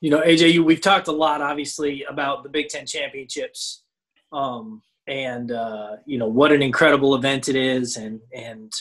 you 0.00 0.10
know 0.10 0.20
aj 0.22 0.52
you, 0.52 0.64
we've 0.64 0.80
talked 0.80 1.08
a 1.08 1.12
lot 1.12 1.40
obviously 1.40 2.04
about 2.08 2.42
the 2.42 2.48
big 2.48 2.68
ten 2.68 2.84
championships 2.84 3.84
um, 4.32 4.82
and 5.08 5.52
uh, 5.52 5.96
you 6.04 6.18
know 6.18 6.28
what 6.28 6.52
an 6.52 6.62
incredible 6.62 7.14
event 7.14 7.48
it 7.48 7.56
is, 7.56 7.96
and 7.96 8.20
and 8.34 8.72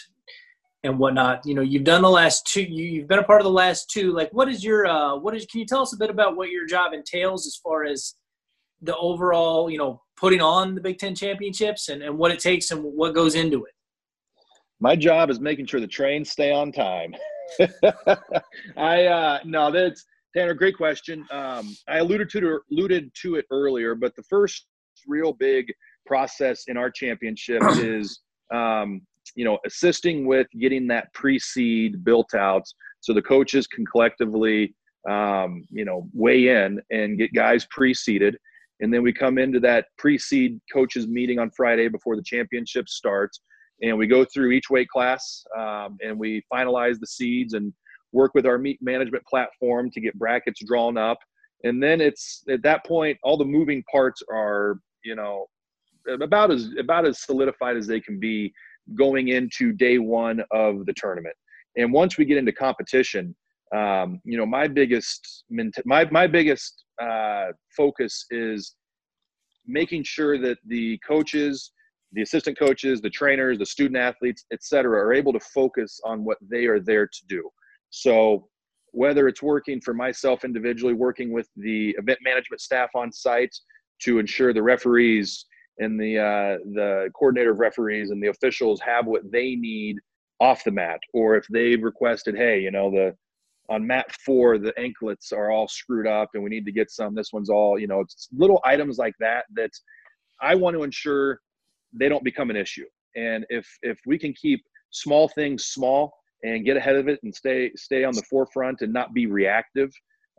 and 0.84 1.00
whatnot. 1.00 1.46
You 1.46 1.56
know, 1.56 1.62
you've 1.62 1.86
done 1.86 2.02
the 2.02 2.10
last 2.10 2.46
two. 2.46 2.62
You, 2.62 3.02
have 3.02 3.08
been 3.08 3.20
a 3.20 3.24
part 3.24 3.42
of 3.42 3.46
the 3.46 3.52
last 3.52 3.90
two. 3.90 4.14
Like, 4.14 4.32
what 4.34 4.50
is 4.50 4.64
your 4.64 4.86
uh, 4.86 5.16
what 5.16 5.36
is? 5.36 5.46
Can 5.46 5.62
you 5.62 5.66
tell 5.66 5.82
us 5.82 5.94
a 5.94 5.98
bit 5.98 6.10
about 6.10 6.36
what 6.36 6.50
your 6.50 6.68
job 6.68 6.94
entails 6.94 7.48
as 7.48 7.56
far 7.56 7.86
as 7.86 8.16
the 8.82 8.96
overall, 8.98 9.70
you 9.70 9.78
know, 9.78 10.02
putting 10.18 10.42
on 10.42 10.76
the 10.76 10.82
Big 10.82 10.98
Ten 10.98 11.16
championships 11.16 11.90
and, 11.90 12.02
and 12.02 12.18
what 12.18 12.32
it 12.32 12.40
takes 12.40 12.72
and 12.72 12.84
what 12.84 13.14
goes 13.14 13.36
into 13.36 13.64
it? 13.66 13.74
My 14.80 14.96
job 14.96 15.30
is 15.30 15.40
making 15.40 15.68
sure 15.68 15.80
the 15.80 15.88
trains 15.88 16.32
stay 16.32 16.52
on 16.52 16.72
time. 16.72 17.16
I 18.78 19.06
uh, 19.06 19.40
no, 19.46 19.72
that's 19.72 20.06
Tanner. 20.36 20.54
Great 20.54 20.76
question. 20.76 21.26
Um, 21.32 21.76
I 21.88 22.00
alluded 22.00 22.30
to 22.32 22.60
alluded 22.72 23.12
to 23.22 23.36
it 23.36 23.46
earlier, 23.52 23.96
but 23.96 24.16
the 24.16 24.24
first 24.24 24.68
real 25.08 25.34
big 25.34 25.72
process 26.06 26.66
in 26.68 26.78
our 26.78 26.92
championship 26.92 27.62
is 27.78 28.20
um, 28.54 29.02
you 29.36 29.46
know 29.46 29.58
assisting 29.66 30.26
with 30.26 30.48
getting 30.60 30.88
that 30.88 31.12
pre-seed 31.14 32.04
built 32.04 32.34
out 32.34 32.64
so 33.00 33.14
the 33.14 33.22
coaches 33.22 33.68
can 33.68 33.86
collectively 33.86 34.76
um, 35.10 35.66
you 35.70 35.86
know 35.86 36.08
weigh 36.14 36.50
in 36.50 36.82
and 36.92 37.18
get 37.18 37.34
guys 37.34 37.66
pre-seeded 37.72 38.38
and 38.80 38.94
then 38.94 39.02
we 39.02 39.12
come 39.12 39.38
into 39.38 39.60
that 39.60 39.86
pre-seed 39.98 40.60
coaches 40.72 41.08
meeting 41.08 41.40
on 41.40 41.50
friday 41.52 41.88
before 41.88 42.16
the 42.16 42.24
championship 42.24 42.88
starts 42.88 43.42
and 43.82 43.98
we 43.98 44.08
go 44.08 44.26
through 44.26 44.52
each 44.52 44.70
weight 44.70 44.90
class 44.90 45.44
um, 45.58 45.98
and 46.04 46.18
we 46.18 46.44
finalize 46.52 47.00
the 47.00 47.08
seeds 47.08 47.54
and 47.54 47.74
work 48.12 48.34
with 48.34 48.46
our 48.46 48.58
meet 48.58 48.80
management 48.82 49.24
platform 49.26 49.92
to 49.92 50.02
get 50.02 50.18
brackets 50.18 50.62
drawn 50.66 50.98
up 50.98 51.18
and 51.64 51.82
then 51.82 52.02
it's 52.02 52.44
at 52.50 52.62
that 52.64 52.86
point 52.86 53.18
all 53.24 53.38
the 53.38 53.46
moving 53.46 53.84
parts 53.92 54.22
are 54.32 54.80
you 55.04 55.16
know 55.16 55.46
about 56.22 56.52
as 56.52 56.70
about 56.80 57.06
as 57.06 57.22
solidified 57.22 57.76
as 57.76 57.88
they 57.88 58.00
can 58.00 58.20
be 58.20 58.54
going 58.96 59.30
into 59.30 59.74
day 59.74 60.00
one 60.00 60.44
of 60.52 60.86
the 60.86 60.94
tournament. 60.94 61.36
And 61.76 61.92
once 61.92 62.18
we 62.18 62.26
get 62.26 62.38
into 62.38 62.52
competition, 62.52 63.36
um, 63.76 64.22
you 64.24 64.38
know, 64.38 64.46
my 64.46 64.68
biggest 64.68 65.44
my 65.86 66.06
my 66.06 66.28
biggest 66.28 66.86
uh, 67.02 67.48
focus 67.76 68.26
is 68.32 68.76
making 69.66 70.04
sure 70.04 70.38
that 70.38 70.58
the 70.66 70.98
coaches, 71.08 71.72
the 72.14 72.22
assistant 72.22 72.58
coaches, 72.58 73.02
the 73.02 73.10
trainers, 73.10 73.58
the 73.58 73.66
student 73.66 73.98
athletes, 73.98 74.46
etc., 74.52 74.98
are 74.98 75.14
able 75.14 75.34
to 75.34 75.40
focus 75.40 76.00
on 76.06 76.24
what 76.24 76.38
they 76.42 76.66
are 76.66 76.80
there 76.80 77.06
to 77.08 77.20
do. 77.28 77.50
So 77.90 78.48
whether 78.92 79.28
it's 79.28 79.44
working 79.44 79.82
for 79.82 79.94
myself 79.94 80.44
individually, 80.44 80.94
working 80.94 81.32
with 81.32 81.50
the 81.58 81.96
event 82.00 82.20
management 82.24 82.62
staff 82.62 82.90
on 82.96 83.12
site 83.12 83.56
to 84.02 84.20
ensure 84.20 84.54
the 84.54 84.64
referees 84.64 85.46
and 85.80 86.00
the 86.00 86.18
uh, 86.18 86.58
the 86.74 87.10
coordinator 87.14 87.52
of 87.52 87.60
referees 87.60 88.10
and 88.10 88.22
the 88.22 88.28
officials 88.28 88.82
have 88.82 89.06
what 89.06 89.22
they 89.32 89.56
need 89.56 89.98
off 90.40 90.64
the 90.64 90.72
mat, 90.72 91.00
or 91.14 91.36
if 91.36 91.46
they've 91.52 91.84
requested, 91.84 92.36
hey, 92.36 92.60
you 92.60 92.72
know, 92.72 92.90
the 92.90 93.16
on 93.70 93.86
mat 93.86 94.12
four 94.26 94.58
the 94.58 94.78
anklets 94.80 95.32
are 95.32 95.52
all 95.52 95.68
screwed 95.68 96.08
up 96.08 96.30
and 96.34 96.44
we 96.44 96.50
need 96.50 96.66
to 96.66 96.72
get 96.72 96.90
some. 96.90 97.14
This 97.14 97.34
one's 97.34 97.50
all, 97.50 97.78
you 97.78 97.88
know, 97.88 98.00
it's 98.00 98.30
little 98.36 98.62
items 98.64 98.98
like 98.98 99.14
that 99.20 99.46
that 99.56 99.72
I 100.42 100.56
want 100.56 100.76
to 100.76 100.84
ensure 100.84 101.42
they 101.94 102.10
don't 102.10 102.24
become 102.24 102.50
an 102.50 102.56
issue. 102.56 102.86
And 103.16 103.46
if 103.50 103.68
if 103.82 104.00
we 104.06 104.18
can 104.18 104.34
keep 104.34 104.64
small 104.92 105.28
things 105.28 105.66
small 105.66 106.14
and 106.44 106.64
get 106.66 106.78
ahead 106.78 106.96
of 106.96 107.08
it 107.08 107.20
and 107.24 107.34
stay 107.34 107.72
stay 107.76 108.04
on 108.04 108.14
the 108.14 108.24
forefront 108.24 108.82
and 108.82 108.94
not 108.94 109.14
be 109.14 109.26
reactive, 109.26 109.92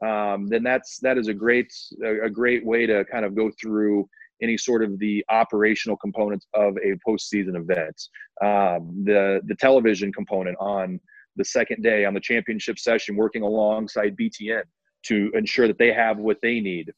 um, 0.05 0.47
then 0.47 0.62
that's 0.62 0.99
that 1.01 1.18
is 1.18 1.29
a 1.29 1.35
great 1.35 1.72
a 2.03 2.31
great 2.31 2.64
way 2.64 2.87
to 2.87 3.05
kind 3.07 3.24
of 3.24 3.35
go 3.35 3.51
through 3.61 4.09
any 4.41 4.57
sort 4.57 4.85
of 4.85 4.99
the 5.01 5.24
operational 5.31 5.97
components 5.97 6.47
of 6.55 6.76
a 6.79 6.97
postseason 7.07 7.57
event. 7.57 8.01
Um, 8.41 9.03
the 9.05 9.41
the 9.47 9.57
television 9.57 10.12
component 10.12 10.57
on 10.61 11.01
the 11.39 11.45
second 11.45 11.82
day 11.82 12.05
on 12.05 12.12
the 12.12 12.20
championship 12.20 12.78
session, 12.78 13.16
working 13.16 13.43
alongside 13.43 14.16
BTN 14.16 14.62
to 15.07 15.30
ensure 15.34 15.68
that 15.68 15.78
they 15.78 15.93
have 15.93 16.18
what 16.18 16.39
they 16.43 16.61
need 16.61 16.93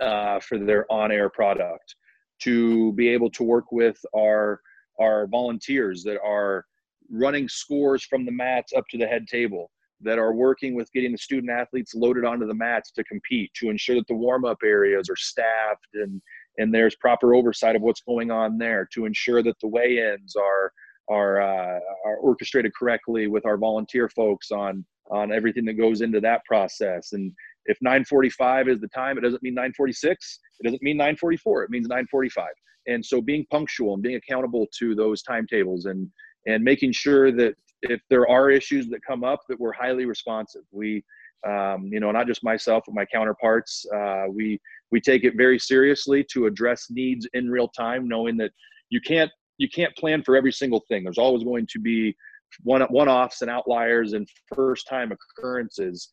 uh, 0.00 0.40
for 0.40 0.58
their 0.58 0.90
on-air 0.90 1.28
product. 1.28 1.96
To 2.42 2.92
be 2.94 3.08
able 3.08 3.30
to 3.30 3.44
work 3.44 3.70
with 3.70 3.98
our 4.16 4.60
our 5.00 5.26
volunteers 5.26 6.02
that 6.04 6.20
are 6.20 6.64
running 7.10 7.48
scores 7.48 8.04
from 8.04 8.24
the 8.24 8.32
mats 8.32 8.72
up 8.76 8.84
to 8.90 8.98
the 8.98 9.06
head 9.06 9.26
table 9.28 9.70
that 10.00 10.18
are 10.18 10.34
working 10.34 10.74
with 10.74 10.92
getting 10.92 11.12
the 11.12 11.18
student 11.18 11.50
athletes 11.50 11.94
loaded 11.94 12.24
onto 12.24 12.46
the 12.46 12.54
mats 12.54 12.90
to 12.92 13.04
compete 13.04 13.50
to 13.54 13.70
ensure 13.70 13.96
that 13.96 14.06
the 14.08 14.14
warm-up 14.14 14.58
areas 14.64 15.08
are 15.08 15.16
staffed 15.16 15.94
and 15.94 16.20
and 16.58 16.72
there's 16.72 16.94
proper 16.96 17.34
oversight 17.34 17.74
of 17.74 17.82
what's 17.82 18.02
going 18.02 18.30
on 18.30 18.58
there 18.58 18.88
to 18.92 19.06
ensure 19.06 19.42
that 19.42 19.58
the 19.60 19.68
weigh-ins 19.68 20.36
are 20.36 20.72
are 21.08 21.40
uh, 21.40 21.80
are 22.04 22.16
orchestrated 22.16 22.72
correctly 22.74 23.26
with 23.26 23.46
our 23.46 23.56
volunteer 23.56 24.08
folks 24.08 24.50
on 24.50 24.84
on 25.10 25.32
everything 25.32 25.64
that 25.66 25.74
goes 25.74 26.00
into 26.00 26.20
that 26.20 26.44
process. 26.46 27.12
And 27.12 27.32
if 27.66 27.78
945 27.80 28.68
is 28.68 28.80
the 28.80 28.88
time 28.88 29.16
it 29.16 29.22
doesn't 29.22 29.42
mean 29.42 29.54
946 29.54 30.38
it 30.60 30.64
doesn't 30.64 30.82
mean 30.82 30.98
944 30.98 31.64
it 31.64 31.70
means 31.70 31.88
945 31.88 32.48
and 32.86 33.04
so 33.04 33.22
being 33.22 33.46
punctual 33.50 33.94
and 33.94 34.02
being 34.02 34.16
accountable 34.16 34.66
to 34.78 34.94
those 34.94 35.22
timetables 35.22 35.86
and 35.86 36.10
and 36.46 36.62
making 36.62 36.92
sure 36.92 37.32
that 37.32 37.54
if 37.82 38.00
there 38.08 38.28
are 38.28 38.50
issues 38.50 38.88
that 38.88 39.00
come 39.06 39.24
up 39.24 39.40
that 39.48 39.58
we're 39.58 39.72
highly 39.72 40.06
responsive. 40.06 40.62
We 40.72 41.04
um, 41.46 41.90
you 41.92 42.00
know 42.00 42.10
not 42.10 42.26
just 42.26 42.42
myself 42.42 42.84
but 42.86 42.94
my 42.94 43.04
counterparts 43.04 43.84
uh, 43.94 44.24
we 44.28 44.58
we 44.90 45.00
take 45.00 45.24
it 45.24 45.34
very 45.36 45.58
seriously 45.58 46.24
to 46.32 46.46
address 46.46 46.86
needs 46.90 47.28
in 47.34 47.50
real 47.50 47.68
time 47.68 48.08
knowing 48.08 48.36
that 48.38 48.50
you 48.88 49.00
can't 49.00 49.30
you 49.58 49.68
can't 49.68 49.94
plan 49.96 50.22
for 50.22 50.36
every 50.36 50.52
single 50.52 50.82
thing 50.88 51.04
there's 51.04 51.18
always 51.18 51.44
going 51.44 51.66
to 51.70 51.78
be 51.78 52.14
one 52.62 52.82
one-offs 52.82 53.42
and 53.42 53.50
outliers 53.50 54.12
and 54.12 54.28
first 54.54 54.86
time 54.88 55.12
occurrences 55.12 56.10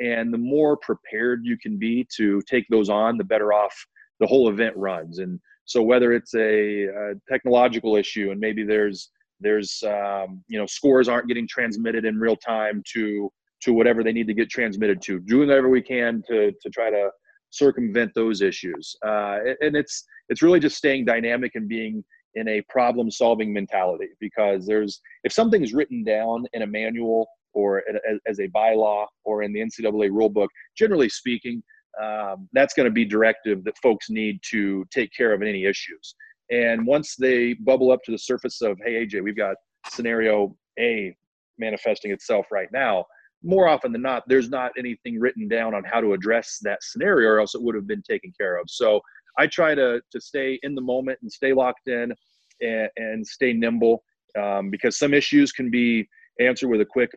and 0.00 0.32
the 0.32 0.38
more 0.38 0.76
prepared 0.78 1.40
you 1.44 1.56
can 1.58 1.78
be 1.78 2.06
to 2.16 2.40
take 2.48 2.64
those 2.70 2.88
on 2.88 3.16
the 3.16 3.24
better 3.24 3.52
off 3.52 3.74
the 4.20 4.26
whole 4.26 4.48
event 4.48 4.76
runs 4.76 5.18
and 5.18 5.40
so 5.64 5.82
whether 5.82 6.12
it's 6.12 6.34
a, 6.34 6.84
a 6.84 7.14
technological 7.28 7.96
issue 7.96 8.30
and 8.30 8.40
maybe 8.40 8.64
there's 8.64 9.10
there's 9.42 9.82
um, 9.86 10.42
you 10.48 10.58
know 10.58 10.66
scores 10.66 11.08
aren't 11.08 11.28
getting 11.28 11.46
transmitted 11.48 12.04
in 12.04 12.18
real 12.18 12.36
time 12.36 12.82
to 12.94 13.30
to 13.62 13.72
whatever 13.72 14.02
they 14.02 14.12
need 14.12 14.26
to 14.26 14.34
get 14.34 14.50
transmitted 14.50 15.00
to. 15.02 15.20
Doing 15.20 15.48
whatever 15.48 15.68
we 15.68 15.82
can 15.82 16.22
to 16.28 16.52
to 16.52 16.70
try 16.70 16.90
to 16.90 17.10
circumvent 17.50 18.12
those 18.14 18.40
issues. 18.40 18.96
Uh, 19.04 19.38
and 19.60 19.76
it's 19.76 20.04
it's 20.28 20.42
really 20.42 20.60
just 20.60 20.76
staying 20.76 21.04
dynamic 21.04 21.52
and 21.54 21.68
being 21.68 22.04
in 22.34 22.48
a 22.48 22.60
problem 22.62 23.10
solving 23.10 23.52
mentality 23.52 24.08
because 24.20 24.66
there's 24.66 25.00
if 25.24 25.32
something's 25.32 25.72
written 25.72 26.02
down 26.02 26.44
in 26.52 26.62
a 26.62 26.66
manual 26.66 27.26
or 27.52 27.82
as 28.26 28.38
a 28.38 28.48
bylaw 28.48 29.06
or 29.24 29.42
in 29.42 29.52
the 29.52 29.60
NCAA 29.60 30.10
rulebook, 30.10 30.48
generally 30.76 31.08
speaking, 31.08 31.62
um, 32.02 32.48
that's 32.52 32.72
going 32.74 32.86
to 32.86 32.92
be 32.92 33.04
directive 33.04 33.62
that 33.64 33.76
folks 33.78 34.08
need 34.08 34.40
to 34.50 34.84
take 34.90 35.12
care 35.14 35.32
of 35.34 35.42
any 35.42 35.64
issues. 35.64 36.14
And 36.50 36.86
once 36.86 37.16
they 37.16 37.54
bubble 37.54 37.92
up 37.92 38.02
to 38.04 38.10
the 38.10 38.18
surface 38.18 38.62
of, 38.62 38.78
hey, 38.84 39.06
AJ, 39.06 39.22
we've 39.22 39.36
got 39.36 39.56
scenario 39.90 40.56
A 40.78 41.14
manifesting 41.58 42.10
itself 42.10 42.46
right 42.50 42.68
now, 42.72 43.04
more 43.44 43.68
often 43.68 43.92
than 43.92 44.02
not, 44.02 44.22
there's 44.26 44.48
not 44.48 44.72
anything 44.78 45.18
written 45.18 45.48
down 45.48 45.74
on 45.74 45.82
how 45.84 46.00
to 46.00 46.12
address 46.12 46.58
that 46.62 46.82
scenario, 46.82 47.28
or 47.28 47.40
else 47.40 47.54
it 47.54 47.62
would 47.62 47.74
have 47.74 47.86
been 47.86 48.02
taken 48.02 48.32
care 48.38 48.56
of. 48.56 48.66
So 48.68 49.00
I 49.38 49.46
try 49.46 49.74
to 49.74 50.00
to 50.10 50.20
stay 50.20 50.58
in 50.62 50.74
the 50.74 50.80
moment 50.80 51.18
and 51.22 51.30
stay 51.30 51.52
locked 51.52 51.88
in 51.88 52.12
and, 52.60 52.88
and 52.96 53.26
stay 53.26 53.52
nimble 53.52 54.02
um, 54.40 54.70
because 54.70 54.98
some 54.98 55.14
issues 55.14 55.52
can 55.52 55.70
be 55.70 56.08
answered 56.40 56.68
with 56.68 56.80
a 56.80 56.86
quick, 56.86 57.10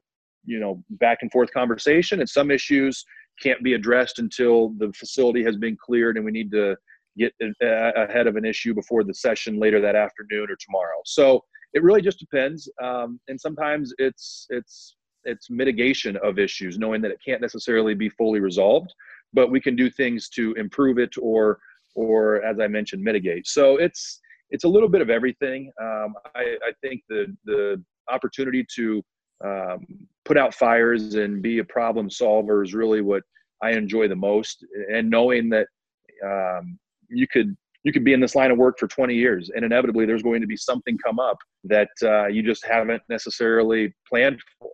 you 0.46 0.60
know, 0.60 0.84
back 0.92 1.20
and 1.22 1.32
forth 1.32 1.52
conversation, 1.52 2.20
and 2.20 2.30
some 2.30 2.52
issues 2.52 3.04
can't 3.42 3.62
be 3.64 3.74
addressed 3.74 4.20
until 4.20 4.70
the 4.78 4.92
facility 4.94 5.44
has 5.44 5.58
been 5.58 5.78
cleared 5.84 6.16
and 6.16 6.26
we 6.26 6.32
need 6.32 6.52
to 6.52 6.76
get 7.18 7.34
ahead 7.62 8.28
of 8.28 8.36
an 8.36 8.46
issue 8.46 8.74
before 8.74 9.04
the 9.04 9.14
session 9.14 9.60
later 9.60 9.80
that 9.82 9.96
afternoon 9.96 10.48
or 10.50 10.58
tomorrow. 10.60 11.00
So 11.06 11.42
it 11.74 11.84
really 11.84 12.02
just 12.02 12.20
depends, 12.20 12.70
um, 12.82 13.20
and 13.28 13.40
sometimes 13.40 13.94
it's 13.98 14.48
it's 14.50 14.96
it's 15.26 15.50
mitigation 15.50 16.18
of 16.18 16.40
issues, 16.40 16.78
knowing 16.78 17.02
that 17.02 17.12
it 17.12 17.20
can't 17.26 17.42
necessarily 17.42 17.96
be 17.96 18.10
fully 18.10 18.40
resolved, 18.40 18.94
but 19.34 19.52
we 19.52 19.60
can 19.60 19.76
do 19.76 19.90
things 19.90 20.30
to 20.30 20.54
improve 20.54 21.00
it 21.00 21.14
or 21.20 21.60
or 21.96 22.44
as 22.44 22.60
I 22.60 22.68
mentioned, 22.68 23.04
mitigate. 23.04 23.48
So 23.48 23.78
it's 23.78 24.20
it's 24.52 24.64
a 24.64 24.68
little 24.68 24.90
bit 24.90 25.02
of 25.02 25.10
everything. 25.10 25.72
Um, 25.82 26.14
I, 26.36 26.58
I, 26.64 26.72
think 26.82 27.02
the 27.10 27.36
the 27.46 27.84
opportunity 28.10 28.66
to 28.76 29.04
um, 29.44 29.86
put 30.24 30.38
out 30.38 30.54
fires 30.54 31.16
and 31.16 31.42
be 31.42 31.60
a 31.60 31.64
problem 31.64 32.10
solver 32.10 32.64
is 32.64 32.74
really 32.74 33.02
what 33.02 33.24
I 33.64 33.72
enjoy 33.72 34.08
the 34.08 34.16
most. 34.16 34.66
And 34.92 35.10
knowing 35.10 35.50
that 35.50 35.68
um, 36.24 36.78
you 37.10 37.28
could 37.28 37.56
you 37.84 37.92
could 37.92 38.04
be 38.04 38.14
in 38.14 38.20
this 38.20 38.36
line 38.36 38.52
of 38.52 38.58
work 38.58 38.80
for 38.80 38.88
20 38.88 39.14
years, 39.14 39.52
and 39.56 39.64
inevitably 39.64 40.06
there's 40.06 40.24
going 40.24 40.42
to 40.42 40.48
be 40.48 40.58
something 40.58 40.98
come 40.98 41.20
up 41.20 41.38
that 41.64 41.90
uh, 42.04 42.28
you 42.28 42.42
just 42.42 42.66
haven't 42.66 43.02
necessarily 43.10 43.94
planned 44.08 44.40
for, 44.60 44.72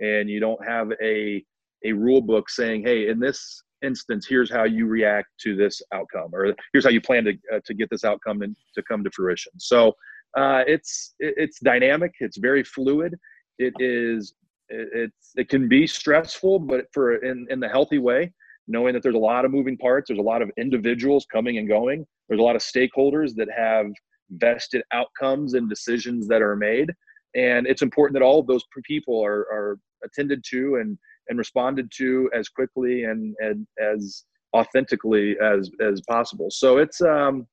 and 0.00 0.28
you 0.28 0.40
don't 0.40 0.64
have 0.64 0.92
a 1.02 1.44
a 1.84 1.92
rule 1.92 2.20
book 2.20 2.50
saying, 2.50 2.82
hey, 2.82 3.08
in 3.08 3.18
this 3.18 3.62
instance, 3.82 4.26
here's 4.28 4.50
how 4.50 4.64
you 4.64 4.86
react 4.86 5.28
to 5.40 5.56
this 5.56 5.82
outcome, 5.92 6.30
or 6.32 6.54
here's 6.72 6.84
how 6.84 6.90
you 6.90 7.00
plan 7.00 7.24
to 7.24 7.32
uh, 7.54 7.60
to 7.64 7.74
get 7.74 7.90
this 7.90 8.04
outcome 8.04 8.42
and 8.42 8.56
to 8.74 8.82
come 8.82 9.04
to 9.04 9.10
fruition. 9.10 9.52
So 9.58 9.94
uh, 10.36 10.62
it's 10.66 11.14
it's 11.18 11.58
dynamic. 11.60 12.12
It's 12.20 12.38
very 12.38 12.62
fluid. 12.62 13.18
It 13.58 13.74
is 13.78 14.34
it's 14.68 15.32
it 15.36 15.48
can 15.48 15.68
be 15.68 15.86
stressful, 15.86 16.60
but 16.60 16.86
for 16.92 17.16
in 17.16 17.46
in 17.50 17.60
the 17.60 17.68
healthy 17.68 17.98
way, 17.98 18.32
knowing 18.68 18.94
that 18.94 19.02
there's 19.02 19.14
a 19.14 19.18
lot 19.18 19.44
of 19.44 19.50
moving 19.50 19.76
parts. 19.76 20.08
There's 20.08 20.20
a 20.20 20.22
lot 20.22 20.42
of 20.42 20.50
individuals 20.56 21.26
coming 21.30 21.58
and 21.58 21.68
going. 21.68 22.06
There's 22.28 22.40
a 22.40 22.44
lot 22.44 22.56
of 22.56 22.62
stakeholders 22.62 23.34
that 23.36 23.48
have 23.56 23.86
vested 24.30 24.82
outcomes 24.92 25.54
and 25.54 25.68
decisions 25.68 26.28
that 26.28 26.42
are 26.42 26.56
made, 26.56 26.90
and 27.34 27.66
it's 27.66 27.82
important 27.82 28.14
that 28.14 28.24
all 28.24 28.38
of 28.40 28.46
those 28.46 28.64
people 28.84 29.22
are 29.24 29.40
are 29.52 29.78
attended 30.04 30.42
to 30.50 30.76
and 30.76 30.98
and 31.28 31.38
responded 31.38 31.90
to 31.96 32.30
as 32.34 32.48
quickly 32.48 33.04
and, 33.04 33.34
and 33.40 33.66
as 33.80 34.24
authentically 34.54 35.36
as 35.40 35.70
as 35.80 36.00
possible. 36.08 36.48
So 36.50 36.78
it's 36.78 37.00
um 37.00 37.46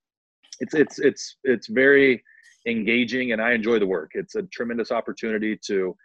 it's 0.59 0.73
it's 0.73 0.99
it's 0.99 1.37
it's 1.43 1.67
very 1.67 2.23
engaging 2.67 3.31
and 3.31 3.41
I 3.41 3.53
enjoy 3.53 3.79
the 3.79 3.87
work. 3.87 4.11
It's 4.13 4.35
a 4.35 4.43
tremendous 4.43 4.91
opportunity 4.91 5.57
to 5.67 5.95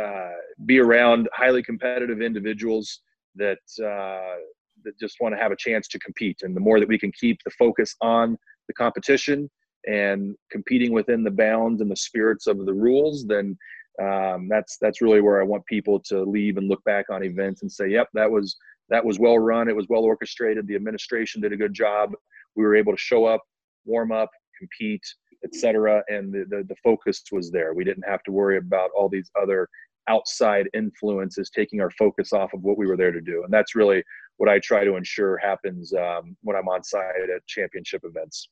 uh, 0.00 0.32
be 0.66 0.80
around 0.80 1.28
highly 1.32 1.62
competitive 1.62 2.20
individuals 2.20 3.00
that 3.36 3.58
uh, 3.80 4.40
that 4.84 4.98
just 4.98 5.16
want 5.20 5.34
to 5.34 5.40
have 5.40 5.52
a 5.52 5.56
chance 5.56 5.88
to 5.88 5.98
compete. 6.00 6.38
And 6.42 6.54
the 6.54 6.60
more 6.60 6.80
that 6.80 6.88
we 6.88 6.98
can 6.98 7.12
keep 7.18 7.38
the 7.44 7.50
focus 7.52 7.94
on 8.00 8.36
the 8.66 8.74
competition 8.74 9.48
and 9.86 10.34
competing 10.50 10.92
within 10.92 11.22
the 11.22 11.30
bounds 11.30 11.80
and 11.80 11.90
the 11.90 11.96
spirits 11.96 12.46
of 12.46 12.64
the 12.66 12.72
rules, 12.72 13.24
then 13.26 13.56
um, 14.02 14.48
that's 14.48 14.76
that's 14.80 15.00
really 15.00 15.20
where 15.20 15.40
I 15.40 15.44
want 15.44 15.64
people 15.66 16.00
to 16.06 16.22
leave 16.22 16.56
and 16.56 16.68
look 16.68 16.82
back 16.84 17.06
on 17.10 17.22
events 17.22 17.62
and 17.62 17.70
say, 17.70 17.88
"Yep, 17.88 18.08
that 18.14 18.30
was 18.30 18.56
that 18.88 19.04
was 19.04 19.18
well 19.18 19.38
run. 19.38 19.68
It 19.68 19.76
was 19.76 19.86
well 19.88 20.02
orchestrated. 20.02 20.66
The 20.66 20.74
administration 20.74 21.40
did 21.40 21.52
a 21.52 21.56
good 21.56 21.72
job. 21.72 22.12
We 22.56 22.64
were 22.64 22.74
able 22.74 22.92
to 22.92 22.98
show 22.98 23.24
up, 23.24 23.42
warm 23.84 24.12
up, 24.12 24.30
compete, 24.58 25.04
etc. 25.44 26.02
And 26.08 26.32
the, 26.32 26.44
the 26.48 26.64
the 26.68 26.76
focus 26.82 27.22
was 27.30 27.50
there. 27.50 27.74
We 27.74 27.84
didn't 27.84 28.08
have 28.08 28.22
to 28.24 28.32
worry 28.32 28.58
about 28.58 28.90
all 28.96 29.08
these 29.08 29.30
other 29.40 29.68
outside 30.08 30.68
influences 30.74 31.50
taking 31.50 31.80
our 31.80 31.90
focus 31.92 32.32
off 32.32 32.52
of 32.52 32.62
what 32.62 32.76
we 32.76 32.86
were 32.86 32.96
there 32.96 33.12
to 33.12 33.20
do. 33.20 33.44
And 33.44 33.52
that's 33.52 33.74
really 33.74 34.02
what 34.36 34.50
I 34.50 34.58
try 34.58 34.84
to 34.84 34.96
ensure 34.96 35.38
happens 35.38 35.94
um, 35.94 36.36
when 36.42 36.56
I'm 36.56 36.68
on 36.68 36.82
site 36.82 37.30
at 37.34 37.46
championship 37.46 38.02
events 38.04 38.48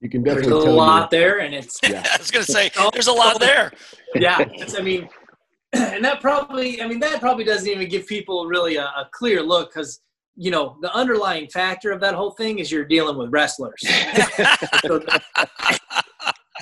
you 0.00 0.08
can 0.08 0.22
definitely 0.22 0.50
there's 0.50 0.64
a 0.64 0.70
lot 0.70 1.10
there 1.10 1.40
and 1.40 1.54
it's 1.54 1.78
yeah. 1.82 2.02
i 2.14 2.18
was 2.18 2.30
gonna 2.30 2.44
say 2.58 2.70
there's 2.92 3.08
a 3.08 3.12
lot 3.12 3.38
there. 3.40 3.72
Yeah 4.16 4.44
i 4.76 4.82
mean 4.82 5.08
and 5.72 6.04
that 6.04 6.20
probably 6.20 6.82
i 6.82 6.88
mean 6.88 6.98
that 7.00 7.20
probably 7.20 7.44
doesn't 7.44 7.68
even 7.68 7.88
give 7.88 8.06
people 8.06 8.46
really 8.46 8.76
a, 8.76 8.84
a 8.84 9.08
clear 9.12 9.40
look 9.42 9.72
because 9.72 10.00
you 10.40 10.50
know 10.50 10.76
the 10.80 10.92
underlying 10.94 11.48
factor 11.48 11.92
of 11.92 12.00
that 12.00 12.14
whole 12.14 12.30
thing 12.32 12.58
is 12.58 12.72
you're 12.72 12.84
dealing 12.84 13.18
with 13.18 13.30
wrestlers. 13.30 13.80
So, 14.82 15.04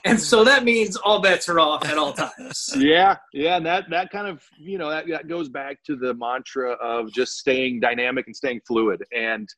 and 0.05 0.21
so 0.21 0.43
that 0.45 0.65
means 0.65 0.97
all 0.97 1.21
bets 1.21 1.49
are 1.49 1.61
off 1.61 1.85
at 1.85 1.97
all 1.97 2.13
times. 2.13 2.71
Yeah 2.77 3.17
yeah 3.33 3.57
and 3.57 3.67
that 3.67 3.85
that 3.91 4.11
kind 4.11 4.27
of 4.27 4.43
you 4.59 4.79
know 4.79 4.91
that, 4.91 5.07
that 5.09 5.29
goes 5.29 5.49
back 5.49 5.83
to 5.85 5.97
the 5.97 6.13
mantra 6.15 6.73
of 6.73 7.13
just 7.13 7.39
staying 7.39 7.79
dynamic 7.79 8.27
and 8.27 8.35
staying 8.35 8.61
fluid. 8.67 9.05
And 9.15 9.49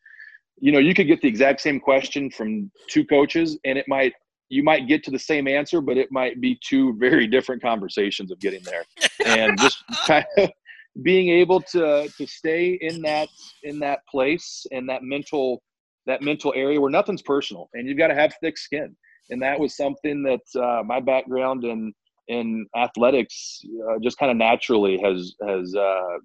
you 0.61 0.71
know 0.73 0.79
you 0.79 0.95
could 0.95 1.07
get 1.07 1.21
the 1.21 1.29
exact 1.29 1.61
same 1.61 1.81
question 1.81 2.31
from 2.31 2.71
two 2.89 3.05
coaches 3.05 3.59
and 3.65 3.79
it 3.79 3.87
might 3.89 4.13
you 4.51 4.63
might 4.63 4.89
get 4.89 5.03
to 5.05 5.11
the 5.11 5.19
same 5.19 5.49
answer 5.49 5.81
but 5.81 5.97
it 5.97 6.09
might 6.11 6.41
be 6.41 6.59
two 6.63 6.95
very 6.99 7.27
different 7.27 7.63
conversations 7.63 8.31
of 8.31 8.39
getting 8.41 8.63
there. 8.65 8.85
And 9.25 9.59
just 9.59 9.83
kind 10.07 10.27
of 10.39 10.51
being 11.03 11.31
able 11.31 11.61
to 11.61 12.11
to 12.19 12.27
stay 12.27 12.79
in 12.81 13.01
that 13.03 13.29
in 13.63 13.79
that 13.79 14.01
place 14.11 14.67
and 14.73 14.89
that 14.89 15.03
mental 15.03 15.63
that 16.07 16.21
mental 16.21 16.53
area 16.57 16.81
where 16.81 16.91
nothing's 16.91 17.23
personal 17.23 17.71
and 17.75 17.89
you've 17.89 17.99
got 17.99 18.09
to 18.09 18.15
have 18.15 18.35
thick 18.43 18.59
skin. 18.59 18.95
And 19.31 19.41
that 19.43 19.59
was 19.61 19.77
something 19.77 20.25
that 20.25 20.61
uh, 20.61 20.83
my 20.83 21.01
background 21.01 21.65
in 21.65 21.93
in 22.27 22.67
athletics 22.77 23.61
uh, 23.89 23.99
just 24.03 24.19
kind 24.19 24.31
of 24.31 24.37
naturally 24.37 24.99
has 25.03 25.35
has 25.47 25.75
uh, 25.77 26.19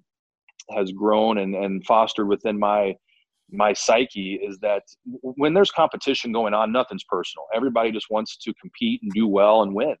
has 0.76 0.90
grown 0.90 1.38
and, 1.38 1.54
and 1.54 1.84
fostered 1.86 2.28
within 2.28 2.58
my 2.58 2.94
my 3.50 3.72
psyche 3.72 4.40
is 4.42 4.58
that 4.58 4.82
when 5.22 5.54
there's 5.54 5.70
competition 5.70 6.32
going 6.32 6.54
on, 6.54 6.72
nothing's 6.72 7.04
personal. 7.04 7.46
Everybody 7.54 7.92
just 7.92 8.06
wants 8.10 8.36
to 8.38 8.52
compete 8.60 9.00
and 9.02 9.12
do 9.12 9.26
well 9.26 9.62
and 9.62 9.74
win. 9.74 9.94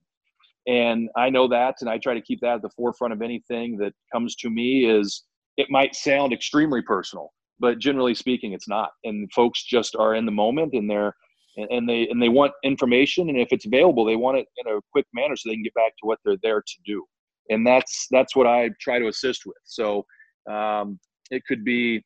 And 0.66 1.08
I 1.16 1.30
know 1.30 1.46
that, 1.48 1.76
and 1.80 1.88
I 1.88 1.98
try 1.98 2.14
to 2.14 2.20
keep 2.20 2.40
that 2.40 2.56
at 2.56 2.62
the 2.62 2.70
forefront 2.70 3.12
of 3.12 3.22
anything 3.22 3.76
that 3.78 3.92
comes 4.12 4.34
to 4.36 4.50
me. 4.50 4.90
Is 4.90 5.22
it 5.56 5.68
might 5.70 5.94
sound 5.94 6.32
extremely 6.32 6.82
personal, 6.82 7.32
but 7.60 7.78
generally 7.78 8.14
speaking, 8.14 8.52
it's 8.52 8.68
not. 8.68 8.90
And 9.04 9.30
folks 9.32 9.64
just 9.64 9.94
are 9.94 10.16
in 10.16 10.26
the 10.26 10.32
moment, 10.32 10.74
and 10.74 10.90
they're 10.90 11.14
and 11.56 11.88
they 11.88 12.08
and 12.08 12.20
they 12.20 12.28
want 12.28 12.52
information, 12.64 13.28
and 13.28 13.38
if 13.38 13.48
it's 13.52 13.66
available, 13.66 14.04
they 14.04 14.16
want 14.16 14.38
it 14.38 14.46
in 14.58 14.72
a 14.72 14.80
quick 14.90 15.06
manner 15.14 15.36
so 15.36 15.48
they 15.48 15.54
can 15.54 15.62
get 15.62 15.74
back 15.74 15.92
to 16.00 16.06
what 16.06 16.18
they're 16.24 16.36
there 16.42 16.60
to 16.60 16.74
do. 16.84 17.04
And 17.48 17.64
that's 17.64 18.08
that's 18.10 18.34
what 18.34 18.48
I 18.48 18.70
try 18.80 18.98
to 18.98 19.06
assist 19.06 19.42
with. 19.46 19.56
So 19.64 20.04
um, 20.50 20.98
it 21.30 21.42
could 21.46 21.64
be 21.64 22.04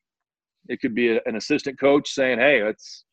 it 0.67 0.79
could 0.81 0.95
be 0.95 1.15
a, 1.15 1.21
an 1.25 1.35
assistant 1.35 1.79
coach 1.79 2.09
saying, 2.09 2.39
"Hey, 2.39 2.61
it's 2.61 3.05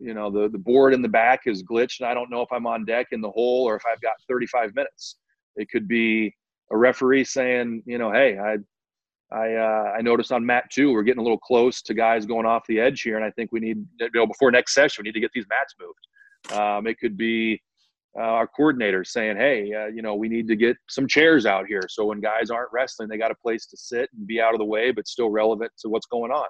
you 0.00 0.14
know 0.14 0.30
the 0.30 0.48
the 0.48 0.58
board 0.58 0.94
in 0.94 1.02
the 1.02 1.08
back 1.08 1.42
is 1.46 1.62
glitched, 1.62 2.00
and 2.00 2.08
I 2.08 2.14
don't 2.14 2.30
know 2.30 2.42
if 2.42 2.52
I'm 2.52 2.66
on 2.66 2.84
deck 2.84 3.08
in 3.12 3.20
the 3.20 3.30
hole 3.30 3.64
or 3.64 3.76
if 3.76 3.82
I've 3.90 4.00
got 4.00 4.14
35 4.28 4.74
minutes." 4.74 5.16
It 5.56 5.70
could 5.70 5.86
be 5.86 6.34
a 6.70 6.76
referee 6.76 7.24
saying, 7.24 7.82
"You 7.86 7.98
know, 7.98 8.12
hey, 8.12 8.38
I." 8.38 8.58
I 9.32 9.54
uh, 9.54 9.92
I 9.96 10.02
noticed 10.02 10.30
on 10.30 10.44
mat 10.44 10.64
two 10.70 10.92
we're 10.92 11.02
getting 11.02 11.18
a 11.18 11.22
little 11.22 11.38
close 11.38 11.82
to 11.82 11.94
guys 11.94 12.26
going 12.26 12.46
off 12.46 12.66
the 12.68 12.78
edge 12.78 13.00
here, 13.00 13.16
and 13.16 13.24
I 13.24 13.30
think 13.30 13.50
we 13.52 13.58
need 13.58 13.78
you 13.98 14.10
know 14.14 14.26
before 14.26 14.50
next 14.50 14.74
session 14.74 15.02
we 15.02 15.08
need 15.08 15.14
to 15.14 15.20
get 15.20 15.32
these 15.34 15.46
mats 15.48 15.74
moved. 15.80 16.60
Um, 16.60 16.86
it 16.86 17.00
could 17.00 17.16
be 17.16 17.60
uh, 18.16 18.22
our 18.22 18.46
coordinator 18.46 19.02
saying, 19.02 19.36
"Hey, 19.36 19.72
uh, 19.72 19.86
you 19.86 20.02
know, 20.02 20.14
we 20.14 20.28
need 20.28 20.46
to 20.48 20.56
get 20.56 20.76
some 20.88 21.08
chairs 21.08 21.46
out 21.46 21.66
here, 21.66 21.82
so 21.88 22.04
when 22.06 22.20
guys 22.20 22.50
aren't 22.50 22.72
wrestling, 22.72 23.08
they 23.08 23.18
got 23.18 23.32
a 23.32 23.36
place 23.36 23.66
to 23.66 23.76
sit 23.76 24.08
and 24.16 24.26
be 24.26 24.40
out 24.40 24.54
of 24.54 24.58
the 24.58 24.64
way, 24.64 24.92
but 24.92 25.08
still 25.08 25.30
relevant 25.30 25.72
to 25.78 25.88
what's 25.88 26.06
going 26.06 26.30
on." 26.30 26.46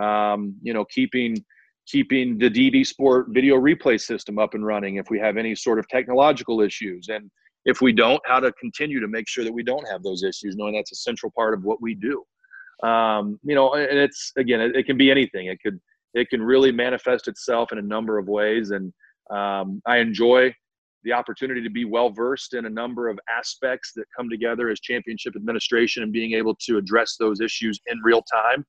Um, 0.00 0.56
you 0.62 0.72
know, 0.72 0.84
keeping 0.86 1.44
keeping 1.86 2.38
the 2.38 2.48
DVSport 2.48 3.24
video 3.28 3.56
replay 3.56 4.00
system 4.00 4.38
up 4.38 4.54
and 4.54 4.64
running 4.64 4.96
if 4.96 5.10
we 5.10 5.18
have 5.18 5.36
any 5.36 5.54
sort 5.54 5.78
of 5.78 5.88
technological 5.88 6.60
issues, 6.60 7.08
and 7.08 7.30
if 7.64 7.80
we 7.80 7.92
don't, 7.92 8.20
how 8.24 8.40
to 8.40 8.52
continue 8.52 9.00
to 9.00 9.08
make 9.08 9.28
sure 9.28 9.44
that 9.44 9.52
we 9.52 9.62
don't 9.62 9.86
have 9.88 10.02
those 10.02 10.22
issues, 10.22 10.56
knowing 10.56 10.74
that's 10.74 10.92
a 10.92 10.96
central 10.96 11.32
part 11.36 11.54
of 11.54 11.64
what 11.64 11.80
we 11.80 11.94
do. 11.94 12.24
Um, 12.86 13.38
you 13.44 13.54
know, 13.54 13.74
and 13.74 13.98
it's 13.98 14.32
again, 14.36 14.60
it, 14.60 14.76
it, 14.76 14.86
can 14.86 14.96
be 14.96 15.10
anything. 15.10 15.46
It 15.46 15.60
could 15.62 15.80
it 16.14 16.28
can 16.28 16.42
really 16.42 16.72
manifest 16.72 17.28
itself 17.28 17.72
in 17.72 17.78
a 17.78 17.82
number 17.82 18.18
of 18.18 18.26
ways, 18.28 18.70
and 18.70 18.92
um, 19.30 19.80
I 19.86 19.98
enjoy 19.98 20.54
the 21.04 21.12
opportunity 21.12 21.62
to 21.62 21.70
be 21.70 21.84
well 21.84 22.10
versed 22.10 22.54
in 22.54 22.66
a 22.66 22.70
number 22.70 23.08
of 23.08 23.18
aspects 23.30 23.92
that 23.96 24.04
come 24.16 24.28
together 24.28 24.68
as 24.68 24.80
championship 24.80 25.34
administration 25.36 26.02
and 26.02 26.12
being 26.12 26.32
able 26.32 26.56
to 26.66 26.78
address 26.78 27.16
those 27.18 27.40
issues 27.40 27.80
in 27.86 27.98
real 28.04 28.22
time 28.22 28.64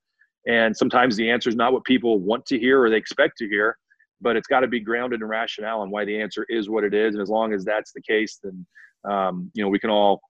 and 0.46 0.76
sometimes 0.76 1.16
the 1.16 1.30
answer 1.30 1.48
is 1.48 1.56
not 1.56 1.72
what 1.72 1.84
people 1.84 2.18
want 2.18 2.44
to 2.46 2.58
hear 2.58 2.82
or 2.82 2.90
they 2.90 2.96
expect 2.96 3.38
to 3.38 3.48
hear, 3.48 3.76
but 4.20 4.36
it's 4.36 4.46
got 4.46 4.60
to 4.60 4.68
be 4.68 4.80
grounded 4.80 5.20
in 5.20 5.26
rationale 5.26 5.82
and 5.82 5.90
why 5.90 6.04
the 6.04 6.20
answer 6.20 6.46
is 6.48 6.68
what 6.68 6.84
it 6.84 6.94
is. 6.94 7.14
And 7.14 7.22
as 7.22 7.30
long 7.30 7.52
as 7.52 7.64
that's 7.64 7.92
the 7.92 8.02
case, 8.02 8.38
then 8.42 8.66
um, 9.10 9.50
you 9.54 9.62
know 9.62 9.68
we 9.68 9.78
can 9.78 9.90
all 9.90 10.20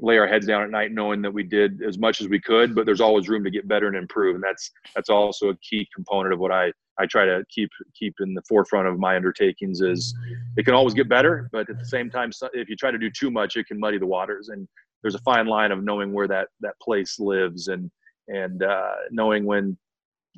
lay 0.00 0.16
our 0.16 0.28
heads 0.28 0.46
down 0.46 0.62
at 0.62 0.70
night 0.70 0.92
knowing 0.92 1.20
that 1.22 1.32
we 1.32 1.42
did 1.42 1.82
as 1.82 1.98
much 1.98 2.20
as 2.20 2.28
we 2.28 2.40
could, 2.40 2.74
but 2.74 2.86
there's 2.86 3.00
always 3.00 3.28
room 3.28 3.42
to 3.42 3.50
get 3.50 3.66
better 3.66 3.88
and 3.88 3.96
improve. 3.96 4.36
And 4.36 4.44
that's 4.44 4.70
that's 4.94 5.10
also 5.10 5.50
a 5.50 5.56
key 5.56 5.88
component 5.94 6.32
of 6.32 6.40
what 6.40 6.52
I 6.52 6.72
I 6.98 7.06
try 7.06 7.24
to 7.24 7.44
keep 7.48 7.70
keep 7.94 8.14
in 8.20 8.34
the 8.34 8.42
forefront 8.48 8.88
of 8.88 8.98
my 8.98 9.16
undertakings 9.16 9.80
is 9.80 10.14
it 10.56 10.64
can 10.64 10.74
always 10.74 10.94
get 10.94 11.08
better, 11.08 11.48
but 11.52 11.68
at 11.70 11.78
the 11.78 11.84
same 11.84 12.10
time, 12.10 12.30
if 12.54 12.68
you 12.68 12.76
try 12.76 12.90
to 12.90 12.98
do 12.98 13.10
too 13.10 13.30
much, 13.30 13.56
it 13.56 13.66
can 13.66 13.78
muddy 13.78 13.98
the 13.98 14.06
waters. 14.06 14.48
And 14.48 14.66
there's 15.02 15.14
a 15.14 15.20
fine 15.20 15.46
line 15.46 15.72
of 15.72 15.82
knowing 15.82 16.12
where 16.12 16.28
that 16.28 16.48
that 16.60 16.74
place 16.80 17.18
lives 17.18 17.68
and 17.68 17.90
and 18.28 18.62
uh, 18.62 18.94
knowing 19.10 19.44
when 19.44 19.76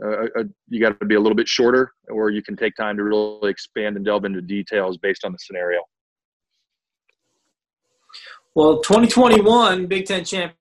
uh, 0.03 0.26
uh 0.38 0.45
you 0.68 0.80
got 0.80 0.99
to 0.99 1.07
be 1.07 1.14
a 1.14 1.20
little 1.20 1.36
bit 1.36 1.49
shorter, 1.49 1.93
or 2.09 2.30
you 2.30 2.43
can 2.43 2.57
take 2.57 2.74
time 2.76 2.97
to 2.97 3.05
really 3.05 3.51
expand 3.51 3.97
and 3.97 4.05
delve 4.05 4.24
into 4.24 4.41
details 4.41 4.97
based 4.99 5.24
on 5.24 5.32
the 5.32 5.38
scenario. 5.38 5.80
Well, 8.55 8.80
2021 8.80 9.86
Big 9.86 10.07
Ten 10.07 10.24
champion 10.24 10.57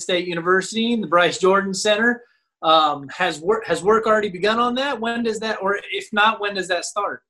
State 0.00 0.26
University, 0.26 0.96
the 0.96 1.06
Bryce 1.06 1.38
Jordan 1.38 1.72
Center. 1.72 2.24
Um, 2.62 3.08
has 3.08 3.40
work 3.40 3.66
has 3.66 3.82
work 3.82 4.06
already 4.06 4.28
begun 4.28 4.58
on 4.58 4.74
that? 4.76 5.00
When 5.00 5.22
does 5.24 5.40
that, 5.40 5.60
or 5.60 5.80
if 5.90 6.08
not, 6.12 6.40
when 6.40 6.54
does 6.54 6.68
that 6.68 6.84
start? 6.84 7.22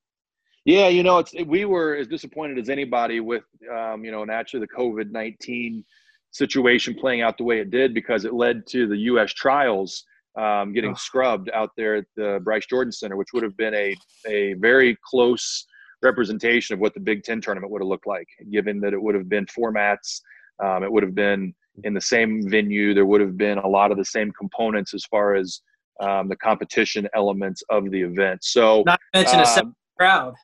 Yeah, 0.64 0.88
you 0.88 1.02
know, 1.02 1.18
it's 1.18 1.32
we 1.46 1.64
were 1.64 1.96
as 1.96 2.06
disappointed 2.06 2.58
as 2.58 2.68
anybody 2.68 3.20
with, 3.20 3.44
um, 3.72 4.04
you 4.04 4.12
know, 4.12 4.24
naturally 4.24 4.66
the 4.66 4.74
COVID 4.74 5.10
nineteen 5.10 5.84
situation 6.32 6.94
playing 6.94 7.22
out 7.22 7.38
the 7.38 7.44
way 7.44 7.60
it 7.60 7.70
did 7.70 7.94
because 7.94 8.24
it 8.24 8.34
led 8.34 8.66
to 8.66 8.86
the 8.88 8.96
U.S. 8.96 9.32
trials 9.32 10.04
um, 10.38 10.72
getting 10.72 10.92
oh. 10.92 10.94
scrubbed 10.94 11.50
out 11.52 11.70
there 11.76 11.96
at 11.96 12.06
the 12.16 12.40
Bryce 12.42 12.66
Jordan 12.66 12.92
Center, 12.92 13.16
which 13.16 13.28
would 13.32 13.42
have 13.42 13.56
been 13.56 13.74
a 13.74 13.94
a 14.26 14.54
very 14.54 14.96
close 15.04 15.66
representation 16.02 16.74
of 16.74 16.80
what 16.80 16.94
the 16.94 17.00
Big 17.00 17.22
Ten 17.22 17.40
tournament 17.40 17.70
would 17.70 17.80
have 17.80 17.88
looked 17.88 18.06
like, 18.06 18.26
given 18.50 18.80
that 18.80 18.92
it 18.92 19.00
would 19.00 19.14
have 19.14 19.28
been 19.28 19.46
formats. 19.46 20.20
Um, 20.62 20.82
it 20.82 20.90
would 20.92 21.02
have 21.02 21.14
been 21.14 21.54
in 21.84 21.94
the 21.94 22.00
same 22.00 22.48
venue. 22.48 22.94
There 22.94 23.06
would 23.06 23.20
have 23.20 23.36
been 23.36 23.58
a 23.58 23.68
lot 23.68 23.90
of 23.90 23.98
the 23.98 24.04
same 24.04 24.32
components 24.32 24.94
as 24.94 25.04
far 25.04 25.34
as 25.34 25.60
um, 26.00 26.28
the 26.28 26.36
competition 26.36 27.08
elements 27.14 27.62
of 27.70 27.90
the 27.90 28.00
event. 28.00 28.42
So, 28.42 28.82
not 28.86 29.00
to 29.14 29.20
mention 29.20 29.40
a 29.40 29.66
um, 29.66 29.76
crowd. 29.98 30.34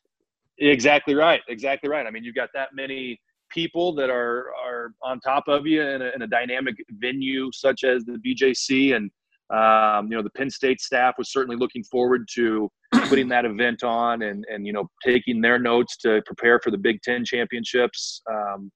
Exactly 0.58 1.14
right. 1.14 1.40
Exactly 1.48 1.88
right. 1.88 2.06
I 2.06 2.10
mean, 2.10 2.24
you've 2.24 2.34
got 2.34 2.50
that 2.54 2.70
many 2.74 3.20
people 3.50 3.94
that 3.94 4.10
are 4.10 4.46
are 4.64 4.92
on 5.02 5.20
top 5.20 5.44
of 5.48 5.66
you 5.66 5.82
in 5.82 6.02
a, 6.02 6.10
in 6.14 6.22
a 6.22 6.26
dynamic 6.26 6.76
venue 6.90 7.50
such 7.52 7.84
as 7.84 8.04
the 8.04 8.18
BJC, 8.24 8.96
and 8.96 9.10
um, 9.50 10.10
you 10.10 10.16
know 10.16 10.22
the 10.22 10.30
Penn 10.30 10.50
State 10.50 10.80
staff 10.80 11.14
was 11.18 11.32
certainly 11.32 11.56
looking 11.56 11.84
forward 11.84 12.28
to 12.34 12.70
putting 13.08 13.28
that 13.28 13.44
event 13.44 13.82
on 13.82 14.22
and 14.22 14.44
and 14.50 14.66
you 14.66 14.72
know 14.72 14.88
taking 15.04 15.40
their 15.40 15.58
notes 15.58 15.96
to 15.98 16.22
prepare 16.26 16.60
for 16.62 16.70
the 16.70 16.78
Big 16.78 17.00
Ten 17.02 17.24
championships 17.24 18.22
um, 18.30 18.70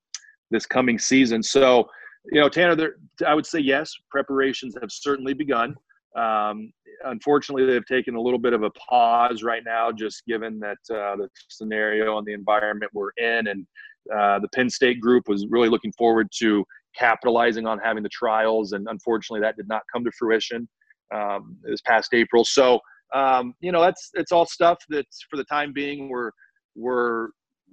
this 0.50 0.66
coming 0.66 0.98
season. 0.98 1.42
So 1.42 1.88
you 2.30 2.40
know, 2.40 2.48
Tanner, 2.48 2.76
there, 2.76 2.94
I 3.26 3.34
would 3.34 3.46
say 3.46 3.58
yes. 3.58 3.92
Preparations 4.10 4.76
have 4.80 4.90
certainly 4.92 5.34
begun. 5.34 5.74
Um, 6.16 6.72
unfortunately, 7.04 7.66
they've 7.66 7.86
taken 7.86 8.14
a 8.14 8.20
little 8.20 8.38
bit 8.38 8.52
of 8.52 8.62
a 8.62 8.70
pause 8.70 9.42
right 9.42 9.62
now, 9.64 9.90
just 9.92 10.24
given 10.26 10.58
that 10.60 10.78
uh, 10.90 11.16
the 11.16 11.28
scenario 11.48 12.18
and 12.18 12.26
the 12.26 12.32
environment 12.32 12.90
we're 12.94 13.10
in. 13.16 13.48
And 13.48 13.66
uh, 14.14 14.38
the 14.40 14.48
Penn 14.54 14.70
State 14.70 15.00
group 15.00 15.28
was 15.28 15.46
really 15.48 15.68
looking 15.68 15.92
forward 15.92 16.28
to 16.38 16.64
capitalizing 16.96 17.66
on 17.66 17.78
having 17.78 18.02
the 18.02 18.08
trials, 18.08 18.72
and 18.72 18.86
unfortunately, 18.88 19.40
that 19.40 19.56
did 19.56 19.68
not 19.68 19.82
come 19.92 20.04
to 20.04 20.10
fruition 20.18 20.68
um, 21.14 21.56
this 21.62 21.80
past 21.82 22.12
April. 22.12 22.44
So, 22.44 22.80
um, 23.14 23.54
you 23.60 23.72
know, 23.72 23.80
that's 23.80 24.10
it's 24.14 24.32
all 24.32 24.46
stuff 24.46 24.78
that's 24.88 25.24
for 25.30 25.36
the 25.36 25.44
time 25.44 25.72
being 25.72 26.08
we're 26.08 26.30
we're 26.74 27.28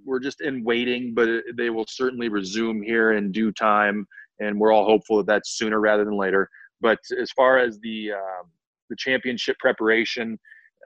we're 0.05 0.19
just 0.19 0.41
in 0.41 0.63
waiting, 0.63 1.13
but 1.13 1.27
they 1.57 1.69
will 1.69 1.85
certainly 1.87 2.29
resume 2.29 2.81
here 2.83 3.13
in 3.13 3.31
due 3.31 3.51
time 3.51 4.05
and 4.39 4.59
we're 4.59 4.71
all 4.71 4.85
hopeful 4.85 5.17
that 5.17 5.27
that's 5.27 5.57
sooner 5.57 5.79
rather 5.79 6.05
than 6.05 6.17
later. 6.17 6.49
But 6.81 6.99
as 7.19 7.31
far 7.31 7.57
as 7.57 7.79
the 7.79 8.13
um, 8.13 8.49
the 8.89 8.95
championship 8.97 9.57
preparation, 9.59 10.37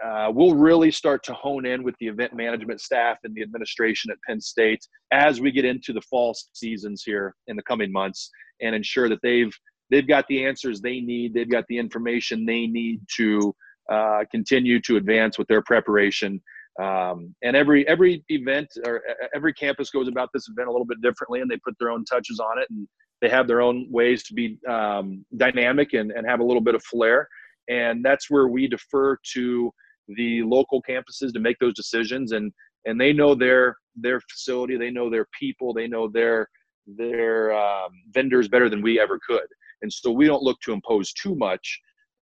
uh, 0.04 0.32
we'll 0.34 0.56
really 0.56 0.92
start 0.92 1.24
to 1.24 1.34
hone 1.34 1.66
in 1.66 1.84
with 1.84 1.96
the 2.00 2.08
event 2.08 2.34
management 2.34 2.82
staff 2.82 3.18
and 3.24 3.36
the 3.36 3.42
administration 3.42 4.12
at 4.12 4.18
Penn 4.28 4.42
State 4.42 4.86
as 5.12 5.40
we 5.40 5.52
get 5.52 5.66
into 5.66 5.94
the 5.94 6.02
fall 6.02 6.36
seasons 6.54 7.04
here 7.06 7.36
in 7.48 7.56
the 7.56 7.64
coming 7.64 7.92
months, 7.92 8.30
and 8.62 8.76
ensure 8.76 9.10
that 9.10 9.20
they've 9.22 9.56
they've 9.92 10.08
got 10.08 10.26
the 10.28 10.46
answers 10.46 10.82
they 10.82 11.00
need, 11.00 11.34
they've 11.34 11.52
got 11.52 11.66
the 11.68 11.78
information 11.78 12.46
they 12.46 12.66
need 12.66 13.02
to 13.18 13.54
uh, 13.92 14.24
continue 14.32 14.82
to 14.82 14.98
advance 14.98 15.38
with 15.38 15.48
their 15.48 15.62
preparation. 15.62 16.42
Um, 16.82 17.36
and 17.44 17.56
every 17.56 17.88
every 17.88 18.24
event 18.30 18.68
or 18.86 19.04
every 19.36 19.54
campus 19.54 19.92
goes 19.92 20.08
about 20.08 20.30
this 20.34 20.48
event 20.50 20.68
a 20.70 20.72
little 20.72 20.88
bit 20.88 21.02
differently, 21.02 21.42
and 21.42 21.50
they 21.52 21.58
put 21.58 21.76
their 21.80 21.92
own 21.92 22.04
touches 22.06 22.40
on 22.40 22.60
it. 22.60 22.68
And 22.72 22.88
they 23.22 23.30
have 23.30 23.48
their 23.48 23.62
own 23.62 23.88
ways 23.90 24.22
to 24.24 24.34
be 24.34 24.60
um, 24.68 25.26
dynamic 25.38 25.94
and, 25.94 26.12
and 26.12 26.28
have 26.28 26.42
a 26.42 26.44
little 26.44 26.62
bit 26.62 26.76
of 26.76 26.84
flair. 26.84 27.28
And 27.70 28.04
that's 28.04 28.30
where 28.30 28.48
we 28.48 28.68
defer 28.68 29.18
to 29.34 29.72
the 30.10 30.44
local 30.44 30.82
campuses 30.82 31.34
to 31.34 31.40
make 31.40 31.58
those 31.60 31.74
decisions. 31.74 32.32
And, 32.32 32.52
and 32.86 33.00
they 33.00 33.14
know 33.14 33.36
their, 33.36 33.76
their 33.96 34.20
facility, 34.22 34.78
they 34.78 34.92
know 34.92 35.10
their 35.10 35.28
people, 35.40 35.74
they 35.74 35.88
know 35.88 36.10
their, 36.10 36.50
their 36.86 37.54
um, 37.54 37.92
vendors 38.12 38.48
better 38.48 38.70
than 38.70 38.82
we 38.82 39.00
ever 39.00 39.20
could. 39.26 39.48
And 39.82 39.92
so 39.92 40.12
we 40.12 40.28
don't 40.28 40.44
look 40.44 40.60
to 40.62 40.74
impose 40.74 41.14
too 41.14 41.36
much 41.36 41.80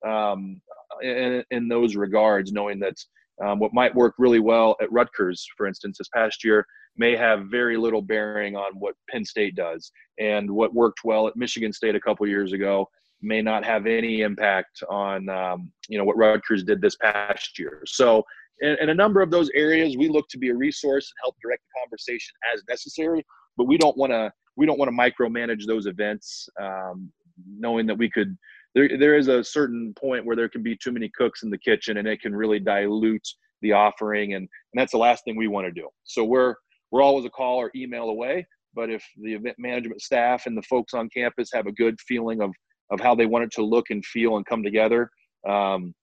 um, 0.08 0.62
in, 1.02 1.44
in 1.52 1.68
those 1.68 1.96
regards, 1.96 2.52
knowing 2.52 2.80
that 2.80 2.96
um, 3.44 3.60
what 3.60 3.74
might 3.74 3.96
work 3.96 4.16
really 4.18 4.40
well 4.40 4.76
at 4.82 4.92
Rutgers, 4.92 5.48
for 5.58 5.66
instance, 5.66 5.98
this 5.98 6.10
past 6.14 6.44
year, 6.44 6.66
may 6.98 7.16
have 7.16 7.48
very 7.50 7.78
little 7.78 8.02
bearing 8.02 8.56
on 8.56 8.74
what 8.78 8.96
Penn 9.10 9.26
State 9.26 9.56
does. 9.56 9.92
And 10.20 10.52
what 10.52 10.74
worked 10.74 11.00
well 11.04 11.28
at 11.28 11.36
Michigan 11.36 11.74
State 11.74 11.96
a 11.96 12.02
couple 12.02 12.28
years 12.28 12.54
ago 12.54 12.88
may 13.22 13.42
not 13.42 13.64
have 13.64 13.86
any 13.86 14.22
impact 14.22 14.84
on 14.90 15.30
um, 15.30 15.72
you 15.88 15.98
know 15.98 16.04
what 16.04 16.18
Rutgers 16.18 16.64
did 16.64 16.82
this 16.82 16.96
past 16.96 17.58
year. 17.60 17.84
So 17.86 18.24
in, 18.62 18.78
in, 18.82 18.90
a 18.90 18.96
number 18.96 19.22
of 19.22 19.32
those 19.32 19.50
areas, 19.54 19.98
we 19.98 20.08
look 20.08 20.28
to 20.30 20.38
be 20.38 20.50
a 20.50 20.56
resource 20.56 21.12
and 21.12 21.24
help 21.24 21.36
direct 21.42 21.64
the 21.64 21.82
conversation 21.82 22.34
as 22.54 22.64
necessary. 22.70 23.26
But 23.58 23.66
we 23.66 23.78
don't 23.78 23.98
want 23.98 24.12
to 24.12 24.32
we 24.56 24.66
don't 24.66 24.80
want 24.80 24.90
to 24.90 24.98
micromanage 24.98 25.66
those 25.66 25.86
events, 25.86 26.48
um, 26.62 27.12
knowing 27.58 27.86
that 27.88 27.98
we 27.98 28.10
could. 28.10 28.38
There, 28.74 28.98
there 28.98 29.18
is 29.18 29.28
a 29.28 29.44
certain 29.44 29.94
point 30.00 30.26
where 30.26 30.36
there 30.36 30.48
can 30.48 30.64
be 30.64 30.78
too 30.78 30.94
many 30.94 31.10
cooks 31.10 31.44
in 31.44 31.50
the 31.50 31.58
kitchen, 31.58 31.98
and 31.98 32.08
it 32.08 32.22
can 32.22 32.34
really 32.34 32.60
dilute 32.60 33.28
the 33.62 33.74
offering, 33.74 34.34
and, 34.34 34.44
and 34.44 34.80
that's 34.80 34.94
the 34.94 34.98
last 34.98 35.26
thing 35.26 35.36
we 35.36 35.48
want 35.48 35.68
to 35.68 35.72
do. 35.72 35.88
So 36.04 36.24
we're 36.24 36.56
we're 36.92 37.02
always 37.02 37.26
a 37.26 37.30
call 37.30 37.58
or 37.58 37.72
email 37.76 38.10
away. 38.10 38.46
But 38.74 38.90
if 38.90 39.04
the 39.22 39.34
event 39.34 39.58
management 39.60 40.02
staff 40.02 40.46
and 40.46 40.58
the 40.58 40.62
folks 40.64 40.94
on 40.94 41.10
campus 41.10 41.50
have 41.54 41.68
a 41.68 41.72
good 41.74 42.00
feeling 42.00 42.42
of 42.42 42.52
of 42.92 43.00
how 43.00 43.16
they 43.16 43.26
want 43.26 43.46
it 43.46 43.52
to 43.54 43.64
look 43.64 43.90
and 43.90 44.06
feel 44.06 44.38
and 44.38 44.46
come 44.46 44.64
together, 44.64 45.10
um, 45.48 45.94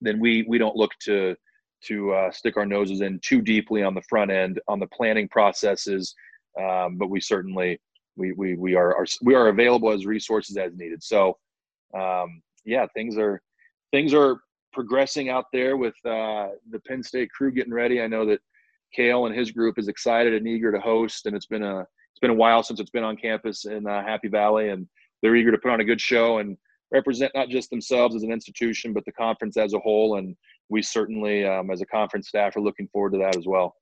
then 0.00 0.18
we 0.20 0.44
we 0.48 0.58
don't 0.58 0.76
look 0.76 0.92
to 1.02 1.34
to 1.84 2.12
uh, 2.12 2.30
stick 2.30 2.56
our 2.56 2.66
noses 2.66 3.00
in 3.00 3.20
too 3.22 3.40
deeply 3.40 3.82
on 3.82 3.94
the 3.94 4.02
front 4.08 4.30
end 4.30 4.60
on 4.66 4.80
the 4.80 4.86
planning 4.88 5.28
processes. 5.28 6.14
Um, 6.60 6.96
but 6.96 7.10
we 7.10 7.20
certainly 7.20 7.78
we 8.16 8.32
we 8.32 8.56
we 8.56 8.74
are, 8.74 8.96
are, 8.96 9.06
we 9.22 9.34
are 9.34 9.48
available 9.48 9.90
as 9.92 10.06
resources 10.06 10.56
as 10.56 10.72
needed. 10.74 11.02
So 11.02 11.36
um, 11.94 12.42
yeah, 12.64 12.86
things 12.94 13.16
are 13.18 13.40
things 13.92 14.12
are 14.14 14.40
progressing 14.72 15.30
out 15.30 15.46
there 15.52 15.76
with 15.76 15.94
uh, 16.04 16.48
the 16.70 16.80
Penn 16.86 17.02
State 17.02 17.30
crew 17.30 17.50
getting 17.50 17.72
ready. 17.72 18.02
I 18.02 18.06
know 18.06 18.26
that 18.26 18.40
Cael 18.96 19.26
and 19.26 19.34
his 19.34 19.50
group 19.50 19.78
is 19.78 19.88
excited 19.88 20.34
and 20.34 20.46
eager 20.46 20.72
to 20.72 20.80
host, 20.80 21.26
and 21.26 21.36
it's 21.36 21.46
been 21.46 21.62
a 21.62 21.80
it's 21.80 22.20
been 22.20 22.30
a 22.30 22.34
while 22.34 22.62
since 22.62 22.80
it's 22.80 22.90
been 22.90 23.04
on 23.04 23.16
campus 23.16 23.66
in 23.66 23.86
uh, 23.86 24.02
Happy 24.02 24.28
Valley, 24.28 24.70
and 24.70 24.88
they're 25.26 25.34
eager 25.34 25.50
to 25.50 25.58
put 25.58 25.72
on 25.72 25.80
a 25.80 25.84
good 25.84 26.00
show 26.00 26.38
and 26.38 26.56
represent 26.92 27.32
not 27.34 27.48
just 27.48 27.68
themselves 27.68 28.14
as 28.14 28.22
an 28.22 28.30
institution, 28.30 28.92
but 28.92 29.04
the 29.06 29.12
conference 29.12 29.56
as 29.56 29.74
a 29.74 29.78
whole. 29.80 30.18
And 30.18 30.36
we 30.68 30.82
certainly, 30.82 31.44
um, 31.44 31.72
as 31.72 31.80
a 31.80 31.86
conference 31.86 32.28
staff, 32.28 32.56
are 32.56 32.60
looking 32.60 32.86
forward 32.92 33.14
to 33.14 33.18
that 33.18 33.34
as 33.34 33.44
well. 33.44 33.74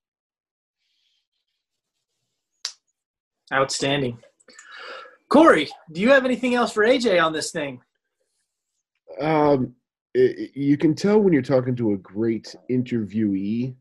Outstanding. 3.53 4.17
Corey, 5.29 5.69
do 5.93 6.01
you 6.01 6.09
have 6.09 6.25
anything 6.25 6.55
else 6.55 6.73
for 6.73 6.83
AJ 6.83 7.23
on 7.23 7.35
this 7.35 7.51
thing? 7.51 7.83
Um, 9.21 9.75
it, 10.15 10.53
you 10.55 10.79
can 10.79 10.95
tell 10.95 11.19
when 11.19 11.35
you're 11.35 11.43
talking 11.43 11.77
to 11.77 11.93
a 11.93 11.99
great 11.99 12.57
interviewee 12.71 13.75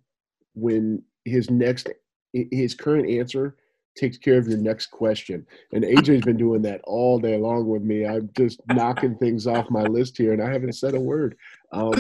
when 0.53 1.01
his 1.24 1.49
next 1.49 1.89
his 2.34 2.76
current 2.76 3.09
answer 3.09 3.55
takes 3.96 4.18
care 4.18 4.38
of 4.38 4.48
your 4.48 4.58
next 4.58 4.88
question. 4.88 5.46
And 5.72 5.84
AJ's 5.84 6.26
been 6.26 6.38
doing 6.38 6.62
that 6.64 6.82
all 6.84 7.20
day 7.20 7.38
long 7.38 7.68
with 7.68 7.84
me. 7.84 8.06
I'm 8.06 8.30
just 8.36 8.60
knocking 8.68 9.16
things 9.18 9.48
off 9.48 9.70
my 9.70 9.84
list 9.84 10.18
here, 10.18 10.34
and 10.34 10.41
I 10.41 10.52
haven't 10.52 10.74
said 10.74 10.96
a 10.96 11.00
word. 11.00 11.36
Um, 11.72 11.94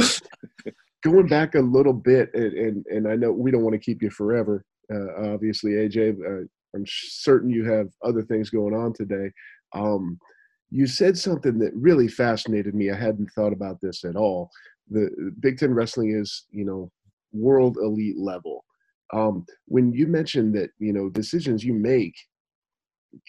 going 1.03 1.27
back 1.27 1.55
a 1.55 1.59
little 1.59 1.93
bit, 1.93 2.33
and, 2.33 2.53
and, 2.53 2.85
and 2.87 3.07
I 3.07 3.15
know 3.15 3.31
we 3.31 3.51
don't 3.51 3.63
want 3.63 3.73
to 3.73 3.79
keep 3.79 4.01
you 4.01 4.09
forever. 4.09 4.65
Uh, 4.93 5.33
obviously, 5.33 5.71
AJ, 5.71 6.19
uh, 6.19 6.45
I'm 6.75 6.85
certain 6.87 7.49
you 7.49 7.65
have 7.65 7.89
other 8.03 8.23
things 8.23 8.49
going 8.49 8.73
on 8.73 8.93
today. 8.93 9.31
Um, 9.73 10.19
you 10.71 10.87
said 10.87 11.17
something 11.17 11.59
that 11.59 11.71
really 11.75 12.07
fascinated 12.07 12.73
me. 12.73 12.89
I 12.89 12.95
hadn't 12.95 13.31
thought 13.31 13.53
about 13.53 13.79
this 13.79 14.03
at 14.03 14.15
all. 14.15 14.49
The 14.89 15.33
Big 15.39 15.59
Ten 15.59 15.73
wrestling 15.73 16.17
is, 16.19 16.45
you 16.49 16.65
know, 16.65 16.91
world 17.31 17.77
elite 17.77 18.17
level. 18.17 18.62
Um, 19.13 19.45
when 19.65 19.93
you 19.93 20.07
mentioned 20.07 20.55
that, 20.55 20.71
you 20.79 20.91
know, 20.91 21.09
decisions 21.09 21.63
you 21.63 21.73
make 21.73 22.15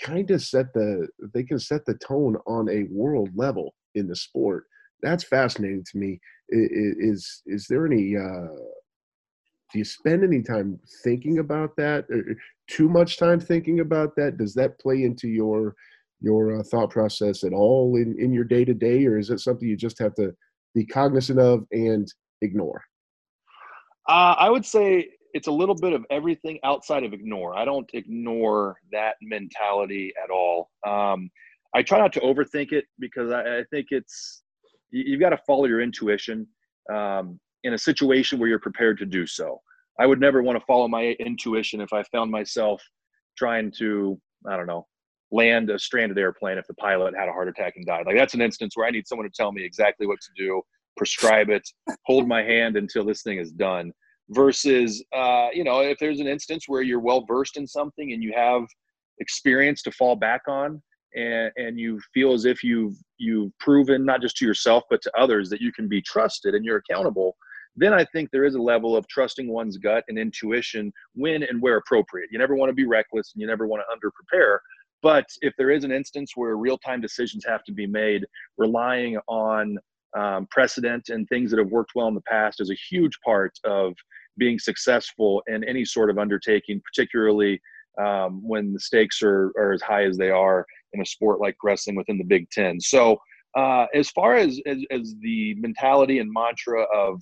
kind 0.01 0.31
of 0.31 0.43
set 0.43 0.73
the 0.73 1.09
they 1.35 1.43
can 1.43 1.59
set 1.59 1.85
the 1.85 1.95
tone 1.95 2.37
on 2.47 2.69
a 2.71 2.85
world 2.91 3.31
level 3.35 3.75
in 3.95 4.09
the 4.09 4.17
sport. 4.17 4.65
That's 5.03 5.25
fascinating 5.25 5.85
to 5.93 5.99
me. 5.99 6.21
Is 6.49 7.43
is 7.47 7.67
there 7.69 7.87
any? 7.87 8.17
Uh, 8.17 8.49
do 9.73 9.79
you 9.79 9.85
spend 9.85 10.23
any 10.23 10.41
time 10.41 10.79
thinking 11.03 11.39
about 11.39 11.75
that? 11.77 12.05
Or 12.11 12.37
too 12.69 12.89
much 12.89 13.19
time 13.19 13.41
thinking 13.41 13.81
about 13.81 14.15
that? 14.17 14.37
Does 14.37 14.55
that 14.55 14.79
play 14.79 15.03
into 15.03 15.29
your 15.29 15.75
your 16.21 16.61
uh, 16.61 16.63
thought 16.63 16.91
process 16.91 17.45
at 17.45 17.53
all 17.53 17.97
in 17.97 18.17
in 18.19 18.33
your 18.33 18.45
day 18.45 18.65
to 18.65 18.75
day, 18.75 19.05
or 19.05 19.19
is 19.19 19.31
it 19.31 19.41
something 19.41 19.69
you 19.69 19.77
just 19.77 19.99
have 19.99 20.15
to 20.15 20.33
be 20.75 20.87
cognizant 20.87 21.39
of 21.39 21.67
and 21.73 22.13
ignore? 22.41 22.83
Uh, 24.09 24.35
I 24.39 24.51
would 24.51 24.65
say 24.67 25.09
it's 25.35 25.49
a 25.49 25.53
little 25.53 25.75
bit 25.75 25.93
of 25.93 26.07
everything 26.11 26.61
outside 26.63 27.03
of 27.03 27.13
ignore. 27.13 27.59
I 27.59 27.65
don't 27.65 27.91
ignore 27.93 28.77
that 28.93 29.17
mentality 29.21 30.13
at 30.23 30.31
all. 30.31 30.71
Um, 30.87 31.29
I 31.75 31.83
try 31.83 31.99
not 31.99 32.13
to 32.15 32.21
overthink 32.21 32.73
it 32.73 32.85
because 33.01 33.33
I, 33.33 33.59
I 33.59 33.65
think 33.71 33.89
it's 33.91 34.45
you, 34.91 35.13
have 35.15 35.21
got 35.21 35.31
to 35.31 35.43
follow 35.45 35.65
your 35.65 35.81
intuition 35.81 36.47
um, 36.93 37.41
in 37.65 37.75
a 37.75 37.79
situation 37.79 38.39
where 38.39 38.49
you're 38.49 38.61
prepared 38.61 38.97
to 38.99 39.07
do 39.07 39.27
so. 39.27 39.61
I 39.99 40.07
would 40.07 40.21
never 40.21 40.41
want 40.43 40.59
to 40.59 40.65
follow 40.67 40.87
my 40.87 41.17
intuition 41.19 41.81
if 41.81 41.93
I 41.93 42.05
found 42.05 42.31
myself 42.31 42.81
trying 43.37 43.73
to, 43.79 44.21
I 44.49 44.57
don't 44.57 44.69
know, 44.69 44.87
land 45.33 45.69
a 45.71 45.79
stranded 45.81 46.17
airplane 46.17 46.59
if 46.59 46.67
the 46.69 46.75
pilot 46.75 47.15
had 47.19 47.29
a 47.29 47.33
heart 47.33 47.49
attack 47.49 47.73
and 47.75 47.85
died. 47.85 48.07
Like 48.07 48.17
that's 48.17 48.35
an 48.35 48.41
instance 48.41 48.77
where 48.77 48.87
I 48.87 48.91
need 48.91 49.09
someone 49.09 49.29
to 49.29 49.35
tell 49.35 49.51
me 49.51 49.65
exactly 49.65 50.07
what 50.07 50.21
to 50.21 50.31
do, 50.37 50.63
prescribe 50.97 51.51
it, 51.51 51.69
hold 52.05 52.29
my 52.29 52.45
hand 52.45 52.77
until 52.77 53.05
this 53.05 53.23
thing 53.23 53.39
is 53.39 53.51
done 53.51 53.93
versus 54.31 55.05
uh, 55.15 55.49
you 55.53 55.65
know 55.65 55.81
if 55.81 55.99
there's 55.99 56.21
an 56.21 56.27
instance 56.27 56.65
where 56.67 56.83
you're 56.83 57.01
well 57.01 57.25
versed 57.27 57.57
in 57.57 57.67
something 57.67 58.13
and 58.13 58.23
you 58.23 58.33
have 58.35 58.63
experience 59.21 59.83
to 59.83 59.93
fall 59.93 60.17
back 60.17 60.43
on 60.49 60.83
and, 61.15 61.53
and 61.57 61.79
you 61.79 62.01
feel 62.13 62.33
as 62.33 62.45
if 62.45 62.65
you've 62.65 62.97
you've 63.19 63.53
proven 63.61 64.05
not 64.05 64.21
just 64.21 64.37
to 64.37 64.47
yourself 64.47 64.83
but 64.91 65.01
to 65.03 65.13
others 65.17 65.49
that 65.51 65.61
you 65.61 65.73
can 65.73 65.89
be 65.89 66.01
trusted 66.03 66.55
and 66.55 66.65
you're 66.65 66.83
accountable 66.89 67.37
then 67.77 67.93
i 67.93 68.05
think 68.13 68.31
there 68.31 68.45
is 68.45 68.55
a 68.55 68.61
level 68.61 68.97
of 68.97 69.07
trusting 69.09 69.49
one's 69.49 69.77
gut 69.77 70.05
and 70.09 70.19
intuition 70.19 70.93
when 71.15 71.43
and 71.43 71.61
where 71.61 71.77
appropriate. 71.77 72.29
You 72.33 72.39
never 72.39 72.57
want 72.57 72.71
to 72.71 72.75
be 72.75 72.87
reckless 72.87 73.33
and 73.35 73.41
you 73.41 73.47
never 73.47 73.67
want 73.67 73.83
to 73.83 73.95
underprepare 73.95 74.59
but 75.03 75.27
if 75.43 75.53
there 75.59 75.71
is 75.71 75.85
an 75.85 75.93
instance 75.93 76.33
where 76.35 76.57
real-time 76.57 77.03
decisions 77.03 77.45
have 77.47 77.63
to 77.65 77.73
be 77.73 77.87
made 77.87 78.25
relying 78.57 79.19
on 79.29 79.77
um, 80.19 80.47
precedent 80.51 81.09
and 81.09 81.29
things 81.29 81.51
that 81.51 81.59
have 81.59 81.71
worked 81.71 81.93
well 81.95 82.09
in 82.09 82.15
the 82.15 82.21
past 82.23 82.61
is 82.61 82.71
a 82.71 82.77
huge 82.91 83.19
part 83.25 83.53
of 83.65 83.95
being 84.37 84.59
successful 84.59 85.43
in 85.47 85.65
any 85.65 85.85
sort 85.85 86.11
of 86.11 86.19
undertaking, 86.19 86.81
particularly 86.85 87.61
um, 88.01 88.41
when 88.47 88.73
the 88.73 88.81
stakes 88.81 89.23
are, 89.23 89.53
are 89.57 89.73
as 89.73 89.83
high 89.83 90.05
as 90.05 90.17
they 90.17 90.31
are 90.31 90.67
in 90.93 91.01
a 91.01 91.07
sport 91.07 91.41
like 91.41 91.57
wrestling 91.63 91.97
within 91.97 92.19
the 92.19 92.25
Big 92.25 92.49
Ten. 92.51 92.81
So, 92.81 93.19
uh, 93.57 93.87
as 93.95 94.11
far 94.11 94.35
as, 94.35 94.61
as, 94.67 94.79
as 94.91 95.15
the 95.21 95.55
mentality 95.59 96.19
and 96.19 96.31
mantra 96.33 96.83
of 96.93 97.21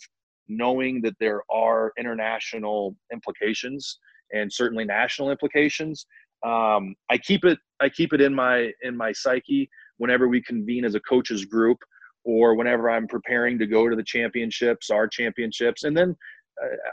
knowing 0.48 1.02
that 1.02 1.14
there 1.20 1.42
are 1.50 1.92
international 1.98 2.96
implications 3.12 3.98
and 4.32 4.50
certainly 4.50 4.84
national 4.86 5.30
implications, 5.30 6.06
um, 6.44 6.94
I 7.10 7.18
keep 7.18 7.44
it 7.44 7.58
I 7.80 7.88
keep 7.88 8.12
it 8.12 8.20
in 8.20 8.34
my 8.34 8.72
in 8.82 8.96
my 8.96 9.12
psyche 9.12 9.68
whenever 9.98 10.26
we 10.26 10.42
convene 10.42 10.84
as 10.84 10.94
a 10.94 11.00
coaches 11.00 11.44
group 11.44 11.78
or 12.24 12.54
whenever 12.54 12.90
I'm 12.90 13.06
preparing 13.06 13.58
to 13.58 13.66
go 13.66 13.88
to 13.88 13.96
the 13.96 14.02
championships, 14.02 14.90
our 14.90 15.08
championships, 15.08 15.84
and 15.84 15.96
then 15.96 16.16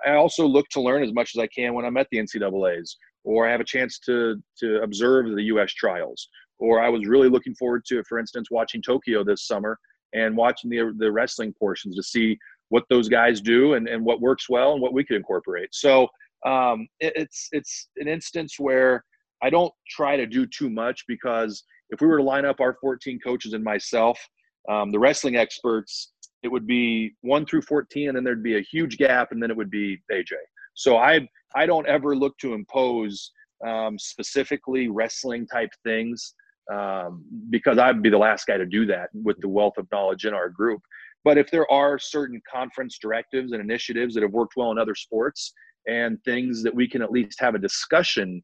I 0.05 0.13
also 0.13 0.45
look 0.45 0.67
to 0.69 0.81
learn 0.81 1.03
as 1.03 1.13
much 1.13 1.35
as 1.35 1.39
I 1.39 1.47
can 1.47 1.73
when 1.73 1.85
I'm 1.85 1.97
at 1.97 2.07
the 2.11 2.17
NCAA's, 2.17 2.97
or 3.23 3.47
I 3.47 3.51
have 3.51 3.61
a 3.61 3.65
chance 3.65 3.99
to 3.99 4.41
to 4.59 4.81
observe 4.81 5.35
the 5.35 5.43
U.S. 5.43 5.73
trials, 5.73 6.29
or 6.59 6.81
I 6.81 6.89
was 6.89 7.07
really 7.07 7.29
looking 7.29 7.55
forward 7.55 7.83
to, 7.87 8.03
for 8.03 8.19
instance, 8.19 8.49
watching 8.51 8.81
Tokyo 8.81 9.23
this 9.23 9.45
summer 9.45 9.77
and 10.13 10.35
watching 10.35 10.69
the 10.69 10.93
the 10.97 11.11
wrestling 11.11 11.53
portions 11.53 11.95
to 11.95 12.03
see 12.03 12.37
what 12.69 12.83
those 12.89 13.09
guys 13.09 13.41
do 13.41 13.73
and, 13.73 13.87
and 13.87 14.03
what 14.03 14.21
works 14.21 14.47
well 14.47 14.73
and 14.73 14.81
what 14.81 14.93
we 14.93 15.03
could 15.03 15.17
incorporate. 15.17 15.69
So 15.71 16.07
um, 16.45 16.87
it, 16.99 17.13
it's 17.15 17.49
it's 17.51 17.89
an 17.97 18.07
instance 18.07 18.55
where 18.59 19.03
I 19.41 19.49
don't 19.49 19.73
try 19.89 20.15
to 20.17 20.25
do 20.25 20.45
too 20.45 20.69
much 20.69 21.05
because 21.07 21.63
if 21.89 22.01
we 22.01 22.07
were 22.07 22.17
to 22.17 22.23
line 22.23 22.45
up 22.45 22.59
our 22.59 22.75
14 22.79 23.19
coaches 23.19 23.53
and 23.53 23.63
myself, 23.63 24.19
um, 24.67 24.91
the 24.91 24.99
wrestling 24.99 25.35
experts 25.35 26.11
it 26.41 26.47
would 26.47 26.65
be 26.65 27.13
one 27.21 27.45
through 27.45 27.61
14 27.61 28.07
and 28.07 28.15
then 28.15 28.23
there'd 28.23 28.43
be 28.43 28.57
a 28.57 28.61
huge 28.61 28.97
gap 28.97 29.31
and 29.31 29.41
then 29.41 29.51
it 29.51 29.57
would 29.57 29.71
be 29.71 29.97
aj 30.11 30.31
so 30.73 30.97
i 30.97 31.27
i 31.55 31.65
don't 31.65 31.87
ever 31.87 32.15
look 32.15 32.37
to 32.37 32.53
impose 32.53 33.31
um, 33.65 33.99
specifically 33.99 34.87
wrestling 34.87 35.45
type 35.47 35.71
things 35.83 36.33
um, 36.71 37.25
because 37.49 37.77
i'd 37.77 38.01
be 38.01 38.09
the 38.09 38.17
last 38.17 38.45
guy 38.47 38.57
to 38.57 38.65
do 38.65 38.85
that 38.85 39.09
with 39.13 39.39
the 39.41 39.49
wealth 39.49 39.77
of 39.77 39.87
knowledge 39.91 40.25
in 40.25 40.33
our 40.33 40.49
group. 40.49 40.81
But 41.23 41.37
if 41.37 41.51
there 41.51 41.69
are 41.71 41.99
certain 41.99 42.41
conference 42.51 42.97
directives 42.97 43.51
and 43.51 43.61
initiatives 43.61 44.13
that 44.15 44.23
have 44.23 44.31
worked 44.31 44.53
well 44.55 44.71
in 44.71 44.77
other 44.77 44.95
sports 44.95 45.53
and 45.87 46.17
things 46.23 46.63
that 46.63 46.73
we 46.73 46.87
can 46.87 47.01
at 47.01 47.11
least 47.11 47.39
have 47.39 47.55
a 47.55 47.59
discussion 47.59 48.41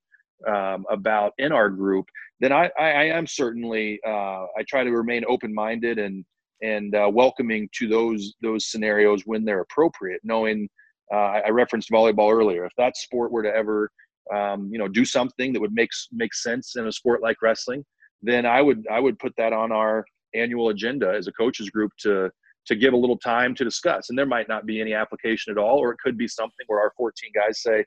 um, 0.47 0.85
about 0.89 1.33
in 1.37 1.51
our 1.51 1.69
group, 1.69 2.05
then 2.39 2.51
I, 2.51 2.69
I, 2.77 2.91
I 2.91 3.03
am 3.05 3.27
certainly 3.27 3.99
uh, 4.05 4.45
I 4.57 4.63
try 4.67 4.83
to 4.83 4.91
remain 4.91 5.23
open 5.27 5.53
minded 5.53 5.99
and 5.99 6.25
and 6.61 6.95
uh, 6.95 7.09
welcoming 7.11 7.69
to 7.77 7.87
those 7.87 8.33
those 8.41 8.67
scenarios 8.67 9.23
when 9.25 9.45
they're 9.45 9.61
appropriate. 9.61 10.21
Knowing 10.23 10.67
uh, 11.13 11.41
I 11.45 11.49
referenced 11.49 11.91
volleyball 11.91 12.33
earlier. 12.33 12.65
If 12.65 12.73
that 12.77 12.97
sport 12.97 13.31
were 13.31 13.43
to 13.43 13.53
ever 13.53 13.89
um, 14.33 14.69
you 14.71 14.79
know 14.79 14.87
do 14.87 15.05
something 15.05 15.53
that 15.53 15.61
would 15.61 15.73
make 15.73 15.89
make 16.11 16.33
sense 16.33 16.75
in 16.75 16.87
a 16.87 16.91
sport 16.91 17.21
like 17.21 17.41
wrestling, 17.41 17.85
then 18.21 18.45
I 18.45 18.61
would 18.61 18.85
I 18.91 18.99
would 18.99 19.19
put 19.19 19.33
that 19.37 19.53
on 19.53 19.71
our 19.71 20.05
annual 20.33 20.69
agenda 20.69 21.13
as 21.15 21.27
a 21.27 21.31
coaches 21.31 21.69
group 21.69 21.91
to 21.99 22.29
to 22.65 22.75
give 22.75 22.93
a 22.93 22.97
little 22.97 23.17
time 23.17 23.53
to 23.55 23.63
discuss. 23.63 24.09
And 24.09 24.17
there 24.17 24.25
might 24.25 24.49
not 24.49 24.65
be 24.65 24.81
any 24.81 24.93
application 24.93 25.51
at 25.51 25.57
all, 25.57 25.77
or 25.77 25.91
it 25.91 25.99
could 26.03 26.17
be 26.17 26.27
something 26.27 26.65
where 26.67 26.79
our 26.79 26.91
14 26.97 27.29
guys 27.33 27.61
say, 27.61 27.85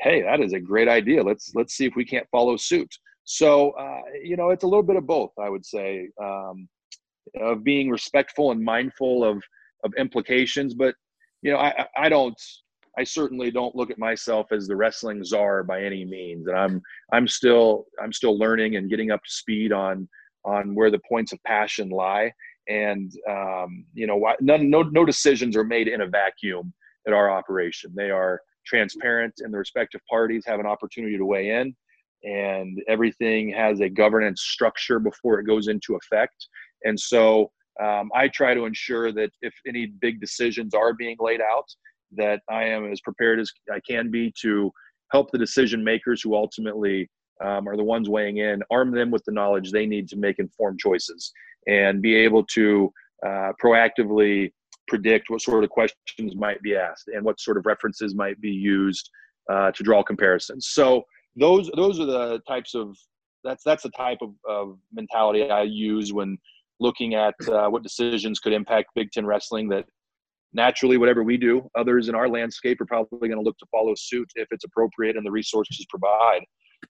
"Hey, 0.00 0.22
that 0.22 0.40
is 0.40 0.54
a 0.54 0.60
great 0.60 0.88
idea. 0.88 1.22
Let's 1.22 1.52
let's 1.54 1.74
see 1.74 1.86
if 1.86 1.94
we 1.94 2.04
can't 2.04 2.28
follow 2.30 2.56
suit." 2.56 2.92
So 3.24 3.70
uh, 3.72 4.02
you 4.22 4.36
know, 4.36 4.50
it's 4.50 4.64
a 4.64 4.68
little 4.68 4.82
bit 4.82 4.96
of 4.96 5.06
both. 5.06 5.32
I 5.40 5.48
would 5.48 5.64
say. 5.64 6.08
Um, 6.22 6.68
of 7.40 7.64
being 7.64 7.90
respectful 7.90 8.50
and 8.50 8.62
mindful 8.62 9.24
of 9.24 9.42
of 9.84 9.92
implications. 9.98 10.74
But 10.74 10.94
you 11.42 11.52
know, 11.52 11.58
I 11.58 11.86
I 11.96 12.08
don't. 12.08 12.40
I 12.96 13.02
certainly 13.02 13.50
don't 13.50 13.74
look 13.74 13.90
at 13.90 13.98
myself 13.98 14.52
as 14.52 14.68
the 14.68 14.76
wrestling 14.76 15.24
czar 15.24 15.64
by 15.64 15.82
any 15.82 16.04
means, 16.04 16.46
and 16.46 16.56
I'm 16.56 16.82
I'm 17.12 17.26
still 17.26 17.86
I'm 18.02 18.12
still 18.12 18.38
learning 18.38 18.76
and 18.76 18.90
getting 18.90 19.10
up 19.10 19.22
to 19.22 19.30
speed 19.30 19.72
on 19.72 20.08
on 20.44 20.74
where 20.74 20.90
the 20.90 21.00
points 21.08 21.32
of 21.32 21.42
passion 21.44 21.88
lie. 21.90 22.32
And 22.68 23.12
um, 23.28 23.84
you 23.94 24.06
know, 24.06 24.34
none, 24.40 24.70
no 24.70 24.82
no 24.82 25.04
decisions 25.04 25.56
are 25.56 25.64
made 25.64 25.88
in 25.88 26.02
a 26.02 26.06
vacuum 26.06 26.72
at 27.06 27.12
our 27.12 27.30
operation. 27.30 27.92
They 27.96 28.10
are 28.10 28.40
transparent, 28.64 29.34
and 29.38 29.52
the 29.52 29.58
respective 29.58 30.00
parties 30.08 30.44
have 30.46 30.60
an 30.60 30.66
opportunity 30.66 31.18
to 31.18 31.26
weigh 31.26 31.50
in 31.50 31.74
and 32.24 32.82
everything 32.88 33.52
has 33.52 33.80
a 33.80 33.88
governance 33.88 34.42
structure 34.42 34.98
before 34.98 35.38
it 35.38 35.44
goes 35.44 35.68
into 35.68 35.96
effect. 35.96 36.48
And 36.84 36.98
so 36.98 37.50
um, 37.82 38.10
I 38.14 38.28
try 38.28 38.54
to 38.54 38.64
ensure 38.64 39.12
that 39.12 39.30
if 39.42 39.54
any 39.66 39.86
big 39.86 40.20
decisions 40.20 40.74
are 40.74 40.94
being 40.94 41.16
laid 41.20 41.40
out, 41.40 41.66
that 42.16 42.40
I 42.48 42.64
am 42.64 42.90
as 42.90 43.00
prepared 43.00 43.40
as 43.40 43.50
I 43.72 43.80
can 43.88 44.10
be 44.10 44.32
to 44.42 44.70
help 45.12 45.30
the 45.30 45.38
decision 45.38 45.82
makers 45.82 46.22
who 46.22 46.34
ultimately 46.34 47.08
um, 47.44 47.68
are 47.68 47.76
the 47.76 47.84
ones 47.84 48.08
weighing 48.08 48.38
in, 48.38 48.62
arm 48.70 48.92
them 48.92 49.10
with 49.10 49.24
the 49.24 49.32
knowledge 49.32 49.70
they 49.70 49.86
need 49.86 50.08
to 50.08 50.16
make 50.16 50.38
informed 50.38 50.78
choices 50.78 51.32
and 51.66 52.00
be 52.00 52.14
able 52.14 52.44
to 52.44 52.92
uh, 53.26 53.52
proactively 53.62 54.52
predict 54.86 55.30
what 55.30 55.40
sort 55.40 55.64
of 55.64 55.70
questions 55.70 56.36
might 56.36 56.60
be 56.62 56.76
asked 56.76 57.08
and 57.08 57.24
what 57.24 57.40
sort 57.40 57.56
of 57.56 57.66
references 57.66 58.14
might 58.14 58.40
be 58.40 58.50
used 58.50 59.08
uh, 59.50 59.70
to 59.72 59.82
draw 59.82 60.02
comparisons. 60.02 60.68
So 60.68 61.04
those 61.36 61.70
those 61.74 62.00
are 62.00 62.06
the 62.06 62.40
types 62.46 62.74
of 62.74 62.96
that's 63.42 63.62
that's 63.64 63.82
the 63.82 63.90
type 63.90 64.18
of, 64.22 64.34
of 64.48 64.78
mentality 64.92 65.50
I 65.50 65.62
use 65.62 66.12
when 66.12 66.38
looking 66.80 67.14
at 67.14 67.34
uh, 67.48 67.68
what 67.68 67.82
decisions 67.82 68.40
could 68.40 68.52
impact 68.52 68.90
Big 68.94 69.10
Ten 69.12 69.26
wrestling 69.26 69.68
that 69.68 69.84
naturally, 70.54 70.96
whatever 70.96 71.22
we 71.22 71.36
do, 71.36 71.68
others 71.76 72.08
in 72.08 72.14
our 72.14 72.28
landscape 72.28 72.80
are 72.80 72.86
probably 72.86 73.28
going 73.28 73.38
to 73.38 73.44
look 73.44 73.58
to 73.58 73.66
follow 73.70 73.94
suit 73.96 74.30
if 74.36 74.48
it's 74.50 74.64
appropriate 74.64 75.16
and 75.16 75.26
the 75.26 75.30
resources 75.30 75.84
provide. 75.90 76.42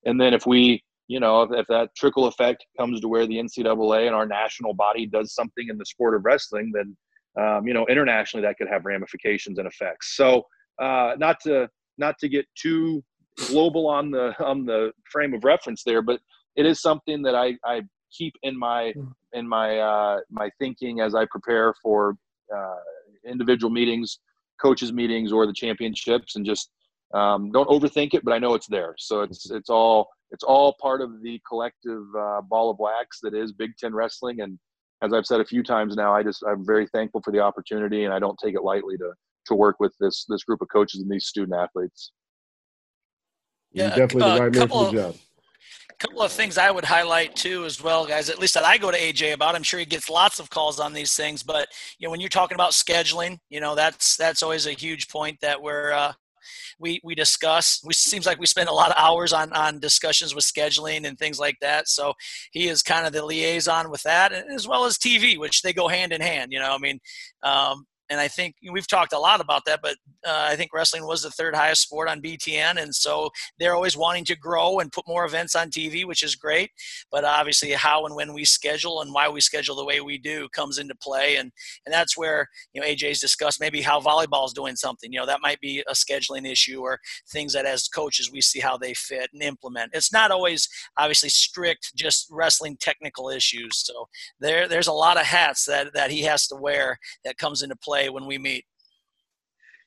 And 0.05 0.20
then 0.20 0.34
if 0.34 0.47
we, 0.47 0.82
you 1.09 1.18
know, 1.18 1.42
if, 1.42 1.51
if 1.53 1.66
that 1.68 1.90
trickle 1.97 2.26
effect 2.26 2.64
comes 2.78 3.01
to 3.01 3.09
where 3.09 3.26
the 3.26 3.36
NCAA 3.36 4.07
and 4.07 4.14
our 4.14 4.26
national 4.26 4.74
body 4.74 5.07
does 5.07 5.34
something 5.34 5.68
in 5.68 5.78
the 5.78 5.86
sport 5.86 6.14
of 6.14 6.24
wrestling, 6.24 6.72
then, 6.74 6.97
um, 7.42 7.66
you 7.66 7.74
know, 7.74 7.86
internationally 7.86 8.47
that 8.47 8.57
could 8.59 8.68
have 8.68 8.84
ramifications 8.84 9.59
and 9.59 9.66
effects. 9.66 10.16
So, 10.16 10.45
uh, 10.80 11.14
not 11.18 11.40
to 11.45 11.68
not 11.97 12.18
to 12.18 12.28
get 12.28 12.47
too 12.57 13.03
global 13.49 13.89
on 13.89 14.11
the 14.11 14.35
on 14.45 14.64
the 14.64 14.93
frame 15.11 15.35
of 15.35 15.45
reference 15.45 15.82
there, 15.85 16.03
but 16.03 16.20
it 16.57 16.66
is 16.66 16.80
something 16.80 17.22
that 17.22 17.35
I, 17.35 17.55
I 17.64 17.82
keep 18.12 18.35
in 18.43 18.59
my 18.59 18.93
hmm. 18.93 19.09
in 19.32 19.49
my 19.49 19.78
uh, 19.78 20.20
my 20.30 20.51
thinking 20.59 21.01
as 21.01 21.14
I 21.14 21.26
prepare 21.30 21.74
for 21.82 22.16
uh, 22.55 22.76
individual 23.28 23.70
meetings, 23.70 24.18
coaches 24.61 24.93
meetings, 24.93 25.32
or 25.32 25.47
the 25.47 25.53
championships, 25.53 26.37
and 26.37 26.45
just 26.45 26.70
um, 27.14 27.51
don't 27.53 27.68
overthink 27.68 28.14
it. 28.14 28.24
But 28.24 28.32
I 28.32 28.39
know 28.39 28.55
it's 28.55 28.68
there, 28.68 28.95
so 28.99 29.22
it's 29.22 29.51
it's 29.51 29.70
all 29.70 30.09
it's 30.30 30.45
all 30.45 30.74
part 30.80 31.01
of 31.01 31.22
the 31.22 31.41
collective 31.49 32.05
uh, 32.18 32.41
ball 32.43 32.70
of 32.70 32.78
wax 32.78 33.20
that 33.22 33.35
is 33.35 33.53
Big 33.53 33.76
Ten 33.78 33.95
wrestling. 33.95 34.41
And 34.41 34.59
as 35.03 35.12
I've 35.12 35.26
said 35.26 35.41
a 35.41 35.45
few 35.45 35.62
times 35.62 35.97
now, 35.97 36.14
I 36.14 36.22
just 36.22 36.43
I'm 36.49 36.64
very 36.64 36.87
thankful 36.89 37.22
for 37.22 37.32
the 37.32 37.41
opportunity, 37.41 38.05
and 38.05 38.14
I 38.14 38.18
don't 38.18 38.39
take 38.43 38.55
it 38.55 38.62
lightly 38.62 38.97
to 38.99 39.12
to 39.47 39.55
work 39.55 39.76
with 39.80 39.93
this 40.01 40.24
this 40.28 40.45
group 40.45 40.61
of 40.62 40.68
coaches 40.72 41.01
and 41.01 41.11
these 41.11 41.26
student 41.26 41.59
athletes. 41.59 42.12
You're 43.75 43.89
yeah, 43.89 43.97
definitely 43.97 44.22
uh, 44.22 44.35
the 44.35 44.41
right 44.41 44.55
man 44.55 44.68
for 44.68 44.85
the 44.87 44.93
job. 44.93 45.16
A 45.91 45.97
couple 45.97 46.22
of 46.22 46.33
things 46.33 46.59
I 46.59 46.70
would 46.70 46.85
highlight 46.85 47.35
too, 47.35 47.64
as 47.64 47.83
well, 47.83 48.07
guys. 48.07 48.31
At 48.31 48.39
least 48.39 48.55
that 48.55 48.64
I 48.64 48.79
go 48.79 48.91
to 48.91 48.99
AJ 48.99 49.35
about. 49.35 49.57
I'm 49.57 49.62
sure 49.64 49.81
he 49.81 49.87
gets 49.87 50.09
lots 50.09 50.39
of 50.39 50.49
calls 50.49 50.79
on 50.79 50.93
these 50.93 51.14
things, 51.14 51.43
but 51.43 51.68
you 51.99 52.07
know, 52.07 52.11
when 52.11 52.20
you're 52.20 52.29
talking 52.29 52.55
about 52.55 52.70
scheduling, 52.70 53.39
you 53.51 53.61
know, 53.61 53.75
that's 53.75 54.16
that's 54.16 54.43
always 54.43 54.66
a 54.66 54.72
huge 54.72 55.09
point 55.09 55.39
that 55.41 55.61
we're 55.61 55.93
uh, 55.93 56.12
we 56.79 57.01
we 57.03 57.16
discuss. 57.16 57.81
We 57.85 57.95
seems 57.95 58.27
like 58.27 58.39
we 58.39 58.47
spend 58.47 58.68
a 58.68 58.72
lot 58.72 58.91
of 58.91 58.97
hours 58.97 59.33
on 59.33 59.53
on 59.53 59.81
discussions 59.81 60.35
with 60.37 60.45
scheduling 60.45 61.07
and 61.07 61.18
things 61.18 61.41
like 61.41 61.57
that. 61.61 61.89
So 61.89 62.12
he 62.53 62.68
is 62.68 62.83
kind 62.83 63.07
of 63.07 63.12
the 63.12 63.25
liaison 63.25 63.91
with 63.91 64.03
that, 64.03 64.33
as 64.33 64.68
well 64.68 64.85
as 64.85 64.99
TV, 64.99 65.37
which 65.37 65.62
they 65.62 65.72
go 65.72 65.89
hand 65.89 66.12
in 66.12 66.20
hand. 66.20 66.53
You 66.53 66.61
know, 66.61 66.72
I 66.72 66.79
mean, 66.79 67.01
um, 67.43 67.87
and 68.11 68.20
I 68.20 68.28
think 68.28 68.57
we've 68.70 68.86
talked 68.86 69.12
a 69.12 69.18
lot 69.18 69.40
about 69.40 69.64
that, 69.66 69.80
but 69.82 69.96
uh, 70.26 70.46
I 70.50 70.57
think 70.57 70.72
wrestling 70.74 71.07
was 71.07 71.22
the 71.22 71.30
third 71.30 71.55
highest 71.55 71.82
sport 71.82 72.09
on 72.09 72.20
BTN, 72.20 72.80
and 72.80 72.94
so 72.94 73.30
they're 73.59 73.74
always 73.74 73.96
wanting 73.96 74.24
to 74.26 74.36
grow 74.36 74.78
and 74.78 74.92
put 74.92 75.09
more 75.09 75.24
events 75.24 75.55
on 75.55 75.70
TV, 75.70 76.07
which 76.07 76.22
is 76.22 76.34
great. 76.34 76.70
But 77.11 77.24
obviously, 77.24 77.70
how 77.72 78.05
and 78.07 78.14
when 78.14 78.32
we 78.34 78.44
schedule 78.44 79.00
and 79.00 79.12
why 79.12 79.28
we 79.28 79.40
schedule 79.40 79.76
the 79.76 79.84
way 79.84 80.00
we 80.00 80.18
do 80.18 80.48
comes 80.50 80.78
into 80.78 80.94
play, 80.94 81.36
and 81.36 81.50
and 81.86 81.92
that's 81.92 82.16
where 82.16 82.48
you 82.72 82.80
know 82.80 82.86
AJ's 82.86 83.20
discussed 83.20 83.61
maybe 83.61 83.80
how 83.80 84.00
volleyball 84.00 84.46
is 84.46 84.52
doing 84.52 84.76
something. 84.76 85.12
You 85.12 85.20
know, 85.20 85.26
that 85.26 85.42
might 85.42 85.61
be 85.61 85.82
a 85.88 85.92
scheduling 85.92 86.50
issue 86.50 86.80
or 86.80 87.00
things 87.30 87.52
that 87.55 87.66
as 87.66 87.88
coaches 87.88 88.30
we 88.30 88.40
see 88.40 88.61
how 88.61 88.76
they 88.76 88.94
fit 88.94 89.30
and 89.32 89.42
implement. 89.42 89.92
It's 89.94 90.12
not 90.12 90.30
always 90.30 90.68
obviously 90.98 91.30
strict, 91.30 91.92
just 91.96 92.28
wrestling 92.30 92.76
technical 92.80 93.30
issues. 93.30 93.78
So 93.78 94.09
there 94.40 94.68
there's 94.68 94.88
a 94.88 94.92
lot 94.92 95.18
of 95.18 95.26
hats 95.26 95.64
that 95.64 95.94
that 95.94 96.11
he 96.11 96.22
has 96.22 96.46
to 96.48 96.57
wear 96.57 96.98
that 97.24 97.38
comes 97.38 97.62
into 97.62 97.76
play 97.76 98.03
when 98.09 98.26
we 98.26 98.38
meet. 98.38 98.64